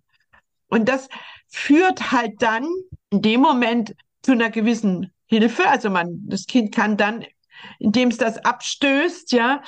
Und 0.69 0.89
das 0.89 1.09
führt 1.49 2.13
halt 2.13 2.43
dann 2.43 2.67
in 3.11 3.23
dem 3.23 3.41
Moment 3.41 3.95
zu 4.23 4.33
einer 4.33 4.51
gewissen 4.51 5.13
Hilfe. 5.27 5.69
Also 5.69 5.89
man, 5.89 6.21
das 6.27 6.47
Kind 6.47 6.75
kann 6.75 6.97
dann 6.97 7.25
indem 7.79 8.09
es 8.09 8.19
das 8.19 8.39
abstößt, 8.45 9.33
ja, 9.33 9.63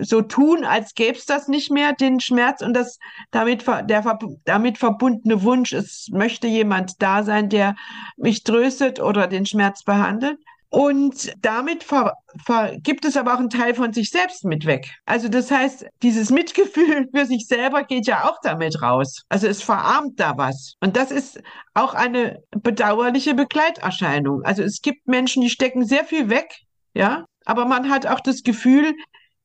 so 0.00 0.22
tun, 0.22 0.64
als 0.64 0.94
gäbe 0.94 1.18
es 1.18 1.26
das 1.26 1.48
nicht 1.48 1.70
mehr, 1.70 1.92
den 1.92 2.20
Schmerz 2.20 2.62
und 2.62 2.74
das 2.74 2.98
damit, 3.30 3.66
der 3.66 4.18
damit 4.44 4.78
verbundene 4.78 5.42
Wunsch, 5.42 5.72
es 5.72 6.08
möchte 6.10 6.46
jemand 6.46 7.02
da 7.02 7.22
sein, 7.22 7.48
der 7.48 7.74
mich 8.16 8.42
tröstet 8.44 9.00
oder 9.00 9.26
den 9.26 9.46
Schmerz 9.46 9.82
behandelt. 9.82 10.38
Und 10.70 11.34
damit 11.42 11.84
ver, 11.84 12.14
ver, 12.46 12.78
gibt 12.78 13.04
es 13.04 13.18
aber 13.18 13.34
auch 13.34 13.38
einen 13.38 13.50
Teil 13.50 13.74
von 13.74 13.92
sich 13.92 14.08
selbst 14.08 14.46
mit 14.46 14.64
weg. 14.64 14.90
Also 15.04 15.28
das 15.28 15.50
heißt, 15.50 15.84
dieses 16.02 16.30
Mitgefühl 16.30 17.10
für 17.14 17.26
sich 17.26 17.46
selber 17.46 17.82
geht 17.82 18.06
ja 18.06 18.24
auch 18.24 18.38
damit 18.42 18.80
raus. 18.80 19.20
Also 19.28 19.48
es 19.48 19.62
verarmt 19.62 20.18
da 20.18 20.38
was. 20.38 20.76
Und 20.80 20.96
das 20.96 21.10
ist 21.10 21.42
auch 21.74 21.92
eine 21.92 22.42
bedauerliche 22.52 23.34
Begleiterscheinung. 23.34 24.44
Also 24.44 24.62
es 24.62 24.80
gibt 24.80 25.06
Menschen, 25.06 25.42
die 25.42 25.50
stecken 25.50 25.84
sehr 25.84 26.06
viel 26.06 26.30
weg 26.30 26.62
ja, 26.94 27.24
aber 27.44 27.64
man 27.64 27.90
hat 27.90 28.06
auch 28.06 28.20
das 28.20 28.42
Gefühl, 28.42 28.94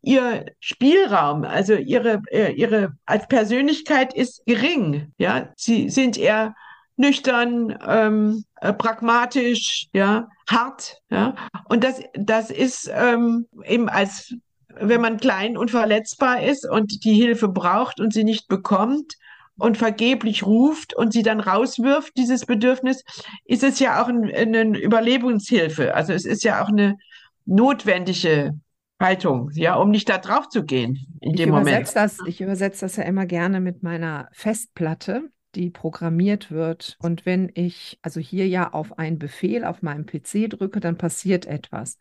ihr 0.02 0.46
Spielraum, 0.60 1.44
also 1.44 1.74
ihre, 1.74 2.22
äh, 2.32 2.54
ihre 2.54 2.94
als 3.06 3.28
Persönlichkeit 3.28 4.14
ist 4.14 4.46
gering, 4.46 5.14
ja, 5.18 5.50
sie 5.56 5.90
sind 5.90 6.18
eher 6.18 6.56
nüchtern, 6.96 7.78
ähm, 7.86 8.44
äh, 8.62 8.74
pragmatisch, 8.74 9.88
ja, 9.94 10.28
hart, 10.50 11.02
ja, 11.10 11.36
und 11.66 11.84
das, 11.84 12.02
das 12.14 12.50
ist 12.50 12.90
ähm, 12.94 13.48
eben 13.66 13.90
als 13.90 14.34
wenn 14.80 15.02
man 15.02 15.18
klein 15.18 15.58
und 15.58 15.72
verletzbar 15.72 16.44
ist 16.44 16.70
und 16.70 17.04
die 17.04 17.16
Hilfe 17.16 17.48
braucht 17.48 18.00
und 18.00 18.14
sie 18.14 18.24
nicht 18.24 18.48
bekommt, 18.48 19.16
und 19.58 19.78
vergeblich 19.78 20.46
ruft 20.46 20.96
und 20.96 21.14
sie 21.14 21.24
dann 21.24 21.40
rauswirft, 21.40 22.16
dieses 22.16 22.46
Bedürfnis, 22.46 23.04
ist 23.46 23.64
es 23.64 23.80
ja 23.80 24.02
auch 24.02 24.08
eine 24.08 24.34
ein 24.34 24.76
Überlebenshilfe. 24.76 25.96
Also 25.96 26.14
es 26.14 26.26
ist 26.26 26.44
ja 26.44 26.62
auch 26.64 26.70
eine, 26.70 26.98
notwendige 27.48 28.60
Haltung, 29.00 29.50
ja, 29.54 29.76
um 29.76 29.90
nicht 29.90 30.10
da 30.10 30.18
drauf 30.18 30.50
zu 30.50 30.64
gehen 30.64 31.18
in 31.22 31.32
ich 31.32 31.38
dem 31.38 31.50
Moment. 31.50 31.96
Das, 31.96 32.18
ich 32.26 32.42
übersetze 32.42 32.82
das 32.82 32.96
ja 32.96 33.04
immer 33.04 33.26
gerne 33.26 33.60
mit 33.60 33.84
meiner 33.84 34.28
Festplatte, 34.34 35.30
die 35.56 35.70
programmiert 35.70 36.52
wird. 36.52 36.98
Und 37.00 37.26
wenn 37.26 37.52
ich 37.54 38.00
also 38.02 38.20
hier 38.20 38.48
ja 38.48 38.74
auf 38.74 38.98
einen 38.98 39.20
Befehl 39.20 39.66
auf 39.66 39.82
meinem 39.82 40.06
PC 40.06 40.50
drücke, 40.50 40.80
dann 40.80 40.98
passiert 40.98 41.46
etwas. 41.46 41.98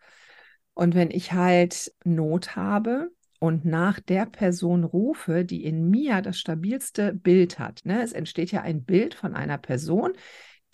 Und 0.75 0.95
wenn 0.95 1.11
ich 1.11 1.33
halt 1.33 1.93
Not 2.05 2.57
habe, 2.57 3.11
und 3.39 3.65
nach 3.65 4.01
der 4.01 4.27
Person 4.27 4.85
rufe, 4.85 5.45
die 5.45 5.65
in 5.65 5.91
mir 5.91 6.23
das 6.23 6.39
stabilste 6.39 7.13
Bild 7.13 7.59
hat. 7.59 7.83
Ne? 7.85 8.03
Es 8.03 8.13
entsteht 8.13 8.51
ja 8.51 8.63
ein 8.63 8.85
Bild 8.85 9.15
von 9.15 9.35
einer 9.35 9.59
Person, 9.59 10.13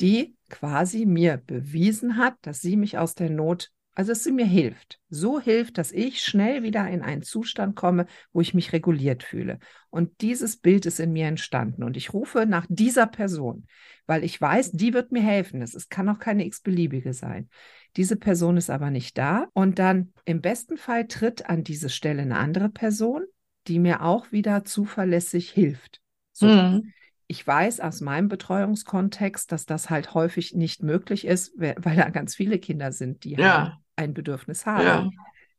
die 0.01 0.37
quasi 0.49 1.07
mir 1.07 1.39
bewiesen 1.39 2.16
hat, 2.16 2.35
dass 2.43 2.61
sie 2.61 2.77
mich 2.77 2.99
aus 2.99 3.14
der 3.14 3.31
Not 3.31 3.70
also 3.95 4.12
dass 4.12 4.24
sie 4.24 4.32
mir 4.32 4.47
hilft. 4.47 5.01
So 5.11 5.38
hilft, 5.38 5.76
dass 5.76 5.93
ich 5.93 6.24
schnell 6.24 6.62
wieder 6.62 6.88
in 6.88 7.03
einen 7.03 7.22
Zustand 7.22 7.76
komme, 7.76 8.07
wo 8.32 8.40
ich 8.40 8.55
mich 8.55 8.72
reguliert 8.72 9.22
fühle. 9.22 9.59
Und 9.90 10.22
dieses 10.22 10.57
Bild 10.57 10.86
ist 10.86 10.99
in 10.99 11.12
mir 11.12 11.26
entstanden. 11.26 11.82
Und 11.82 11.97
ich 11.97 12.14
rufe 12.14 12.47
nach 12.47 12.66
dieser 12.68 13.07
Person, 13.07 13.66
weil 14.07 14.24
ich 14.24 14.40
weiß, 14.40 14.72
die 14.72 14.95
wird 14.95 15.12
mir 15.12 15.22
helfen. 15.22 15.61
Es 15.61 15.88
kann 15.88 16.09
auch 16.09 16.18
keine 16.18 16.47
x-beliebige 16.47 17.12
sein. 17.12 17.51
Diese 17.97 18.16
Person 18.16 18.57
ist 18.57 18.70
aber 18.70 18.90
nicht 18.90 19.18
da. 19.18 19.49
Und 19.53 19.78
dann 19.78 20.12
im 20.24 20.40
besten 20.40 20.78
Fall 20.78 21.07
tritt 21.07 21.51
an 21.51 21.62
diese 21.62 21.90
Stelle 21.90 22.22
eine 22.22 22.38
andere 22.38 22.70
Person, 22.70 23.24
die 23.66 23.78
mir 23.78 24.03
auch 24.03 24.32
wieder 24.32 24.64
zuverlässig 24.64 25.51
hilft. 25.51 26.01
So. 26.32 26.47
Mhm. 26.47 26.93
Ich 27.26 27.47
weiß 27.47 27.80
aus 27.80 28.03
meinem 28.03 28.28
Betreuungskontext, 28.28 29.53
dass 29.53 29.64
das 29.64 29.88
halt 29.88 30.12
häufig 30.12 30.55
nicht 30.55 30.82
möglich 30.82 31.26
ist, 31.26 31.55
weil 31.57 31.97
da 31.97 32.11
ganz 32.11 32.34
viele 32.34 32.59
Kinder 32.59 32.93
sind, 32.93 33.24
die 33.24 33.36
ja. 33.36 33.59
halt 33.59 33.82
ein 33.97 34.14
Bedürfnis 34.14 34.66
habe. 34.66 34.84
Ja. 34.84 35.11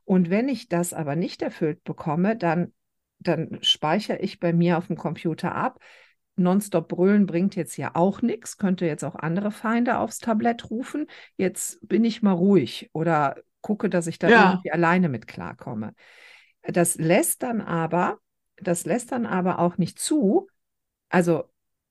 Und 0.05 0.29
wenn 0.29 0.49
ich 0.49 0.67
das 0.67 0.93
aber 0.93 1.15
nicht 1.15 1.41
erfüllt 1.41 1.83
bekomme, 1.83 2.35
dann, 2.35 2.73
dann 3.19 3.59
speichere 3.61 4.19
ich 4.19 4.39
bei 4.39 4.53
mir 4.53 4.77
auf 4.77 4.87
dem 4.87 4.97
Computer 4.97 5.55
ab. 5.55 5.79
Nonstop 6.35 6.87
brüllen 6.87 7.25
bringt 7.25 7.55
jetzt 7.55 7.77
ja 7.77 7.91
auch 7.93 8.21
nichts, 8.21 8.57
könnte 8.57 8.85
jetzt 8.85 9.03
auch 9.03 9.15
andere 9.15 9.51
Feinde 9.51 9.99
aufs 9.99 10.17
Tablett 10.17 10.69
rufen. 10.69 11.07
Jetzt 11.37 11.87
bin 11.87 12.03
ich 12.03 12.23
mal 12.23 12.31
ruhig 12.31 12.89
oder 12.93 13.35
gucke, 13.61 13.89
dass 13.89 14.07
ich 14.07 14.19
da 14.19 14.29
ja. 14.29 14.49
irgendwie 14.51 14.71
alleine 14.71 15.09
mit 15.09 15.27
klarkomme. 15.27 15.93
Das 16.63 16.95
lässt 16.95 17.43
dann 17.43 17.61
aber, 17.61 18.17
das 18.57 18.85
lässt 18.85 19.11
dann 19.11 19.25
aber 19.25 19.59
auch 19.59 19.77
nicht 19.77 19.99
zu, 19.99 20.47
also 21.09 21.45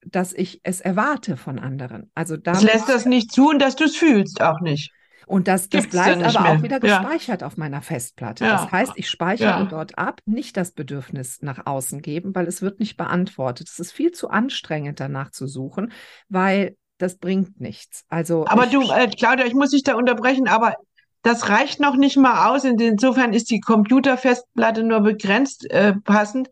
dass 0.04 0.32
ich 0.32 0.60
es 0.64 0.80
erwarte 0.80 1.36
von 1.36 1.60
anderen. 1.60 2.10
Also 2.14 2.36
das 2.36 2.62
lässt 2.62 2.88
das 2.88 3.06
nicht 3.06 3.30
zu 3.30 3.50
und 3.50 3.60
dass 3.60 3.76
du 3.76 3.84
es 3.84 3.96
fühlst 3.96 4.42
auch 4.42 4.60
nicht. 4.60 4.92
Und 5.26 5.48
das, 5.48 5.68
das 5.68 5.86
bleibt 5.86 6.22
aber 6.22 6.40
mehr. 6.40 6.52
auch 6.52 6.62
wieder 6.62 6.80
gespeichert 6.80 7.40
ja. 7.40 7.46
auf 7.46 7.56
meiner 7.56 7.82
Festplatte. 7.82 8.44
Ja. 8.44 8.62
Das 8.62 8.72
heißt, 8.72 8.92
ich 8.96 9.08
speichere 9.08 9.66
dort 9.68 9.98
ab, 9.98 10.20
nicht 10.26 10.56
das 10.56 10.72
Bedürfnis 10.72 11.42
nach 11.42 11.66
außen 11.66 12.02
geben, 12.02 12.34
weil 12.34 12.46
es 12.46 12.62
wird 12.62 12.80
nicht 12.80 12.96
beantwortet. 12.96 13.68
Es 13.68 13.78
ist 13.78 13.92
viel 13.92 14.12
zu 14.12 14.30
anstrengend, 14.30 15.00
danach 15.00 15.30
zu 15.30 15.46
suchen, 15.46 15.92
weil 16.28 16.76
das 16.98 17.18
bringt 17.18 17.60
nichts. 17.60 18.04
Also 18.08 18.46
aber 18.46 18.66
du, 18.66 18.82
äh, 18.82 19.08
Claudia, 19.08 19.44
ich 19.46 19.54
muss 19.54 19.70
dich 19.70 19.82
da 19.82 19.94
unterbrechen, 19.94 20.48
aber 20.48 20.76
das 21.22 21.48
reicht 21.48 21.80
noch 21.80 21.96
nicht 21.96 22.16
mal 22.16 22.50
aus. 22.50 22.64
Insofern 22.64 23.32
ist 23.32 23.50
die 23.50 23.60
Computerfestplatte 23.60 24.82
nur 24.82 25.00
begrenzt 25.00 25.68
äh, 25.70 25.94
passend, 25.94 26.48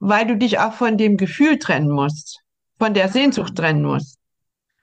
weil 0.00 0.26
du 0.26 0.36
dich 0.36 0.58
auch 0.58 0.72
von 0.72 0.96
dem 0.96 1.16
Gefühl 1.16 1.58
trennen 1.58 1.90
musst, 1.90 2.40
von 2.78 2.94
der 2.94 3.08
Sehnsucht 3.08 3.56
trennen 3.56 3.82
musst. 3.82 4.18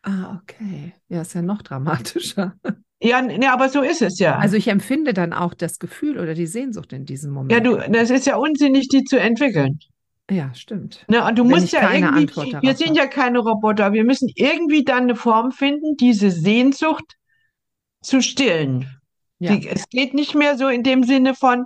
Ah, 0.04 0.40
okay. 0.42 0.94
Ja, 1.10 1.22
ist 1.22 1.34
ja 1.34 1.42
noch 1.42 1.62
dramatischer. 1.62 2.54
Ja, 3.02 3.22
nee, 3.22 3.48
aber 3.48 3.70
so 3.70 3.82
ist 3.82 4.02
es 4.02 4.20
ja. 4.20 4.38
Also 4.38 4.58
ich 4.58 4.68
empfinde 4.68 5.14
dann 5.14 5.32
auch 5.32 5.54
das 5.54 5.80
Gefühl 5.80 6.20
oder 6.20 6.34
die 6.34 6.48
Sehnsucht 6.48 6.92
in 6.92 7.06
diesem 7.06 7.32
Moment. 7.32 7.52
Ja, 7.52 7.60
du, 7.62 7.78
das 7.92 8.10
ist 8.10 8.28
ja 8.28 8.36
unsinnig, 8.36 8.90
die 8.90 9.04
zu 9.06 9.18
entwickeln. 9.18 9.80
Ja, 10.30 10.54
stimmt. 10.54 11.06
Ne, 11.08 11.26
und 11.26 11.40
du 11.40 11.44
Wenn 11.44 11.52
musst 11.52 11.72
ja 11.72 11.92
irgendwie, 11.92 12.28
wir 12.62 12.76
sind 12.76 12.96
ja 12.96 13.08
keine 13.08 13.40
Roboter, 13.40 13.94
wir 13.94 14.04
müssen 14.04 14.30
irgendwie 14.36 14.84
dann 14.84 15.04
eine 15.04 15.16
Form 15.16 15.52
finden, 15.52 15.96
diese 15.98 16.30
Sehnsucht 16.30 17.16
zu 18.02 18.22
stillen. 18.22 18.86
Ja. 19.40 19.56
Die, 19.56 19.68
es 19.68 19.90
geht 19.90 20.14
nicht 20.14 20.36
mehr 20.36 20.58
so 20.58 20.68
in 20.68 20.84
dem 20.84 21.04
Sinne 21.04 21.34
von, 21.34 21.66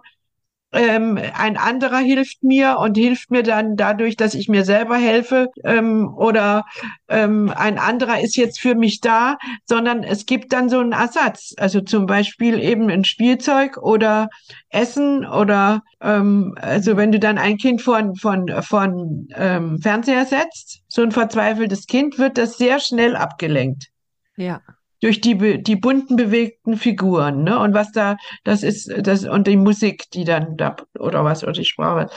ähm, 0.74 1.20
ein 1.36 1.58
anderer 1.58 2.00
hilft 2.00 2.44
mir 2.44 2.78
und 2.80 2.98
hilft 2.98 3.32
mir 3.32 3.44
dann 3.44 3.76
dadurch, 3.76 4.16
dass 4.16 4.34
ich 4.34 4.50
mir 4.50 4.66
selber 4.66 4.98
helfe 4.98 5.50
ähm, 5.64 6.14
oder 6.16 6.66
ähm, 7.08 7.52
ein 7.56 7.78
anderer 7.78 8.22
ist 8.22 8.36
jetzt 8.36 8.60
für 8.60 8.76
mich 8.76 9.00
da, 9.00 9.38
sondern 9.66 10.04
es 10.04 10.26
gibt 10.26 10.52
dann 10.54 10.70
so 10.70 10.80
einen 10.80 10.92
Ersatz. 10.92 11.54
Also 11.58 11.82
zum 11.82 12.06
Beispiel 12.06 12.60
eben 12.60 12.90
ein 12.90 13.06
Spielzeug 13.06 13.78
oder 13.78 14.30
Essen 14.70 15.26
oder 15.26 15.84
ähm, 16.02 16.56
also 16.60 16.98
wenn 16.98 17.12
du 17.12 17.20
dann 17.20 17.38
ein 17.38 17.58
Kind 17.58 17.82
von 17.82 18.16
von 18.16 18.48
von 18.62 19.28
ähm, 19.36 19.80
Fernseher 19.82 20.26
setzt, 20.26 20.82
so 20.88 21.02
ein 21.02 21.12
verzweifeltes 21.12 21.88
Kind, 21.88 22.18
wird 22.18 22.38
das 22.38 22.58
sehr 22.58 22.80
schnell 22.80 23.16
abgelenkt 23.16 23.88
Ja. 24.36 24.62
Durch 25.04 25.20
die, 25.20 25.62
die 25.62 25.76
bunten 25.76 26.16
bewegten 26.16 26.78
Figuren, 26.78 27.44
ne? 27.44 27.60
Und 27.60 27.74
was 27.74 27.92
da, 27.92 28.16
das 28.46 28.64
ist, 28.64 28.90
das, 29.06 29.26
und 29.26 29.48
die 29.48 29.58
Musik, 29.58 30.10
die 30.12 30.24
dann 30.24 30.56
da, 30.56 30.78
oder 30.98 31.26
was, 31.26 31.44
oder 31.44 31.52
die 31.52 31.66
Sprache, 31.66 32.10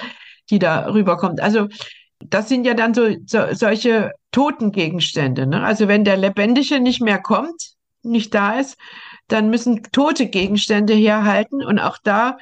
die 0.50 0.60
da 0.60 0.92
rüberkommt. 0.92 1.40
Also, 1.40 1.66
das 2.20 2.48
sind 2.48 2.64
ja 2.64 2.74
dann 2.74 2.94
so, 2.94 3.08
so 3.26 3.40
solche 3.50 4.12
toten 4.30 4.70
Gegenstände, 4.70 5.48
ne? 5.48 5.64
Also, 5.64 5.88
wenn 5.88 6.04
der 6.04 6.16
Lebendige 6.16 6.78
nicht 6.78 7.02
mehr 7.02 7.18
kommt, 7.18 7.72
nicht 8.04 8.32
da 8.32 8.60
ist, 8.60 8.78
dann 9.26 9.50
müssen 9.50 9.82
tote 9.90 10.28
Gegenstände 10.28 10.94
herhalten 10.94 11.64
und 11.64 11.80
auch 11.80 11.98
da, 12.04 12.38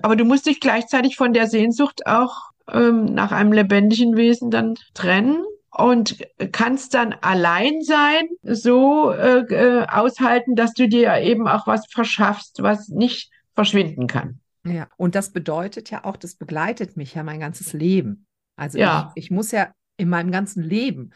aber 0.00 0.14
du 0.14 0.24
musst 0.24 0.46
dich 0.46 0.60
gleichzeitig 0.60 1.16
von 1.16 1.32
der 1.32 1.48
Sehnsucht 1.48 2.06
auch 2.06 2.50
ähm, 2.72 3.06
nach 3.06 3.32
einem 3.32 3.52
lebendigen 3.52 4.16
Wesen 4.16 4.52
dann 4.52 4.76
trennen 4.94 5.44
und 5.72 6.18
kannst 6.52 6.94
dann 6.94 7.14
allein 7.22 7.82
sein, 7.82 8.28
so 8.42 9.10
äh, 9.10 9.40
äh, 9.40 9.86
aushalten, 9.88 10.54
dass 10.54 10.74
du 10.74 10.88
dir 10.88 11.16
eben 11.18 11.48
auch 11.48 11.66
was 11.66 11.86
verschaffst, 11.90 12.62
was 12.62 12.88
nicht 12.88 13.30
verschwinden 13.54 14.06
kann. 14.06 14.40
Ja, 14.64 14.88
und 14.96 15.14
das 15.14 15.32
bedeutet 15.32 15.90
ja 15.90 16.04
auch, 16.04 16.16
das 16.16 16.36
begleitet 16.36 16.96
mich 16.96 17.14
ja 17.14 17.22
mein 17.22 17.40
ganzes 17.40 17.72
Leben. 17.72 18.26
Also 18.56 18.78
Ja. 18.78 19.12
ich, 19.16 19.24
ich 19.24 19.30
muss 19.30 19.50
ja 19.50 19.72
in 19.96 20.08
meinem 20.08 20.30
ganzen 20.30 20.62
Leben 20.62 21.10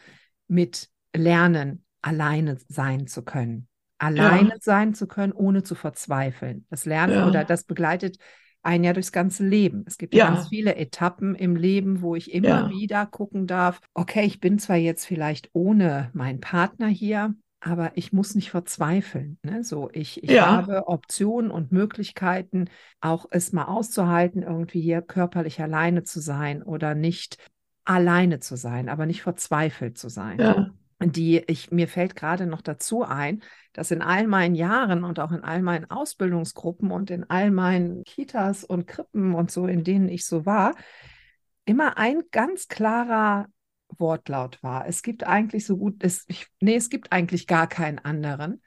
mit 0.47 0.89
lernen, 1.15 1.85
alleine 2.01 2.57
sein 2.67 3.07
zu 3.07 3.23
können. 3.23 3.67
Alleine 3.99 4.57
sein 4.61 4.93
zu 4.93 5.07
können, 5.07 5.33
ohne 5.33 5.63
zu 5.63 5.75
verzweifeln. 5.75 6.65
Das 6.69 6.85
Lernen 6.85 7.13
Ja. 7.13 7.27
oder 7.27 7.45
das 7.45 7.63
begleitet 7.63 8.17
ein 8.67 8.83
ja 8.83 8.93
durchs 8.93 9.11
ganze 9.11 9.47
Leben. 9.47 9.83
Es 9.87 9.97
gibt 9.97 10.13
ja 10.13 10.19
Ja. 10.19 10.21
ganz 10.21 10.47
viele 10.49 10.75
Etappen 10.75 11.35
im 11.35 11.55
Leben, 11.55 12.01
wo 12.01 12.15
ich 12.15 12.33
immer 12.33 12.67
Ja. 12.67 12.69
wieder 12.69 13.05
gucken 13.05 13.47
darf, 13.47 13.79
okay, 13.93 14.25
ich 14.25 14.39
bin 14.39 14.59
zwar 14.59 14.75
jetzt 14.75 15.05
vielleicht 15.05 15.49
ohne 15.53 16.11
meinen 16.13 16.41
Partner 16.41 16.87
hier, 16.87 17.33
aber 17.61 17.91
ich 17.95 18.13
muss 18.13 18.35
nicht 18.35 18.51
verzweifeln. 18.51 19.39
Ne? 19.43 19.63
So, 19.63 19.89
ich, 19.93 20.23
ich 20.23 20.33
Ja. 20.35 20.43
habe 20.43 20.87
Optionen 20.87 21.49
und 21.49 21.71
Möglichkeiten, 21.71 22.69
auch 22.99 23.25
es 23.31 23.53
mal 23.53 23.65
auszuhalten, 23.65 24.43
irgendwie 24.43 24.81
hier 24.81 25.01
körperlich 25.01 25.61
alleine 25.61 26.03
zu 26.03 26.19
sein 26.19 26.61
oder 26.61 26.93
nicht 26.93 27.37
alleine 27.85 28.39
zu 28.41 28.57
sein, 28.57 28.89
aber 28.89 29.05
nicht 29.05 29.21
verzweifelt 29.21 29.97
zu 29.97 30.09
sein. 30.09 30.45
Ja. 30.45 30.76
Die 30.99 31.37
ich, 31.47 31.69
mir 31.69 31.87
fällt 31.87 32.15
gerade 32.15 32.47
noch 32.47 32.61
dazu 32.61 33.03
ein, 33.03 33.43
dass 33.73 33.91
in 33.91 34.01
all 34.01 34.25
meinen 34.25 34.55
Jahren 34.55 35.03
und 35.03 35.19
auch 35.19 35.31
in 35.31 35.43
all 35.43 35.61
meinen 35.61 35.89
Ausbildungsgruppen 35.89 36.89
und 36.89 37.11
in 37.11 37.29
all 37.29 37.51
meinen 37.51 38.03
Kitas 38.03 38.63
und 38.63 38.87
Krippen 38.87 39.35
und 39.35 39.51
so, 39.51 39.67
in 39.67 39.83
denen 39.83 40.09
ich 40.09 40.25
so 40.25 40.47
war, 40.47 40.73
immer 41.65 41.97
ein 41.97 42.23
ganz 42.31 42.67
klarer 42.67 43.47
Wortlaut 43.97 44.61
war. 44.63 44.87
Es 44.87 45.03
gibt 45.03 45.25
eigentlich 45.25 45.65
so 45.65 45.77
gut, 45.77 46.03
es, 46.03 46.25
ich, 46.27 46.47
nee, 46.59 46.75
es 46.75 46.89
gibt 46.89 47.11
eigentlich 47.11 47.45
gar 47.45 47.67
keinen 47.67 47.99
anderen. 47.99 48.61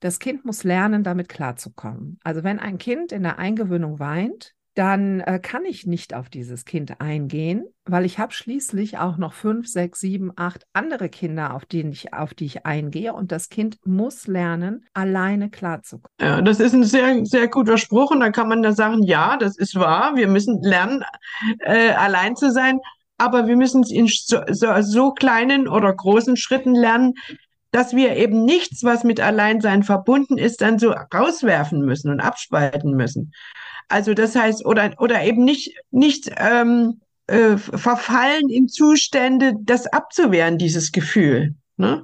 Das 0.00 0.18
Kind 0.18 0.44
muss 0.44 0.64
lernen, 0.64 1.04
damit 1.04 1.28
klarzukommen. 1.28 2.18
Also 2.22 2.42
wenn 2.44 2.58
ein 2.58 2.78
Kind 2.78 3.12
in 3.12 3.22
der 3.22 3.38
Eingewöhnung 3.38 3.98
weint, 3.98 4.54
dann 4.76 5.20
äh, 5.20 5.40
kann 5.42 5.64
ich 5.64 5.86
nicht 5.86 6.12
auf 6.12 6.28
dieses 6.28 6.66
Kind 6.66 7.00
eingehen, 7.00 7.64
weil 7.86 8.04
ich 8.04 8.18
habe 8.18 8.34
schließlich 8.34 8.98
auch 8.98 9.16
noch 9.16 9.32
fünf, 9.32 9.66
sechs, 9.66 10.00
sieben, 10.00 10.32
acht 10.36 10.66
andere 10.74 11.08
Kinder, 11.08 11.54
auf, 11.54 11.64
denen 11.64 11.92
ich, 11.92 12.12
auf 12.12 12.34
die 12.34 12.44
ich 12.44 12.66
eingehe. 12.66 13.14
Und 13.14 13.32
das 13.32 13.48
Kind 13.48 13.78
muss 13.86 14.26
lernen, 14.26 14.84
alleine 14.92 15.48
klarzukommen. 15.48 16.10
Ja, 16.20 16.42
das 16.42 16.60
ist 16.60 16.74
ein 16.74 16.84
sehr, 16.84 17.24
sehr 17.24 17.48
guter 17.48 17.78
Spruch 17.78 18.10
und 18.10 18.20
dann 18.20 18.32
kann 18.32 18.50
man 18.50 18.62
da 18.62 18.72
sagen, 18.72 19.02
ja, 19.02 19.38
das 19.38 19.56
ist 19.56 19.76
wahr, 19.76 20.14
wir 20.14 20.28
müssen 20.28 20.62
lernen, 20.62 21.02
äh, 21.60 21.92
allein 21.92 22.36
zu 22.36 22.52
sein, 22.52 22.78
aber 23.16 23.46
wir 23.46 23.56
müssen 23.56 23.82
es 23.82 23.90
in 23.90 24.08
so, 24.08 24.40
so, 24.50 24.68
so 24.82 25.12
kleinen 25.12 25.68
oder 25.68 25.90
großen 25.94 26.36
Schritten 26.36 26.74
lernen, 26.74 27.14
dass 27.70 27.96
wir 27.96 28.14
eben 28.16 28.44
nichts, 28.44 28.84
was 28.84 29.04
mit 29.04 29.20
Alleinsein 29.20 29.82
verbunden 29.82 30.36
ist, 30.36 30.60
dann 30.60 30.78
so 30.78 30.92
rauswerfen 30.92 31.80
müssen 31.80 32.10
und 32.10 32.20
abspalten 32.20 32.94
müssen. 32.94 33.32
Also 33.88 34.14
das 34.14 34.34
heißt, 34.34 34.64
oder, 34.64 34.94
oder 34.98 35.22
eben 35.22 35.44
nicht, 35.44 35.74
nicht 35.90 36.30
ähm, 36.36 37.00
äh, 37.26 37.56
verfallen 37.56 38.48
in 38.48 38.68
Zustände, 38.68 39.54
das 39.62 39.86
abzuwehren, 39.86 40.58
dieses 40.58 40.92
Gefühl. 40.92 41.54
Ne? 41.76 42.02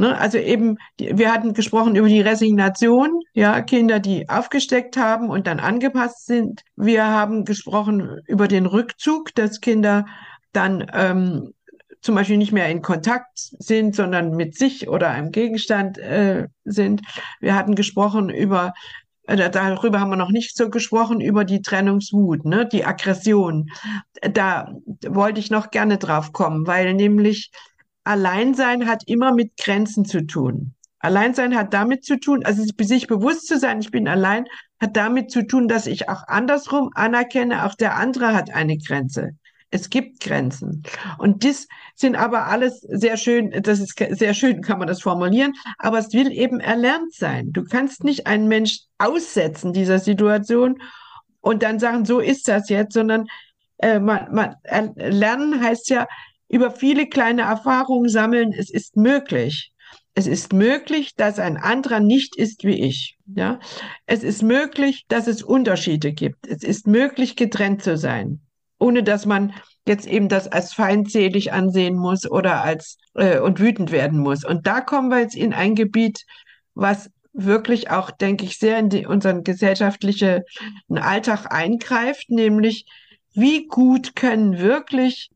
Ne? 0.00 0.16
Also 0.16 0.38
eben, 0.38 0.78
wir 0.98 1.30
hatten 1.30 1.52
gesprochen 1.52 1.94
über 1.94 2.08
die 2.08 2.22
Resignation, 2.22 3.20
ja, 3.34 3.60
Kinder, 3.60 4.00
die 4.00 4.30
aufgesteckt 4.30 4.96
haben 4.96 5.28
und 5.28 5.46
dann 5.46 5.60
angepasst 5.60 6.24
sind. 6.24 6.62
Wir 6.74 7.04
haben 7.04 7.44
gesprochen 7.44 8.18
über 8.26 8.48
den 8.48 8.64
Rückzug, 8.64 9.34
dass 9.34 9.60
Kinder 9.60 10.06
dann 10.52 10.90
ähm, 10.94 11.52
zum 12.00 12.14
Beispiel 12.14 12.38
nicht 12.38 12.52
mehr 12.52 12.70
in 12.70 12.80
Kontakt 12.80 13.28
sind, 13.34 13.94
sondern 13.94 14.34
mit 14.34 14.56
sich 14.56 14.88
oder 14.88 15.10
einem 15.10 15.32
Gegenstand 15.32 15.98
äh, 15.98 16.48
sind. 16.64 17.02
Wir 17.40 17.54
hatten 17.54 17.74
gesprochen 17.74 18.30
über 18.30 18.72
Darüber 19.36 20.00
haben 20.00 20.10
wir 20.10 20.16
noch 20.16 20.30
nicht 20.30 20.56
so 20.56 20.70
gesprochen, 20.70 21.20
über 21.20 21.44
die 21.44 21.62
Trennungswut, 21.62 22.44
ne, 22.44 22.66
die 22.66 22.84
Aggression. 22.84 23.70
Da 24.20 24.74
wollte 25.06 25.40
ich 25.40 25.50
noch 25.50 25.70
gerne 25.70 25.98
drauf 25.98 26.32
kommen, 26.32 26.66
weil 26.66 26.94
nämlich 26.94 27.50
Alleinsein 28.04 28.88
hat 28.88 29.02
immer 29.06 29.32
mit 29.32 29.56
Grenzen 29.56 30.04
zu 30.04 30.26
tun. 30.26 30.74
Alleinsein 30.98 31.56
hat 31.56 31.72
damit 31.72 32.04
zu 32.04 32.18
tun, 32.18 32.44
also 32.44 32.62
sich 32.62 33.06
bewusst 33.06 33.46
zu 33.46 33.58
sein, 33.58 33.80
ich 33.80 33.90
bin 33.90 34.08
allein, 34.08 34.44
hat 34.80 34.96
damit 34.96 35.30
zu 35.30 35.46
tun, 35.46 35.68
dass 35.68 35.86
ich 35.86 36.08
auch 36.08 36.26
andersrum 36.26 36.90
anerkenne, 36.94 37.64
auch 37.64 37.74
der 37.74 37.96
andere 37.96 38.34
hat 38.34 38.50
eine 38.52 38.78
Grenze. 38.78 39.30
Es 39.70 39.88
gibt 39.88 40.20
Grenzen. 40.20 40.82
Und 41.18 41.44
das 41.44 41.68
sind 41.94 42.16
aber 42.16 42.46
alles 42.46 42.80
sehr 42.80 43.16
schön, 43.16 43.50
das 43.62 43.78
ist 43.78 43.96
sehr 43.98 44.34
schön, 44.34 44.62
kann 44.62 44.78
man 44.78 44.88
das 44.88 45.02
formulieren, 45.02 45.52
aber 45.78 45.98
es 45.98 46.12
will 46.12 46.32
eben 46.32 46.58
erlernt 46.58 47.14
sein. 47.14 47.52
Du 47.52 47.64
kannst 47.64 48.02
nicht 48.02 48.26
einen 48.26 48.48
Mensch 48.48 48.80
aussetzen 48.98 49.72
dieser 49.72 50.00
Situation 50.00 50.82
und 51.40 51.62
dann 51.62 51.78
sagen, 51.78 52.04
so 52.04 52.18
ist 52.18 52.48
das 52.48 52.68
jetzt, 52.68 52.94
sondern 52.94 53.26
äh, 53.78 54.00
man, 54.00 54.26
man, 54.32 54.94
lernen 54.96 55.62
heißt 55.62 55.88
ja, 55.90 56.08
über 56.48 56.72
viele 56.72 57.06
kleine 57.06 57.42
Erfahrungen 57.42 58.08
sammeln, 58.08 58.52
es 58.52 58.70
ist 58.70 58.96
möglich. 58.96 59.72
Es 60.14 60.26
ist 60.26 60.52
möglich, 60.52 61.14
dass 61.14 61.38
ein 61.38 61.56
anderer 61.56 62.00
nicht 62.00 62.36
ist 62.36 62.64
wie 62.64 62.80
ich. 62.84 63.16
Ja, 63.32 63.60
es 64.06 64.24
ist 64.24 64.42
möglich, 64.42 65.04
dass 65.06 65.28
es 65.28 65.42
Unterschiede 65.42 66.12
gibt. 66.12 66.48
Es 66.48 66.64
ist 66.64 66.88
möglich, 66.88 67.36
getrennt 67.36 67.82
zu 67.84 67.96
sein, 67.96 68.40
ohne 68.80 69.02
dass 69.02 69.26
man 69.26 69.52
jetzt 69.86 70.06
eben 70.06 70.28
das 70.28 70.48
als 70.48 70.72
feindselig 70.72 71.52
ansehen 71.52 71.96
muss 71.96 72.28
oder 72.28 72.62
als 72.62 72.96
äh, 73.14 73.38
und 73.38 73.60
wütend 73.60 73.92
werden 73.92 74.18
muss. 74.18 74.44
Und 74.44 74.66
da 74.66 74.80
kommen 74.80 75.10
wir 75.10 75.20
jetzt 75.20 75.36
in 75.36 75.52
ein 75.52 75.74
Gebiet, 75.74 76.24
was 76.74 77.10
wirklich 77.32 77.90
auch, 77.90 78.10
denke 78.10 78.44
ich, 78.44 78.58
sehr 78.58 78.78
in 78.78 78.88
die, 78.88 79.06
unseren 79.06 79.44
gesellschaftlichen 79.44 80.42
Alltag 80.88 81.46
eingreift, 81.52 82.30
nämlich 82.30 82.86
wie 83.32 83.66
gut 83.68 84.16
können 84.16 84.58
wirklich 84.58 85.30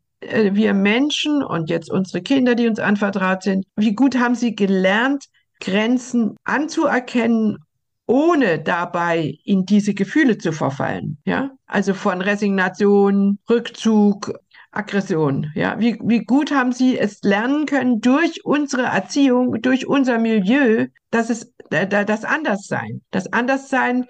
wir 0.53 0.75
Menschen 0.75 1.43
und 1.43 1.69
jetzt 1.71 1.91
unsere 1.91 2.23
Kinder, 2.23 2.55
die 2.55 2.67
uns 2.67 2.79
anvertraut 2.79 3.43
sind, 3.43 3.67
wie 3.77 3.95
gut 3.95 4.17
haben 4.19 4.35
sie 4.35 4.55
gelernt, 4.55 5.27
Grenzen 5.61 6.37
anzuerkennen, 6.45 7.59
ohne 8.07 8.59
dabei 8.59 9.39
in 9.45 9.65
diese 9.65 9.95
Gefühle 9.95 10.39
zu 10.39 10.53
verfallen. 10.53 11.19
Ja, 11.25 11.51
also 11.67 11.95
von 11.95 12.21
Resignation, 12.21 13.39
Rückzug, 13.49 14.33
Aggression. 14.71 15.51
Ja, 15.55 15.79
wie, 15.79 15.99
wie 16.03 16.25
gut 16.25 16.53
haben 16.53 16.73
sie 16.73 16.99
es 16.99 17.23
lernen 17.23 17.67
können 17.67 18.01
durch 18.01 18.45
unsere 18.45 18.83
Erziehung, 18.83 19.63
durch 19.63 19.87
unser 19.87 20.19
Milieu, 20.19 20.87
dass 21.11 21.31
es 21.31 21.53
das 21.71 22.25
Anderssein. 22.25 23.03
Das 23.11 23.33
Anderssein 23.33 24.07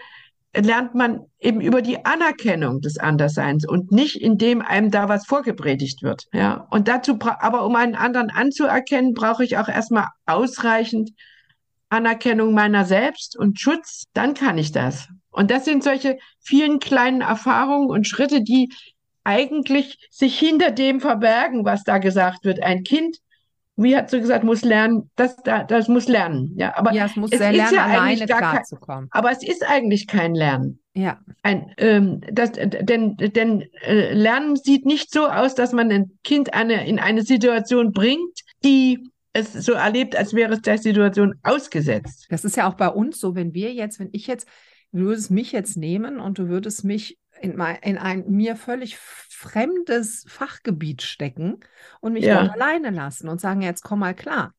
lernt 0.56 0.94
man 0.94 1.20
eben 1.40 1.60
über 1.60 1.82
die 1.82 2.04
Anerkennung 2.04 2.80
des 2.80 2.98
Andersseins 2.98 3.66
und 3.66 3.90
nicht, 3.90 4.20
indem 4.20 4.62
einem 4.62 4.90
da 4.90 5.08
was 5.08 5.26
vorgepredigt 5.26 6.02
wird. 6.02 6.24
Ja, 6.32 6.66
und 6.70 6.88
dazu, 6.88 7.18
aber 7.20 7.64
um 7.64 7.74
einen 7.76 7.96
anderen 7.96 8.30
anzuerkennen, 8.30 9.14
brauche 9.14 9.44
ich 9.44 9.58
auch 9.58 9.68
erstmal 9.68 10.06
ausreichend 10.26 11.10
Anerkennung 11.88 12.54
meiner 12.54 12.84
selbst 12.84 13.36
und 13.36 13.60
Schutz. 13.60 14.04
Dann 14.12 14.34
kann 14.34 14.58
ich 14.58 14.72
das. 14.72 15.08
Und 15.30 15.50
das 15.50 15.64
sind 15.64 15.82
solche 15.82 16.18
vielen 16.40 16.78
kleinen 16.78 17.20
Erfahrungen 17.20 17.88
und 17.88 18.06
Schritte, 18.06 18.42
die 18.42 18.72
eigentlich 19.24 20.08
sich 20.10 20.38
hinter 20.38 20.70
dem 20.70 21.00
verbergen, 21.00 21.64
was 21.64 21.84
da 21.84 21.98
gesagt 21.98 22.44
wird. 22.44 22.62
Ein 22.62 22.84
Kind 22.84 23.18
wie 23.76 23.96
hat 23.96 24.10
sie 24.10 24.20
gesagt, 24.20 24.44
muss 24.44 24.62
lernen, 24.62 25.10
das, 25.16 25.36
das 25.42 25.88
muss 25.88 26.06
lernen. 26.06 26.52
Ja, 26.56 26.76
aber 26.76 26.92
ja, 26.92 27.06
es 27.06 27.16
muss 27.16 27.32
es 27.32 27.38
sehr 27.38 27.52
lernen, 27.52 27.74
ja 27.74 27.84
alleine 27.84 28.26
klarzukommen. 28.26 29.08
Aber 29.10 29.32
es 29.32 29.42
ist 29.42 29.68
eigentlich 29.68 30.06
kein 30.06 30.34
Lernen. 30.34 30.78
Ja. 30.94 31.18
Ein, 31.42 31.72
ähm, 31.78 32.20
das, 32.30 32.52
denn 32.52 33.16
denn 33.16 33.62
äh, 33.82 34.12
Lernen 34.12 34.54
sieht 34.54 34.86
nicht 34.86 35.12
so 35.12 35.26
aus, 35.26 35.56
dass 35.56 35.72
man 35.72 35.90
ein 35.90 36.18
Kind 36.22 36.54
eine, 36.54 36.86
in 36.86 37.00
eine 37.00 37.22
Situation 37.22 37.90
bringt, 37.92 38.40
die 38.64 39.10
es 39.34 39.52
so 39.52 39.72
erlebt, 39.72 40.16
als 40.16 40.32
wäre 40.32 40.54
es 40.54 40.62
der 40.62 40.78
Situation 40.78 41.34
ausgesetzt. 41.42 42.26
Das 42.30 42.44
ist 42.44 42.56
ja 42.56 42.68
auch 42.68 42.74
bei 42.74 42.88
uns 42.88 43.18
so, 43.18 43.34
wenn 43.34 43.52
wir 43.52 43.74
jetzt, 43.74 43.98
wenn 43.98 44.08
ich 44.12 44.26
jetzt, 44.26 44.48
du 44.92 45.00
würdest 45.00 45.30
mich 45.30 45.52
jetzt 45.52 45.76
nehmen 45.76 46.20
und 46.20 46.38
du 46.38 46.48
würdest 46.48 46.84
mich 46.84 47.18
in, 47.40 47.56
mein, 47.56 47.76
in 47.82 47.98
ein 47.98 48.24
mir 48.28 48.54
völlig 48.54 48.96
fremdes 48.96 50.24
Fachgebiet 50.28 51.02
stecken 51.02 51.58
und 52.00 52.12
mich 52.12 52.24
ja. 52.24 52.48
alleine 52.48 52.90
lassen 52.90 53.28
und 53.28 53.40
sagen, 53.40 53.60
jetzt 53.60 53.82
komm 53.82 53.98
mal 53.98 54.14
klar. 54.14 54.54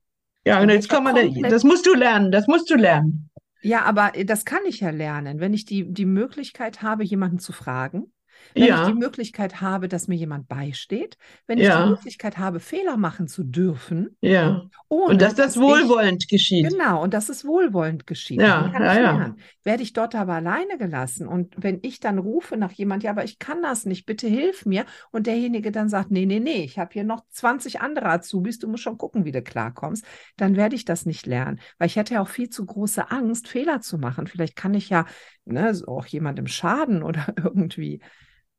Ja, 0.46 0.62
und 0.62 0.70
jetzt 0.70 0.90
komm 0.90 1.06
mal, 1.06 1.32
das 1.50 1.64
musst 1.64 1.88
du 1.88 1.96
lernen, 1.96 2.32
das 2.32 2.46
musst 2.48 2.70
du 2.70 2.76
lernen. 2.76 3.30
Ja, 3.62 3.84
aber 3.84 4.16
äh, 4.16 4.26
das 4.26 4.46
kann 4.46 4.62
ich 4.68 4.82
ja 4.82 4.92
lernen, 4.92 5.40
wenn 5.40 5.54
ich 5.54 5.66
die, 5.66 5.92
die 5.92 6.06
Möglichkeit 6.06 6.82
habe, 6.82 7.04
jemanden 7.04 7.40
zu 7.40 7.54
fragen 7.54 8.12
wenn 8.54 8.64
ja. 8.64 8.82
ich 8.82 8.88
die 8.88 9.00
Möglichkeit 9.00 9.62
habe, 9.62 9.88
dass 9.88 10.08
mir 10.08 10.16
jemand 10.16 10.48
beisteht, 10.48 11.18
wenn 11.48 11.58
ich 11.58 11.70
die 11.70 11.90
Möglichkeit 11.90 12.38
habe, 12.38 12.60
Fehler 12.60 12.98
machen 12.98 13.28
zu 13.28 13.44
dürfen. 13.44 14.16
Ja. 14.22 14.70
Ohne, 14.88 15.14
und 15.14 15.22
dass 15.22 15.36
das 15.36 15.54
dass 15.54 15.64
wohlwollend 15.64 16.24
ich, 16.24 16.30
geschieht. 16.30 16.70
Genau, 16.70 17.02
und 17.04 17.14
dass 17.14 17.30
es 17.30 17.46
wohlwollend 17.46 18.08
geschieht. 18.08 18.42
Ja, 18.42 18.72
ja, 18.74 19.00
ja. 19.00 19.36
Werde 19.64 19.84
ich 19.84 19.94
dort 19.94 20.16
aber 20.16 20.34
alleine 20.34 20.78
gelassen 20.78 21.28
und 21.28 21.54
wenn 21.58 21.80
ich 21.82 22.00
dann 22.00 22.20
rufe 22.20 22.58
nach 22.58 22.72
jemand, 22.72 23.04
ja, 23.04 23.12
aber 23.12 23.24
ich 23.24 23.40
kann 23.40 23.62
das 23.62 23.86
nicht, 23.86 24.06
bitte 24.06 24.28
hilf 24.28 24.66
mir 24.66 24.86
und 25.12 25.28
derjenige 25.28 25.72
dann 25.72 25.90
sagt, 25.90 26.12
nee, 26.12 26.26
nee, 26.26 26.40
nee, 26.40 26.64
ich 26.64 26.78
habe 26.78 26.92
hier 26.94 27.04
noch 27.04 27.24
20 27.30 27.82
andere 27.82 28.10
Azubis, 28.10 28.60
du 28.60 28.68
musst 28.68 28.84
schon 28.84 28.98
gucken, 28.98 29.26
wie 29.26 29.32
du 29.32 29.42
klarkommst, 29.42 30.06
dann 30.38 30.56
werde 30.56 30.76
ich 30.76 30.86
das 30.86 31.06
nicht 31.06 31.26
lernen, 31.26 31.60
weil 31.78 31.88
ich 31.88 31.96
hätte 31.96 32.16
ja 32.16 32.22
auch 32.22 32.28
viel 32.28 32.50
zu 32.50 32.66
große 32.66 33.12
Angst, 33.12 33.48
Fehler 33.48 33.82
zu 33.82 33.98
machen. 33.98 34.28
Vielleicht 34.28 34.56
kann 34.56 34.74
ich 34.74 34.90
ja 34.90 35.06
ne, 35.46 35.74
auch 35.88 36.06
jemandem 36.06 36.48
schaden 36.48 37.04
oder 37.04 37.34
irgendwie. 37.38 38.02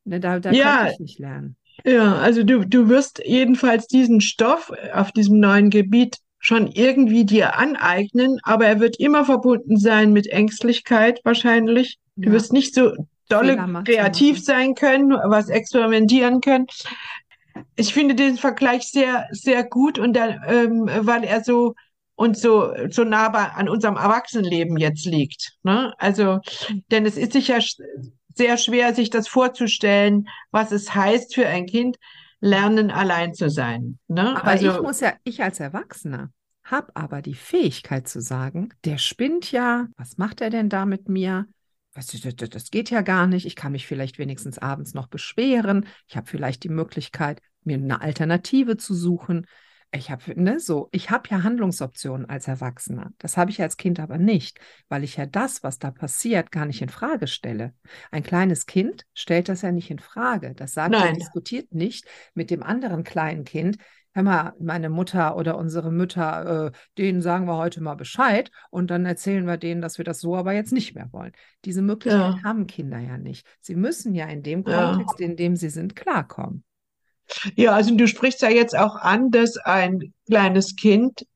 Ne, 0.06 0.20
da 0.20 0.38
da 0.38 0.52
ja, 0.52 0.76
konnte 0.76 0.92
ich 0.92 1.00
nicht 1.00 1.18
lernen. 1.18 1.56
Ja, 1.84 2.16
also 2.16 2.42
du, 2.42 2.64
du 2.64 2.88
wirst 2.88 3.20
jedenfalls 3.24 3.86
diesen 3.86 4.20
Stoff 4.20 4.72
auf 4.94 5.12
diesem 5.12 5.40
neuen 5.40 5.68
Gebiet 5.68 6.18
schon 6.38 6.68
irgendwie 6.68 7.24
dir 7.24 7.58
aneignen, 7.58 8.38
aber 8.44 8.66
er 8.66 8.80
wird 8.80 8.98
immer 8.98 9.24
verbunden 9.24 9.76
sein 9.76 10.12
mit 10.12 10.28
Ängstlichkeit 10.28 11.20
wahrscheinlich. 11.24 11.98
Du 12.14 12.28
ja. 12.28 12.32
wirst 12.32 12.52
nicht 12.52 12.74
so 12.74 12.92
dolle 13.28 13.56
kreativ 13.84 14.42
sein 14.42 14.74
können, 14.74 15.10
was 15.10 15.48
experimentieren 15.48 16.40
können. 16.40 16.66
Ich 17.74 17.92
finde 17.92 18.14
den 18.14 18.36
Vergleich 18.36 18.90
sehr, 18.90 19.26
sehr 19.32 19.64
gut 19.64 19.98
und 19.98 20.14
da, 20.14 20.28
ähm, 20.46 20.88
weil 21.00 21.24
er 21.24 21.42
so 21.42 21.74
und 22.14 22.38
so, 22.38 22.72
so 22.90 23.04
nah 23.04 23.26
an 23.28 23.68
unserem 23.68 23.96
Erwachsenenleben 23.96 24.76
jetzt 24.78 25.04
liegt. 25.04 25.52
Ne? 25.62 25.92
Also, 25.98 26.40
denn 26.90 27.04
es 27.04 27.16
ist 27.16 27.32
sicher 27.32 27.60
sehr 28.36 28.58
schwer, 28.58 28.94
sich 28.94 29.10
das 29.10 29.28
vorzustellen, 29.28 30.28
was 30.50 30.72
es 30.72 30.94
heißt 30.94 31.34
für 31.34 31.46
ein 31.46 31.66
Kind, 31.66 31.96
lernen 32.40 32.90
allein 32.90 33.34
zu 33.34 33.50
sein. 33.50 33.98
Ne? 34.08 34.36
Aber 34.36 34.48
also, 34.48 34.70
ich 34.70 34.80
muss 34.80 35.00
ja, 35.00 35.14
ich 35.24 35.42
als 35.42 35.60
Erwachsener 35.60 36.30
habe 36.66 36.90
aber 36.94 37.22
die 37.22 37.34
Fähigkeit 37.34 38.08
zu 38.08 38.20
sagen, 38.20 38.70
der 38.84 38.98
spinnt 38.98 39.52
ja, 39.52 39.86
was 39.96 40.18
macht 40.18 40.40
er 40.40 40.50
denn 40.50 40.68
da 40.68 40.84
mit 40.84 41.08
mir? 41.08 41.46
Das 41.94 42.70
geht 42.70 42.90
ja 42.90 43.00
gar 43.00 43.26
nicht. 43.26 43.46
Ich 43.46 43.56
kann 43.56 43.72
mich 43.72 43.86
vielleicht 43.86 44.18
wenigstens 44.18 44.58
abends 44.58 44.92
noch 44.92 45.06
beschweren. 45.06 45.86
Ich 46.08 46.16
habe 46.16 46.28
vielleicht 46.28 46.62
die 46.64 46.68
Möglichkeit, 46.68 47.40
mir 47.62 47.76
eine 47.76 48.02
Alternative 48.02 48.76
zu 48.76 48.94
suchen. 48.94 49.46
Ich 49.92 50.10
habe 50.10 50.40
ne, 50.40 50.58
so, 50.60 50.88
ich 50.92 51.10
habe 51.10 51.28
ja 51.30 51.42
Handlungsoptionen 51.42 52.28
als 52.28 52.48
Erwachsener. 52.48 53.12
Das 53.18 53.36
habe 53.36 53.50
ich 53.50 53.62
als 53.62 53.76
Kind 53.76 54.00
aber 54.00 54.18
nicht, 54.18 54.58
weil 54.88 55.04
ich 55.04 55.16
ja 55.16 55.26
das, 55.26 55.62
was 55.62 55.78
da 55.78 55.90
passiert, 55.90 56.50
gar 56.50 56.66
nicht 56.66 56.82
in 56.82 56.88
Frage 56.88 57.26
stelle. 57.26 57.72
Ein 58.10 58.22
kleines 58.22 58.66
Kind 58.66 59.04
stellt 59.14 59.48
das 59.48 59.62
ja 59.62 59.72
nicht 59.72 59.90
in 59.90 59.98
Frage. 59.98 60.54
Das 60.54 60.72
sagt, 60.72 60.92
Nein. 60.92 61.08
er 61.08 61.12
diskutiert 61.14 61.72
nicht 61.72 62.06
mit 62.34 62.50
dem 62.50 62.62
anderen 62.62 63.04
kleinen 63.04 63.44
Kind. 63.44 63.78
Hör 64.12 64.22
mal, 64.22 64.54
meine 64.58 64.88
Mutter 64.88 65.36
oder 65.36 65.58
unsere 65.58 65.92
Mütter, 65.92 66.66
äh, 66.66 66.72
denen 66.96 67.20
sagen 67.20 67.46
wir 67.46 67.56
heute 67.56 67.82
mal 67.82 67.96
Bescheid 67.96 68.50
und 68.70 68.90
dann 68.90 69.04
erzählen 69.04 69.46
wir 69.46 69.58
denen, 69.58 69.82
dass 69.82 69.98
wir 69.98 70.06
das 70.06 70.20
so 70.20 70.36
aber 70.36 70.52
jetzt 70.52 70.72
nicht 70.72 70.94
mehr 70.94 71.12
wollen. 71.12 71.32
Diese 71.66 71.82
Möglichkeit 71.82 72.36
ja. 72.36 72.42
haben 72.42 72.66
Kinder 72.66 72.98
ja 72.98 73.18
nicht. 73.18 73.46
Sie 73.60 73.74
müssen 73.74 74.14
ja 74.14 74.26
in 74.26 74.42
dem 74.42 74.64
Kontext, 74.64 75.20
ja. 75.20 75.26
in 75.26 75.36
dem 75.36 75.54
sie 75.54 75.68
sind, 75.68 75.96
klarkommen. 75.96 76.64
Ja, 77.54 77.72
also 77.72 77.94
du 77.94 78.06
sprichst 78.06 78.42
ja 78.42 78.48
jetzt 78.48 78.76
auch 78.76 78.96
an, 78.96 79.30
dass 79.30 79.56
ein 79.56 80.12
kleines 80.26 80.76
Kind 80.76 81.26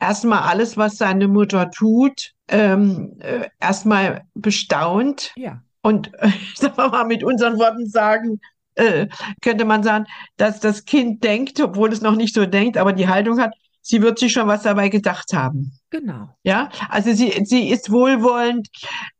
erstmal 0.00 0.40
alles, 0.40 0.76
was 0.76 0.96
seine 0.96 1.28
Mutter 1.28 1.70
tut, 1.70 2.32
ähm, 2.48 3.16
äh, 3.20 3.48
erstmal 3.60 4.24
bestaunt. 4.34 5.32
Ja. 5.36 5.62
Und 5.82 6.12
äh, 6.20 6.30
sagen 6.54 6.76
wir 6.76 6.88
mal 6.88 7.04
mit 7.04 7.22
unseren 7.24 7.58
Worten 7.58 7.86
sagen, 7.86 8.40
äh, 8.74 9.08
könnte 9.42 9.64
man 9.64 9.82
sagen, 9.82 10.06
dass 10.36 10.60
das 10.60 10.84
Kind 10.84 11.24
denkt, 11.24 11.60
obwohl 11.60 11.92
es 11.92 12.00
noch 12.00 12.14
nicht 12.14 12.34
so 12.34 12.46
denkt, 12.46 12.76
aber 12.76 12.92
die 12.92 13.08
Haltung 13.08 13.40
hat, 13.40 13.52
sie 13.88 14.02
wird 14.02 14.18
sich 14.18 14.32
schon 14.32 14.46
was 14.46 14.62
dabei 14.64 14.90
gedacht 14.90 15.32
haben. 15.32 15.72
Genau. 15.88 16.28
Ja, 16.42 16.68
also 16.90 17.14
sie, 17.14 17.42
sie 17.44 17.70
ist 17.70 17.90
wohlwollend, 17.90 18.68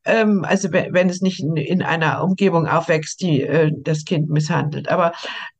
ähm, 0.04 0.44
also 0.46 0.70
wenn, 0.72 0.92
wenn 0.92 1.08
es 1.08 1.22
nicht 1.22 1.40
in, 1.40 1.56
in, 1.56 1.82
einer 1.82 2.22
Umgebung 2.22 2.66
aufwächst, 2.66 3.22
die 3.22 3.42
äh, 3.42 3.72
das 3.74 4.04
Kind 4.04 4.28
misshandelt. 4.28 4.90
Aber 4.90 5.12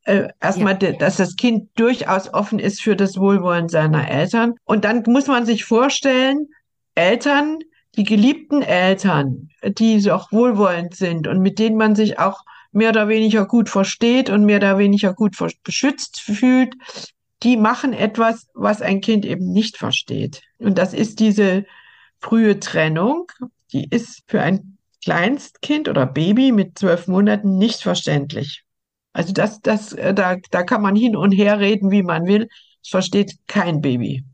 äh, 0.03 0.27
erstmal, 0.39 0.77
ja. 0.81 0.91
dass 0.91 1.17
das 1.17 1.35
Kind 1.35 1.69
durchaus 1.75 2.31
offen 2.31 2.59
ist 2.59 2.81
für 2.81 2.95
das 2.95 3.17
Wohlwollen 3.17 3.67
seiner 3.67 4.07
Eltern. 4.07 4.53
Und 4.63 4.85
dann 4.85 5.01
muss 5.07 5.25
man 5.25 5.43
sich 5.47 5.65
vorstellen, 5.65 6.49
Eltern, 6.93 7.57
die 7.95 8.03
geliebten 8.03 8.61
Eltern, 8.61 9.49
die 9.63 9.99
so 9.99 10.11
auch 10.11 10.31
wohlwollend 10.31 10.95
sind 10.95 11.27
und 11.27 11.39
mit 11.39 11.57
denen 11.57 11.77
man 11.77 11.95
sich 11.95 12.19
auch 12.19 12.43
mehr 12.71 12.89
oder 12.89 13.07
weniger 13.07 13.47
gut 13.47 13.69
versteht 13.69 14.29
und 14.29 14.45
mehr 14.45 14.57
oder 14.57 14.77
weniger 14.77 15.15
gut 15.15 15.35
beschützt 15.63 16.21
fühlt, 16.21 16.75
die 17.43 17.57
machen 17.57 17.93
etwas, 17.93 18.47
was 18.53 18.81
ein 18.81 19.01
Kind 19.01 19.25
eben 19.25 19.51
nicht 19.51 19.77
versteht. 19.77 20.41
Und 20.57 20.77
das 20.77 20.93
ist 20.93 21.19
diese 21.19 21.65
frühe 22.19 22.59
Trennung. 22.59 23.31
Die 23.71 23.87
ist 23.89 24.23
für 24.27 24.41
ein 24.41 24.77
Kleinstkind 25.03 25.87
oder 25.87 26.05
Baby 26.05 26.51
mit 26.51 26.77
zwölf 26.77 27.07
Monaten 27.07 27.57
nicht 27.57 27.81
verständlich. 27.81 28.63
Also 29.13 29.33
das, 29.33 29.61
das, 29.61 29.93
äh, 29.93 30.13
da, 30.13 30.37
da 30.51 30.63
kann 30.63 30.81
man 30.81 30.95
hin 30.95 31.15
und 31.15 31.31
her 31.31 31.59
reden, 31.59 31.91
wie 31.91 32.03
man 32.03 32.25
will. 32.25 32.49
Es 32.83 32.89
versteht 32.89 33.35
kein 33.47 33.81
Baby. 33.81 34.25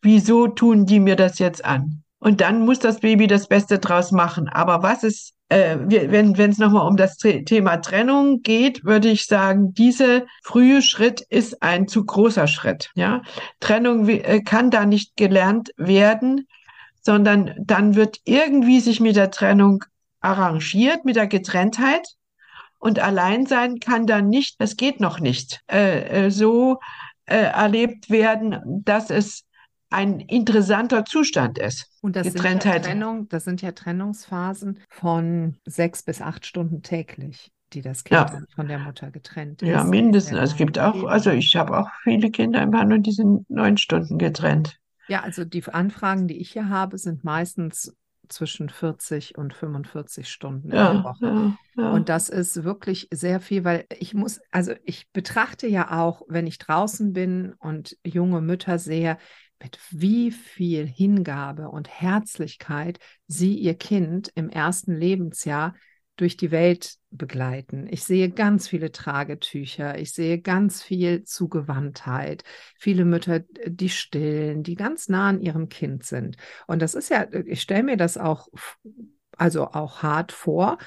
Wieso 0.00 0.48
tun 0.48 0.86
die 0.86 1.00
mir 1.00 1.16
das 1.16 1.38
jetzt 1.38 1.64
an? 1.64 2.02
Und 2.18 2.40
dann 2.40 2.64
muss 2.64 2.78
das 2.78 3.00
Baby 3.00 3.26
das 3.26 3.48
Beste 3.48 3.78
draus 3.78 4.10
machen. 4.10 4.48
Aber 4.48 4.82
was 4.82 5.02
es 5.02 5.33
äh, 5.48 5.76
wenn 5.78 6.50
es 6.50 6.58
nochmal 6.58 6.86
um 6.86 6.96
das 6.96 7.16
Thema 7.16 7.76
Trennung 7.76 8.42
geht, 8.42 8.84
würde 8.84 9.08
ich 9.08 9.26
sagen, 9.26 9.74
dieser 9.74 10.22
frühe 10.42 10.82
Schritt 10.82 11.20
ist 11.20 11.62
ein 11.62 11.86
zu 11.86 12.04
großer 12.04 12.46
Schritt. 12.46 12.90
Ja, 12.94 13.22
Trennung 13.60 14.08
äh, 14.08 14.40
kann 14.42 14.70
da 14.70 14.86
nicht 14.86 15.16
gelernt 15.16 15.70
werden, 15.76 16.48
sondern 17.02 17.54
dann 17.58 17.94
wird 17.94 18.18
irgendwie 18.24 18.80
sich 18.80 19.00
mit 19.00 19.16
der 19.16 19.30
Trennung 19.30 19.84
arrangiert, 20.20 21.04
mit 21.04 21.16
der 21.16 21.26
Getrenntheit. 21.26 22.06
Und 22.78 22.98
allein 22.98 23.46
sein 23.46 23.78
kann 23.80 24.06
dann 24.06 24.28
nicht, 24.28 24.56
es 24.58 24.76
geht 24.76 25.00
noch 25.00 25.20
nicht, 25.20 25.62
äh, 25.70 26.26
äh 26.26 26.30
so 26.30 26.80
äh, 27.26 27.36
erlebt 27.36 28.10
werden, 28.10 28.82
dass 28.84 29.10
es 29.10 29.44
ein 29.94 30.20
interessanter 30.20 31.04
Zustand 31.04 31.58
ist. 31.58 31.90
Und 32.02 32.16
das 32.16 32.26
sind, 32.32 32.64
ja 32.64 32.78
Trennung, 32.78 33.28
das 33.28 33.44
sind 33.44 33.62
ja 33.62 33.72
Trennungsphasen 33.72 34.80
von 34.88 35.56
sechs 35.64 36.02
bis 36.02 36.20
acht 36.20 36.46
Stunden 36.46 36.82
täglich 36.82 37.50
die 37.74 37.82
das 37.82 38.04
Kind 38.04 38.30
ja. 38.30 38.40
von 38.54 38.68
der 38.68 38.78
Mutter 38.78 39.10
getrennt 39.10 39.62
ist. 39.62 39.68
Ja, 39.68 39.84
mindestens. 39.84 40.38
Also 40.38 40.52
es 40.52 40.56
gibt 40.56 40.78
auch, 40.78 41.04
also 41.04 41.30
ich 41.30 41.56
habe 41.56 41.76
auch 41.76 41.88
viele 42.02 42.30
Kinder 42.30 42.62
im 42.62 42.70
Behandlung, 42.70 43.02
die 43.02 43.12
sind 43.12 43.48
neun 43.50 43.76
Stunden 43.76 44.18
getrennt. 44.18 44.78
Ja, 45.08 45.22
also 45.22 45.44
die 45.44 45.64
Anfragen, 45.64 46.28
die 46.28 46.38
ich 46.38 46.52
hier 46.52 46.68
habe, 46.68 46.98
sind 46.98 47.24
meistens 47.24 47.94
zwischen 48.28 48.70
40 48.70 49.36
und 49.36 49.52
45 49.52 50.28
Stunden 50.28 50.72
ja, 50.72 50.90
in 50.90 50.96
der 50.96 51.04
Woche. 51.04 51.26
Ja, 51.26 51.82
ja. 51.82 51.90
Und 51.92 52.08
das 52.08 52.30
ist 52.30 52.64
wirklich 52.64 53.08
sehr 53.12 53.40
viel, 53.40 53.64
weil 53.64 53.84
ich 53.98 54.14
muss, 54.14 54.40
also 54.50 54.72
ich 54.84 55.10
betrachte 55.12 55.66
ja 55.66 56.00
auch, 56.00 56.22
wenn 56.28 56.46
ich 56.46 56.58
draußen 56.58 57.12
bin 57.12 57.52
und 57.58 57.98
junge 58.04 58.40
Mütter 58.40 58.78
sehe, 58.78 59.18
mit 59.64 59.78
wie 59.90 60.30
viel 60.30 60.86
Hingabe 60.86 61.70
und 61.70 61.88
Herzlichkeit 61.88 62.98
sie 63.26 63.54
ihr 63.54 63.74
Kind 63.74 64.30
im 64.34 64.50
ersten 64.50 64.94
Lebensjahr 64.94 65.74
durch 66.16 66.36
die 66.36 66.50
Welt 66.50 66.96
begleiten. 67.10 67.88
Ich 67.90 68.04
sehe 68.04 68.30
ganz 68.30 68.68
viele 68.68 68.92
Tragetücher, 68.92 69.98
ich 69.98 70.12
sehe 70.12 70.40
ganz 70.40 70.82
viel 70.82 71.24
Zugewandtheit, 71.24 72.44
viele 72.78 73.04
Mütter, 73.04 73.40
die 73.66 73.88
stillen, 73.88 74.62
die 74.62 74.76
ganz 74.76 75.08
nah 75.08 75.30
an 75.30 75.40
ihrem 75.40 75.68
Kind 75.68 76.04
sind. 76.04 76.36
Und 76.66 76.82
das 76.82 76.94
ist 76.94 77.08
ja, 77.08 77.26
ich 77.32 77.62
stelle 77.62 77.82
mir 77.82 77.96
das 77.96 78.16
auch 78.16 78.48
also 79.36 79.66
auch 79.66 80.02
hart 80.02 80.30
vor 80.30 80.78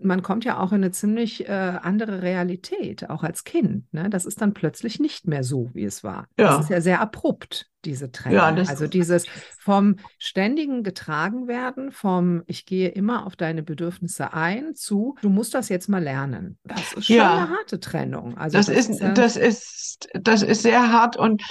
man 0.00 0.22
kommt 0.22 0.44
ja 0.44 0.58
auch 0.58 0.72
in 0.72 0.76
eine 0.76 0.90
ziemlich 0.90 1.48
äh, 1.48 1.52
andere 1.52 2.22
Realität, 2.22 3.10
auch 3.10 3.22
als 3.22 3.44
Kind. 3.44 3.92
Ne? 3.92 4.10
Das 4.10 4.26
ist 4.26 4.40
dann 4.40 4.54
plötzlich 4.54 5.00
nicht 5.00 5.26
mehr 5.26 5.44
so, 5.44 5.70
wie 5.74 5.84
es 5.84 6.04
war. 6.04 6.26
Ja. 6.38 6.56
Das 6.56 6.64
ist 6.64 6.70
ja 6.70 6.80
sehr 6.80 7.00
abrupt, 7.00 7.70
diese 7.84 8.10
Trennung. 8.10 8.38
Ja, 8.38 8.64
also 8.68 8.86
dieses 8.86 9.26
vom 9.58 9.96
ständigen 10.18 10.82
getragen 10.82 11.46
werden, 11.48 11.90
vom 11.90 12.42
ich 12.46 12.66
gehe 12.66 12.88
immer 12.88 13.26
auf 13.26 13.36
deine 13.36 13.62
Bedürfnisse 13.62 14.32
ein, 14.32 14.74
zu 14.74 15.16
du 15.22 15.28
musst 15.28 15.54
das 15.54 15.68
jetzt 15.68 15.88
mal 15.88 16.02
lernen. 16.02 16.58
Das 16.64 16.92
ist 16.94 17.06
schon 17.06 17.16
ja. 17.16 17.36
eine 17.36 17.50
harte 17.50 17.80
Trennung. 17.80 18.36
Also 18.38 18.58
das, 18.58 18.66
das 18.66 18.76
ist, 18.76 18.90
ist 18.90 19.18
das 19.18 19.36
ist 19.36 20.08
das 20.14 20.42
ist 20.42 20.62
sehr 20.62 20.92
hart 20.92 21.16
und 21.16 21.42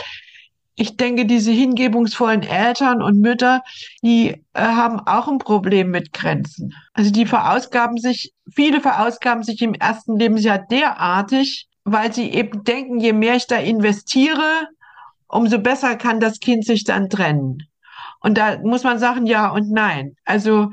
ich 0.76 0.98
denke, 0.98 1.26
diese 1.26 1.52
hingebungsvollen 1.52 2.42
Eltern 2.42 3.02
und 3.02 3.20
Mütter, 3.20 3.64
die 4.02 4.30
äh, 4.54 4.62
haben 4.62 5.00
auch 5.02 5.28
ein 5.28 5.38
Problem 5.38 5.92
mit 5.92 6.14
Grenzen. 6.14 6.74
Also 6.94 7.12
die 7.12 7.26
verausgaben 7.26 7.98
sich, 7.98 8.34
viele 8.52 8.82
verausgaben 8.82 9.44
sich 9.44 9.62
im 9.62 9.76
ersten 9.76 10.18
Lebensjahr 10.18 10.60
derartig, 10.60 11.68
weil 11.84 12.14
sie 12.14 12.32
eben 12.32 12.64
denken, 12.64 13.00
je 13.00 13.14
mehr 13.14 13.36
ich 13.36 13.48
da 13.48 13.58
investiere, 13.58 14.68
umso 15.28 15.60
besser 15.60 15.96
kann 15.96 16.20
das 16.20 16.40
Kind 16.40 16.66
sich 16.66 16.84
dann 16.84 17.10
trennen. 17.10 17.68
Und 18.22 18.38
da 18.38 18.58
muss 18.60 18.84
man 18.84 19.00
sagen, 19.00 19.26
ja 19.26 19.50
und 19.50 19.70
nein. 19.70 20.16
Also 20.26 20.72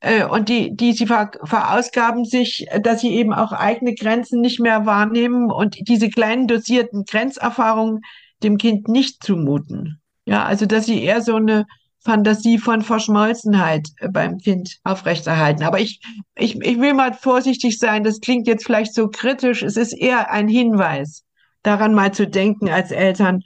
äh, 0.00 0.24
und 0.24 0.48
die, 0.48 0.76
die 0.76 0.92
sie 0.92 1.06
ver 1.06 1.30
verausgaben 1.42 2.24
sich, 2.24 2.66
dass 2.82 3.00
sie 3.00 3.14
eben 3.14 3.32
auch 3.32 3.52
eigene 3.52 3.94
Grenzen 3.94 4.40
nicht 4.40 4.60
mehr 4.60 4.86
wahrnehmen 4.86 5.50
und 5.50 5.76
diese 5.88 6.10
kleinen 6.10 6.46
dosierten 6.46 7.04
Grenzerfahrungen 7.04 8.02
dem 8.42 8.58
Kind 8.58 8.88
nicht 8.88 9.22
zumuten. 9.22 10.00
Ja, 10.24 10.44
also 10.44 10.66
dass 10.66 10.86
sie 10.86 11.02
eher 11.02 11.22
so 11.22 11.36
eine 11.36 11.66
Fantasie 12.02 12.58
von 12.58 12.82
Verschmolzenheit 12.82 13.88
äh, 13.98 14.08
beim 14.08 14.38
Kind 14.38 14.78
aufrechterhalten. 14.84 15.62
Aber 15.62 15.80
ich, 15.80 16.00
ich, 16.34 16.60
ich 16.60 16.80
will 16.80 16.94
mal 16.94 17.12
vorsichtig 17.12 17.78
sein, 17.78 18.04
das 18.04 18.20
klingt 18.20 18.46
jetzt 18.46 18.64
vielleicht 18.64 18.94
so 18.94 19.08
kritisch, 19.08 19.62
es 19.62 19.76
ist 19.76 19.92
eher 19.92 20.30
ein 20.30 20.48
Hinweis, 20.48 21.24
daran 21.62 21.94
mal 21.94 22.12
zu 22.12 22.26
denken 22.26 22.68
als 22.70 22.90
Eltern. 22.90 23.42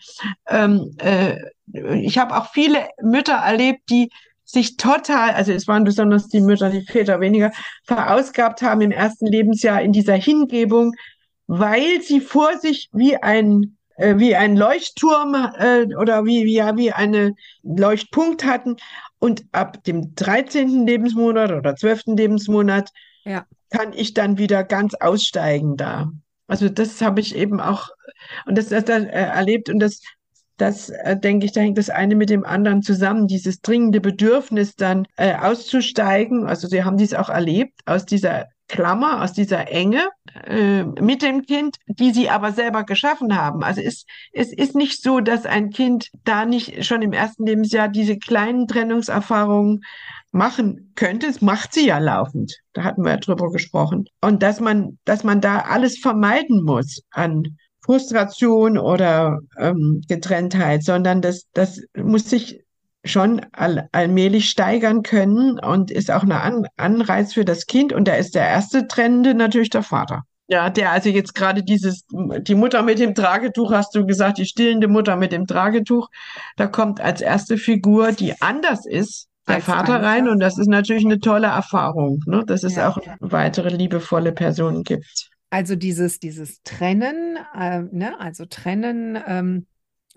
Ähm, 0.48 0.94
äh, 0.98 1.36
ich 1.72 2.18
habe 2.18 2.36
auch 2.36 2.52
viele 2.52 2.86
Mütter 3.02 3.34
erlebt, 3.34 3.90
die 3.90 4.10
sich 4.44 4.76
total, 4.76 5.30
also 5.30 5.52
es 5.52 5.66
waren 5.66 5.84
besonders 5.84 6.28
die 6.28 6.40
Mütter, 6.40 6.70
die 6.70 6.82
Väter 6.82 7.18
weniger, 7.20 7.50
verausgabt 7.84 8.62
haben 8.62 8.82
im 8.82 8.92
ersten 8.92 9.26
Lebensjahr 9.26 9.82
in 9.82 9.92
dieser 9.92 10.14
Hingebung, 10.14 10.92
weil 11.46 12.02
sie 12.02 12.20
vor 12.20 12.58
sich 12.58 12.88
wie 12.92 13.16
ein 13.16 13.76
äh, 13.96 14.18
wie 14.18 14.34
ein 14.36 14.56
Leuchtturm 14.56 15.34
äh, 15.34 15.86
oder 15.96 16.24
wie, 16.24 16.44
wie, 16.44 16.54
ja, 16.54 16.76
wie 16.76 16.92
eine 16.92 17.34
Leuchtpunkt 17.62 18.44
hatten. 18.44 18.76
Und 19.18 19.44
ab 19.52 19.82
dem 19.84 20.14
13. 20.14 20.86
Lebensmonat 20.86 21.52
oder 21.52 21.76
12. 21.76 22.02
Lebensmonat 22.06 22.90
ja. 23.24 23.46
kann 23.70 23.92
ich 23.92 24.14
dann 24.14 24.38
wieder 24.38 24.64
ganz 24.64 24.94
aussteigen 24.94 25.76
da. 25.76 26.10
Also 26.46 26.68
das 26.68 27.00
habe 27.00 27.20
ich 27.20 27.34
eben 27.34 27.60
auch 27.60 27.88
und 28.46 28.58
das, 28.58 28.68
das, 28.68 28.84
das 28.84 29.04
äh, 29.04 29.08
erlebt 29.08 29.70
und 29.70 29.80
das 29.80 30.00
das 30.56 30.88
äh, 30.88 31.18
denke 31.18 31.46
ich, 31.46 31.52
da 31.52 31.60
hängt 31.60 31.78
das 31.78 31.90
eine 31.90 32.14
mit 32.14 32.30
dem 32.30 32.44
anderen 32.44 32.82
zusammen, 32.82 33.26
dieses 33.26 33.60
dringende 33.60 34.00
Bedürfnis 34.00 34.76
dann 34.76 35.06
äh, 35.16 35.34
auszusteigen. 35.34 36.46
Also 36.46 36.68
sie 36.68 36.84
haben 36.84 36.96
dies 36.96 37.14
auch 37.14 37.28
erlebt 37.28 37.80
aus 37.86 38.04
dieser 38.04 38.46
Klammer, 38.68 39.22
aus 39.22 39.32
dieser 39.32 39.70
Enge 39.70 40.08
äh, 40.46 40.84
mit 40.84 41.22
dem 41.22 41.42
Kind, 41.42 41.76
die 41.86 42.12
sie 42.12 42.30
aber 42.30 42.52
selber 42.52 42.84
geschaffen 42.84 43.36
haben. 43.36 43.62
Also 43.62 43.80
es, 43.80 44.06
es 44.32 44.52
ist 44.52 44.74
nicht 44.74 45.02
so, 45.02 45.20
dass 45.20 45.46
ein 45.46 45.70
Kind 45.70 46.08
da 46.24 46.44
nicht 46.44 46.84
schon 46.84 47.02
im 47.02 47.12
ersten 47.12 47.46
Lebensjahr 47.46 47.88
diese 47.88 48.18
kleinen 48.18 48.66
Trennungserfahrungen 48.66 49.82
machen 50.32 50.92
könnte. 50.94 51.26
Es 51.26 51.40
macht 51.42 51.74
sie 51.74 51.86
ja 51.86 51.98
laufend. 51.98 52.56
Da 52.72 52.84
hatten 52.84 53.04
wir 53.04 53.12
ja 53.12 53.16
drüber 53.18 53.50
gesprochen. 53.52 54.06
Und 54.20 54.42
dass 54.42 54.60
man, 54.60 54.98
dass 55.04 55.24
man 55.24 55.40
da 55.40 55.60
alles 55.60 55.98
vermeiden 55.98 56.64
muss 56.64 57.02
an 57.10 57.56
Frustration 57.84 58.78
oder 58.78 59.40
ähm, 59.58 60.02
Getrenntheit, 60.08 60.82
sondern 60.82 61.20
das, 61.20 61.44
das 61.52 61.82
muss 61.94 62.30
sich 62.30 62.63
schon 63.04 63.44
all, 63.52 63.88
allmählich 63.92 64.50
steigern 64.50 65.02
können 65.02 65.58
und 65.58 65.90
ist 65.90 66.10
auch 66.10 66.22
eine 66.22 66.40
An 66.40 66.66
Anreiz 66.76 67.34
für 67.34 67.44
das 67.44 67.66
Kind. 67.66 67.92
Und 67.92 68.08
da 68.08 68.14
ist 68.14 68.34
der 68.34 68.48
erste 68.48 68.86
Trennende 68.86 69.34
natürlich 69.34 69.70
der 69.70 69.82
Vater. 69.82 70.22
Ja, 70.46 70.68
der 70.68 70.92
also 70.92 71.08
jetzt 71.08 71.34
gerade 71.34 71.62
dieses, 71.62 72.04
die 72.10 72.54
Mutter 72.54 72.82
mit 72.82 72.98
dem 72.98 73.14
Tragetuch, 73.14 73.72
hast 73.72 73.94
du 73.94 74.04
gesagt, 74.04 74.38
die 74.38 74.44
stillende 74.44 74.88
Mutter 74.88 75.16
mit 75.16 75.32
dem 75.32 75.46
Tragetuch, 75.46 76.08
da 76.56 76.66
kommt 76.66 77.00
als 77.00 77.22
erste 77.22 77.56
Figur, 77.56 78.12
die 78.12 78.40
anders 78.42 78.84
ist, 78.84 79.28
der 79.48 79.56
als 79.56 79.64
Vater 79.64 80.02
rein. 80.02 80.28
Und 80.28 80.40
das 80.40 80.58
ist 80.58 80.68
natürlich 80.68 81.06
eine 81.06 81.18
tolle 81.18 81.46
Erfahrung, 81.46 82.20
ne? 82.26 82.44
dass 82.46 82.62
es 82.62 82.76
ja, 82.76 82.90
auch 82.90 82.98
ja. 83.04 83.16
weitere 83.20 83.70
liebevolle 83.70 84.32
Personen 84.32 84.82
gibt. 84.82 85.30
Also 85.48 85.76
dieses, 85.76 86.18
dieses 86.18 86.62
Trennen, 86.62 87.38
äh, 87.58 87.82
ne? 87.90 88.18
also 88.20 88.44
Trennen, 88.44 89.18
ähm, 89.26 89.66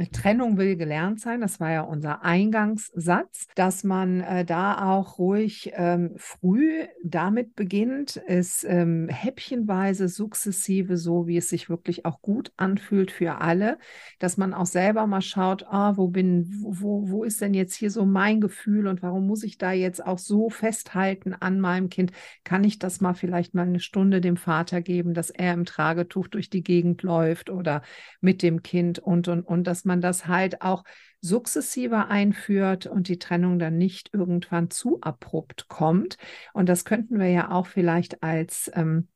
Trennung 0.06 0.58
will 0.58 0.76
gelernt 0.76 1.20
sein, 1.20 1.42
das 1.42 1.60
war 1.60 1.72
ja 1.72 1.82
unser 1.82 2.24
Eingangssatz, 2.24 3.48
dass 3.56 3.84
man 3.84 4.22
äh, 4.22 4.46
da 4.46 4.94
auch 4.94 5.18
ruhig 5.18 5.72
ähm, 5.74 6.14
früh 6.18 6.86
damit 7.04 7.56
beginnt, 7.56 8.22
es 8.28 8.64
ähm, 8.64 9.10
häppchenweise, 9.10 10.08
sukzessive, 10.08 10.98
so 10.98 11.26
wie 11.26 11.38
es 11.38 11.50
sich 11.50 11.68
wirklich 11.68 12.06
auch 12.06 12.22
gut 12.22 12.52
anfühlt 12.58 13.10
für 13.10 13.42
alle, 13.42 13.80
dass 14.20 14.38
man 14.38 14.54
auch 14.54 14.68
selber 14.68 15.08
mal 15.08 15.22
schaut, 15.22 15.66
ah, 15.68 15.98
wo 15.98 16.10
bin, 16.10 16.48
wo, 16.62 17.10
wo 17.10 17.24
ist 17.24 17.42
denn 17.42 17.56
jetzt 17.56 17.74
hier 17.74 17.90
so 17.90 18.06
mein 18.06 18.40
Gefühl 18.40 18.86
und 18.86 19.02
warum 19.02 19.26
muss 19.26 19.42
ich 19.44 19.58
da 19.58 19.72
jetzt 19.72 20.06
auch 20.06 20.20
so 20.20 20.52
festhalten 20.52 21.34
an 21.34 21.60
meinem 21.60 21.90
Kind? 21.90 22.12
Kann 22.44 22.64
ich 22.64 22.78
das 22.78 23.02
mal 23.02 23.16
vielleicht 23.16 23.56
mal 23.56 23.66
eine 23.66 23.80
Stunde 23.80 24.22
dem 24.22 24.38
Vater 24.38 24.82
geben, 24.82 25.16
dass 25.16 25.32
er 25.32 25.54
im 25.56 25.66
Tragetuch 25.66 26.28
durch 26.28 26.52
die 26.52 26.62
Gegend 26.62 27.02
läuft 27.02 27.50
oder 27.50 27.82
mit 28.22 28.44
dem 28.44 28.62
Kind 28.62 29.00
und 29.00 29.28
und 29.28 29.42
und, 29.42 29.66
dass 29.66 29.87
man 29.88 30.02
das 30.02 30.28
halt 30.28 30.62
auch 30.62 30.84
sukzessiver 31.22 32.10
einführt 32.10 32.86
und 32.86 33.08
die 33.08 33.20
Trennung 33.20 33.60
dann 33.60 33.78
nicht 33.78 34.14
irgendwann 34.14 34.70
zu 34.70 35.00
abrupt 35.02 35.68
kommt. 35.68 36.18
Und 36.54 36.70
das 36.70 36.86
könnten 36.86 37.20
wir 37.20 37.30
ja 37.30 37.52
auch 37.52 37.66
vielleicht 37.68 38.22
als 38.22 38.72
ähm, 38.76 39.08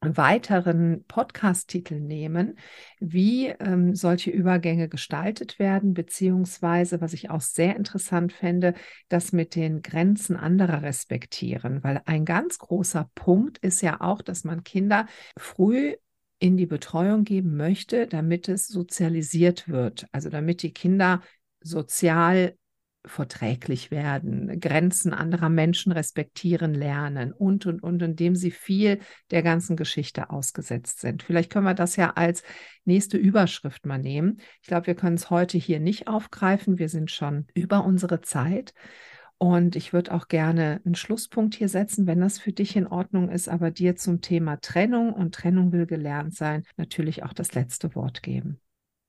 weiteren 0.00 1.04
Podcast-Titel 1.08 1.98
nehmen, 1.98 2.56
wie 3.00 3.48
ähm, 3.48 3.94
solche 3.96 4.30
Übergänge 4.30 4.88
gestaltet 4.88 5.58
werden, 5.58 5.92
beziehungsweise, 5.92 7.00
was 7.00 7.12
ich 7.12 7.30
auch 7.30 7.40
sehr 7.40 7.74
interessant 7.74 8.32
fände, 8.32 8.74
das 9.08 9.32
mit 9.32 9.56
den 9.56 9.82
Grenzen 9.82 10.36
anderer 10.36 10.82
respektieren, 10.82 11.82
weil 11.82 12.00
ein 12.06 12.24
ganz 12.24 12.58
großer 12.58 13.10
Punkt 13.14 13.58
ist 13.58 13.80
ja 13.80 14.00
auch, 14.00 14.22
dass 14.22 14.44
man 14.44 14.62
Kinder 14.62 15.06
früh 15.36 15.94
in 16.38 16.56
die 16.56 16.66
Betreuung 16.66 17.24
geben 17.24 17.56
möchte, 17.56 18.06
damit 18.06 18.48
es 18.48 18.68
sozialisiert 18.68 19.68
wird, 19.68 20.06
also 20.12 20.30
damit 20.30 20.62
die 20.62 20.72
Kinder 20.72 21.20
sozial 21.60 22.54
verträglich 23.04 23.90
werden, 23.90 24.60
Grenzen 24.60 25.14
anderer 25.14 25.48
Menschen 25.48 25.92
respektieren 25.92 26.74
lernen 26.74 27.32
und, 27.32 27.66
und, 27.66 27.82
und, 27.82 28.02
indem 28.02 28.36
sie 28.36 28.50
viel 28.50 29.00
der 29.30 29.42
ganzen 29.42 29.76
Geschichte 29.76 30.30
ausgesetzt 30.30 31.00
sind. 31.00 31.22
Vielleicht 31.22 31.50
können 31.50 31.64
wir 31.64 31.74
das 31.74 31.96
ja 31.96 32.10
als 32.10 32.42
nächste 32.84 33.16
Überschrift 33.16 33.86
mal 33.86 33.98
nehmen. 33.98 34.40
Ich 34.62 34.68
glaube, 34.68 34.88
wir 34.88 34.94
können 34.94 35.16
es 35.16 35.30
heute 35.30 35.58
hier 35.58 35.80
nicht 35.80 36.08
aufgreifen. 36.08 36.78
Wir 36.78 36.88
sind 36.88 37.10
schon 37.10 37.46
über 37.54 37.84
unsere 37.84 38.20
Zeit. 38.20 38.74
Und 39.38 39.76
ich 39.76 39.92
würde 39.92 40.12
auch 40.12 40.26
gerne 40.26 40.80
einen 40.84 40.96
Schlusspunkt 40.96 41.54
hier 41.54 41.68
setzen, 41.68 42.08
wenn 42.08 42.20
das 42.20 42.38
für 42.38 42.52
dich 42.52 42.74
in 42.74 42.88
Ordnung 42.88 43.30
ist, 43.30 43.48
aber 43.48 43.70
dir 43.70 43.94
zum 43.94 44.20
Thema 44.20 44.60
Trennung 44.60 45.12
und 45.12 45.32
Trennung 45.32 45.72
will 45.72 45.86
gelernt 45.86 46.34
sein, 46.34 46.64
natürlich 46.76 47.22
auch 47.22 47.32
das 47.32 47.54
letzte 47.54 47.94
Wort 47.94 48.22
geben. 48.24 48.60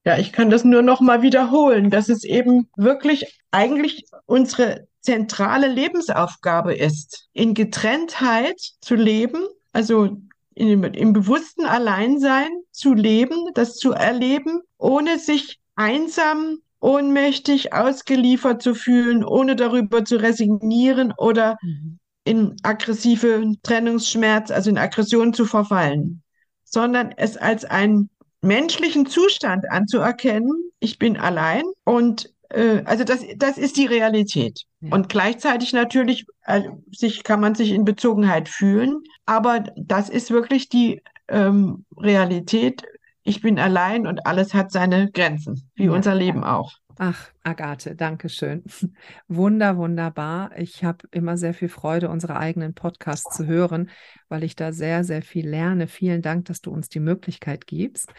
Ja, 0.05 0.17
ich 0.17 0.32
kann 0.32 0.49
das 0.49 0.63
nur 0.63 0.84
noch 0.84 1.01
mal 1.01 1.23
wiederholen, 1.23 1.89
dass 1.89 2.09
es 2.09 2.23
eben 2.23 2.69
wirklich 2.77 3.41
eigentlich 3.51 4.05
unsere 4.25 4.88
zentrale 5.01 5.67
Lebensaufgabe 5.67 6.75
ist, 6.75 7.27
in 7.34 7.53
Getrenntheit 7.53 8.59
zu 8.82 8.95
leben, 8.95 9.41
also 9.73 10.21
in, 10.53 10.84
im 10.84 11.13
bewussten 11.13 11.65
Alleinsein 11.65 12.49
zu 12.71 12.93
leben, 12.93 13.36
das 13.55 13.75
zu 13.77 13.93
erleben, 13.93 14.61
ohne 14.77 15.17
sich 15.17 15.59
einsam 15.75 16.59
ohnmächtig 16.80 17.73
ausgeliefert 17.73 18.61
zu 18.61 18.73
fühlen, 18.73 19.23
ohne 19.23 19.55
darüber 19.55 20.05
zu 20.05 20.17
resignieren 20.17 21.13
oder 21.17 21.57
mhm. 21.61 21.99
in 22.23 22.55
aggressive 22.63 23.53
Trennungsschmerz, 23.63 24.51
also 24.51 24.69
in 24.69 24.77
Aggression 24.77 25.34
zu 25.34 25.45
verfallen, 25.45 26.23
sondern 26.63 27.13
es 27.17 27.38
als 27.38 27.65
einen 27.65 28.09
menschlichen 28.41 29.05
Zustand 29.05 29.69
anzuerkennen, 29.69 30.51
ich 30.80 30.97
bin 30.97 31.17
allein 31.17 31.63
und 31.84 32.30
äh, 32.49 32.84
also 32.86 33.03
das, 33.03 33.25
das 33.38 33.57
ist 33.57 33.77
die 33.77 33.86
Realität. 33.86 34.63
Ja. 34.82 34.95
Und 34.95 35.09
gleichzeitig 35.09 35.73
natürlich 35.73 36.25
äh, 36.45 36.63
sich, 36.91 37.23
kann 37.23 37.39
man 37.39 37.55
sich 37.55 37.71
in 37.71 37.86
Bezogenheit 37.86 38.49
fühlen, 38.49 39.03
aber 39.25 39.65
das 39.75 40.09
ist 40.09 40.32
wirklich 40.32 40.69
die 40.69 41.01
ähm, 41.27 41.86
Realität. 41.97 42.84
Ich 43.24 43.41
bin 43.41 43.59
allein 43.59 44.07
und 44.07 44.26
alles 44.26 44.53
hat 44.53 44.72
seine 44.72 45.11
Grenzen, 45.11 45.70
wie 45.76 45.86
Ja. 45.86 45.91
unser 45.91 46.15
Leben 46.15 46.43
auch. 46.43 46.74
Ach, 46.97 47.30
Agathe, 47.43 47.95
danke 47.95 48.28
schön. 48.28 48.63
Wunder, 49.28 49.78
wunderbar. 49.78 50.51
Ich 50.57 50.84
habe 50.84 51.07
immer 51.11 51.38
sehr 51.38 51.53
viel 51.53 51.70
Freude, 51.70 52.09
unsere 52.09 52.36
eigenen 52.36 52.74
Podcasts 52.74 53.36
zu 53.38 53.45
hören, 53.45 53.89
weil 54.28 54.43
ich 54.43 54.55
da 54.55 54.74
sehr, 54.74 55.03
sehr 55.05 55.22
viel 55.22 55.47
lerne. 55.47 55.88
Vielen 55.88 56.22
Dank, 56.22 56.45
dass 56.45 56.61
du 56.61 56.72
uns 56.72 56.89
die 56.89 56.99
Möglichkeit 56.99 57.67
gibst. 57.67 58.11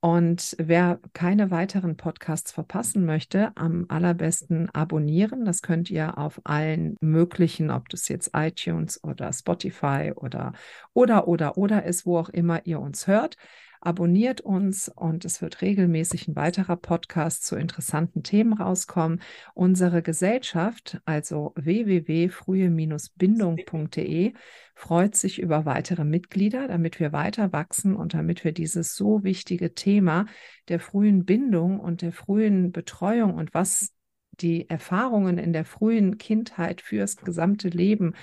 Und 0.00 0.56
wer 0.58 0.98
keine 1.12 1.50
weiteren 1.52 1.96
Podcasts 1.96 2.50
verpassen 2.50 3.04
möchte, 3.04 3.52
am 3.54 3.84
allerbesten 3.88 4.68
abonnieren. 4.70 5.44
Das 5.44 5.62
könnt 5.62 5.90
ihr 5.90 6.18
auf 6.18 6.40
allen 6.44 6.96
möglichen, 7.00 7.70
ob 7.70 7.88
das 7.90 8.08
jetzt 8.08 8.30
iTunes 8.34 9.02
oder 9.04 9.32
Spotify 9.32 10.12
oder 10.16 10.54
oder 10.92 11.28
oder 11.28 11.56
oder 11.56 11.84
ist, 11.84 12.04
wo 12.06 12.18
auch 12.18 12.30
immer 12.30 12.66
ihr 12.66 12.80
uns 12.80 13.06
hört. 13.06 13.36
Abonniert 13.84 14.40
uns 14.40 14.88
und 14.88 15.24
es 15.24 15.42
wird 15.42 15.60
regelmäßig 15.60 16.28
ein 16.28 16.36
weiterer 16.36 16.76
Podcast 16.76 17.44
zu 17.44 17.56
interessanten 17.56 18.22
Themen 18.22 18.52
rauskommen. 18.52 19.20
Unsere 19.54 20.02
Gesellschaft, 20.02 21.00
also 21.04 21.52
www.frühe-bindung.de, 21.56 24.34
freut 24.76 25.16
sich 25.16 25.40
über 25.40 25.64
weitere 25.64 26.04
Mitglieder, 26.04 26.68
damit 26.68 27.00
wir 27.00 27.12
weiter 27.12 27.52
wachsen 27.52 27.96
und 27.96 28.14
damit 28.14 28.44
wir 28.44 28.52
dieses 28.52 28.94
so 28.94 29.24
wichtige 29.24 29.74
Thema 29.74 30.26
der 30.68 30.78
frühen 30.78 31.24
Bindung 31.24 31.80
und 31.80 32.02
der 32.02 32.12
frühen 32.12 32.70
Betreuung 32.70 33.34
und 33.34 33.52
was 33.52 33.92
die 34.30 34.70
Erfahrungen 34.70 35.38
in 35.38 35.52
der 35.52 35.64
frühen 35.64 36.18
Kindheit 36.18 36.82
fürs 36.82 37.16
gesamte 37.16 37.68
Leben 37.68 38.14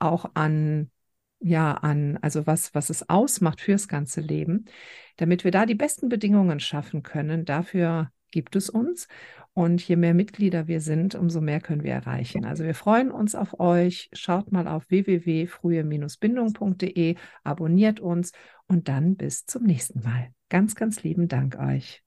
auch 0.00 0.32
an 0.34 0.90
ja, 1.44 1.74
an, 1.74 2.18
also 2.22 2.46
was, 2.46 2.74
was 2.74 2.88
es 2.88 3.10
ausmacht 3.10 3.60
fürs 3.60 3.86
ganze 3.86 4.22
Leben, 4.22 4.64
damit 5.18 5.44
wir 5.44 5.50
da 5.50 5.66
die 5.66 5.74
besten 5.74 6.08
Bedingungen 6.08 6.58
schaffen 6.58 7.02
können. 7.02 7.44
Dafür 7.44 8.10
gibt 8.30 8.56
es 8.56 8.70
uns. 8.70 9.08
Und 9.52 9.86
je 9.86 9.96
mehr 9.96 10.14
Mitglieder 10.14 10.66
wir 10.66 10.80
sind, 10.80 11.14
umso 11.14 11.42
mehr 11.42 11.60
können 11.60 11.84
wir 11.84 11.92
erreichen. 11.92 12.44
Also 12.44 12.64
wir 12.64 12.74
freuen 12.74 13.12
uns 13.12 13.36
auf 13.36 13.60
euch. 13.60 14.10
Schaut 14.12 14.50
mal 14.50 14.66
auf 14.66 14.90
www.frühe-bindung.de, 14.90 17.14
abonniert 17.44 18.00
uns 18.00 18.32
und 18.66 18.88
dann 18.88 19.14
bis 19.16 19.46
zum 19.46 19.62
nächsten 19.64 20.02
Mal. 20.02 20.32
Ganz, 20.48 20.74
ganz 20.74 21.04
lieben 21.04 21.28
Dank 21.28 21.56
euch. 21.58 22.03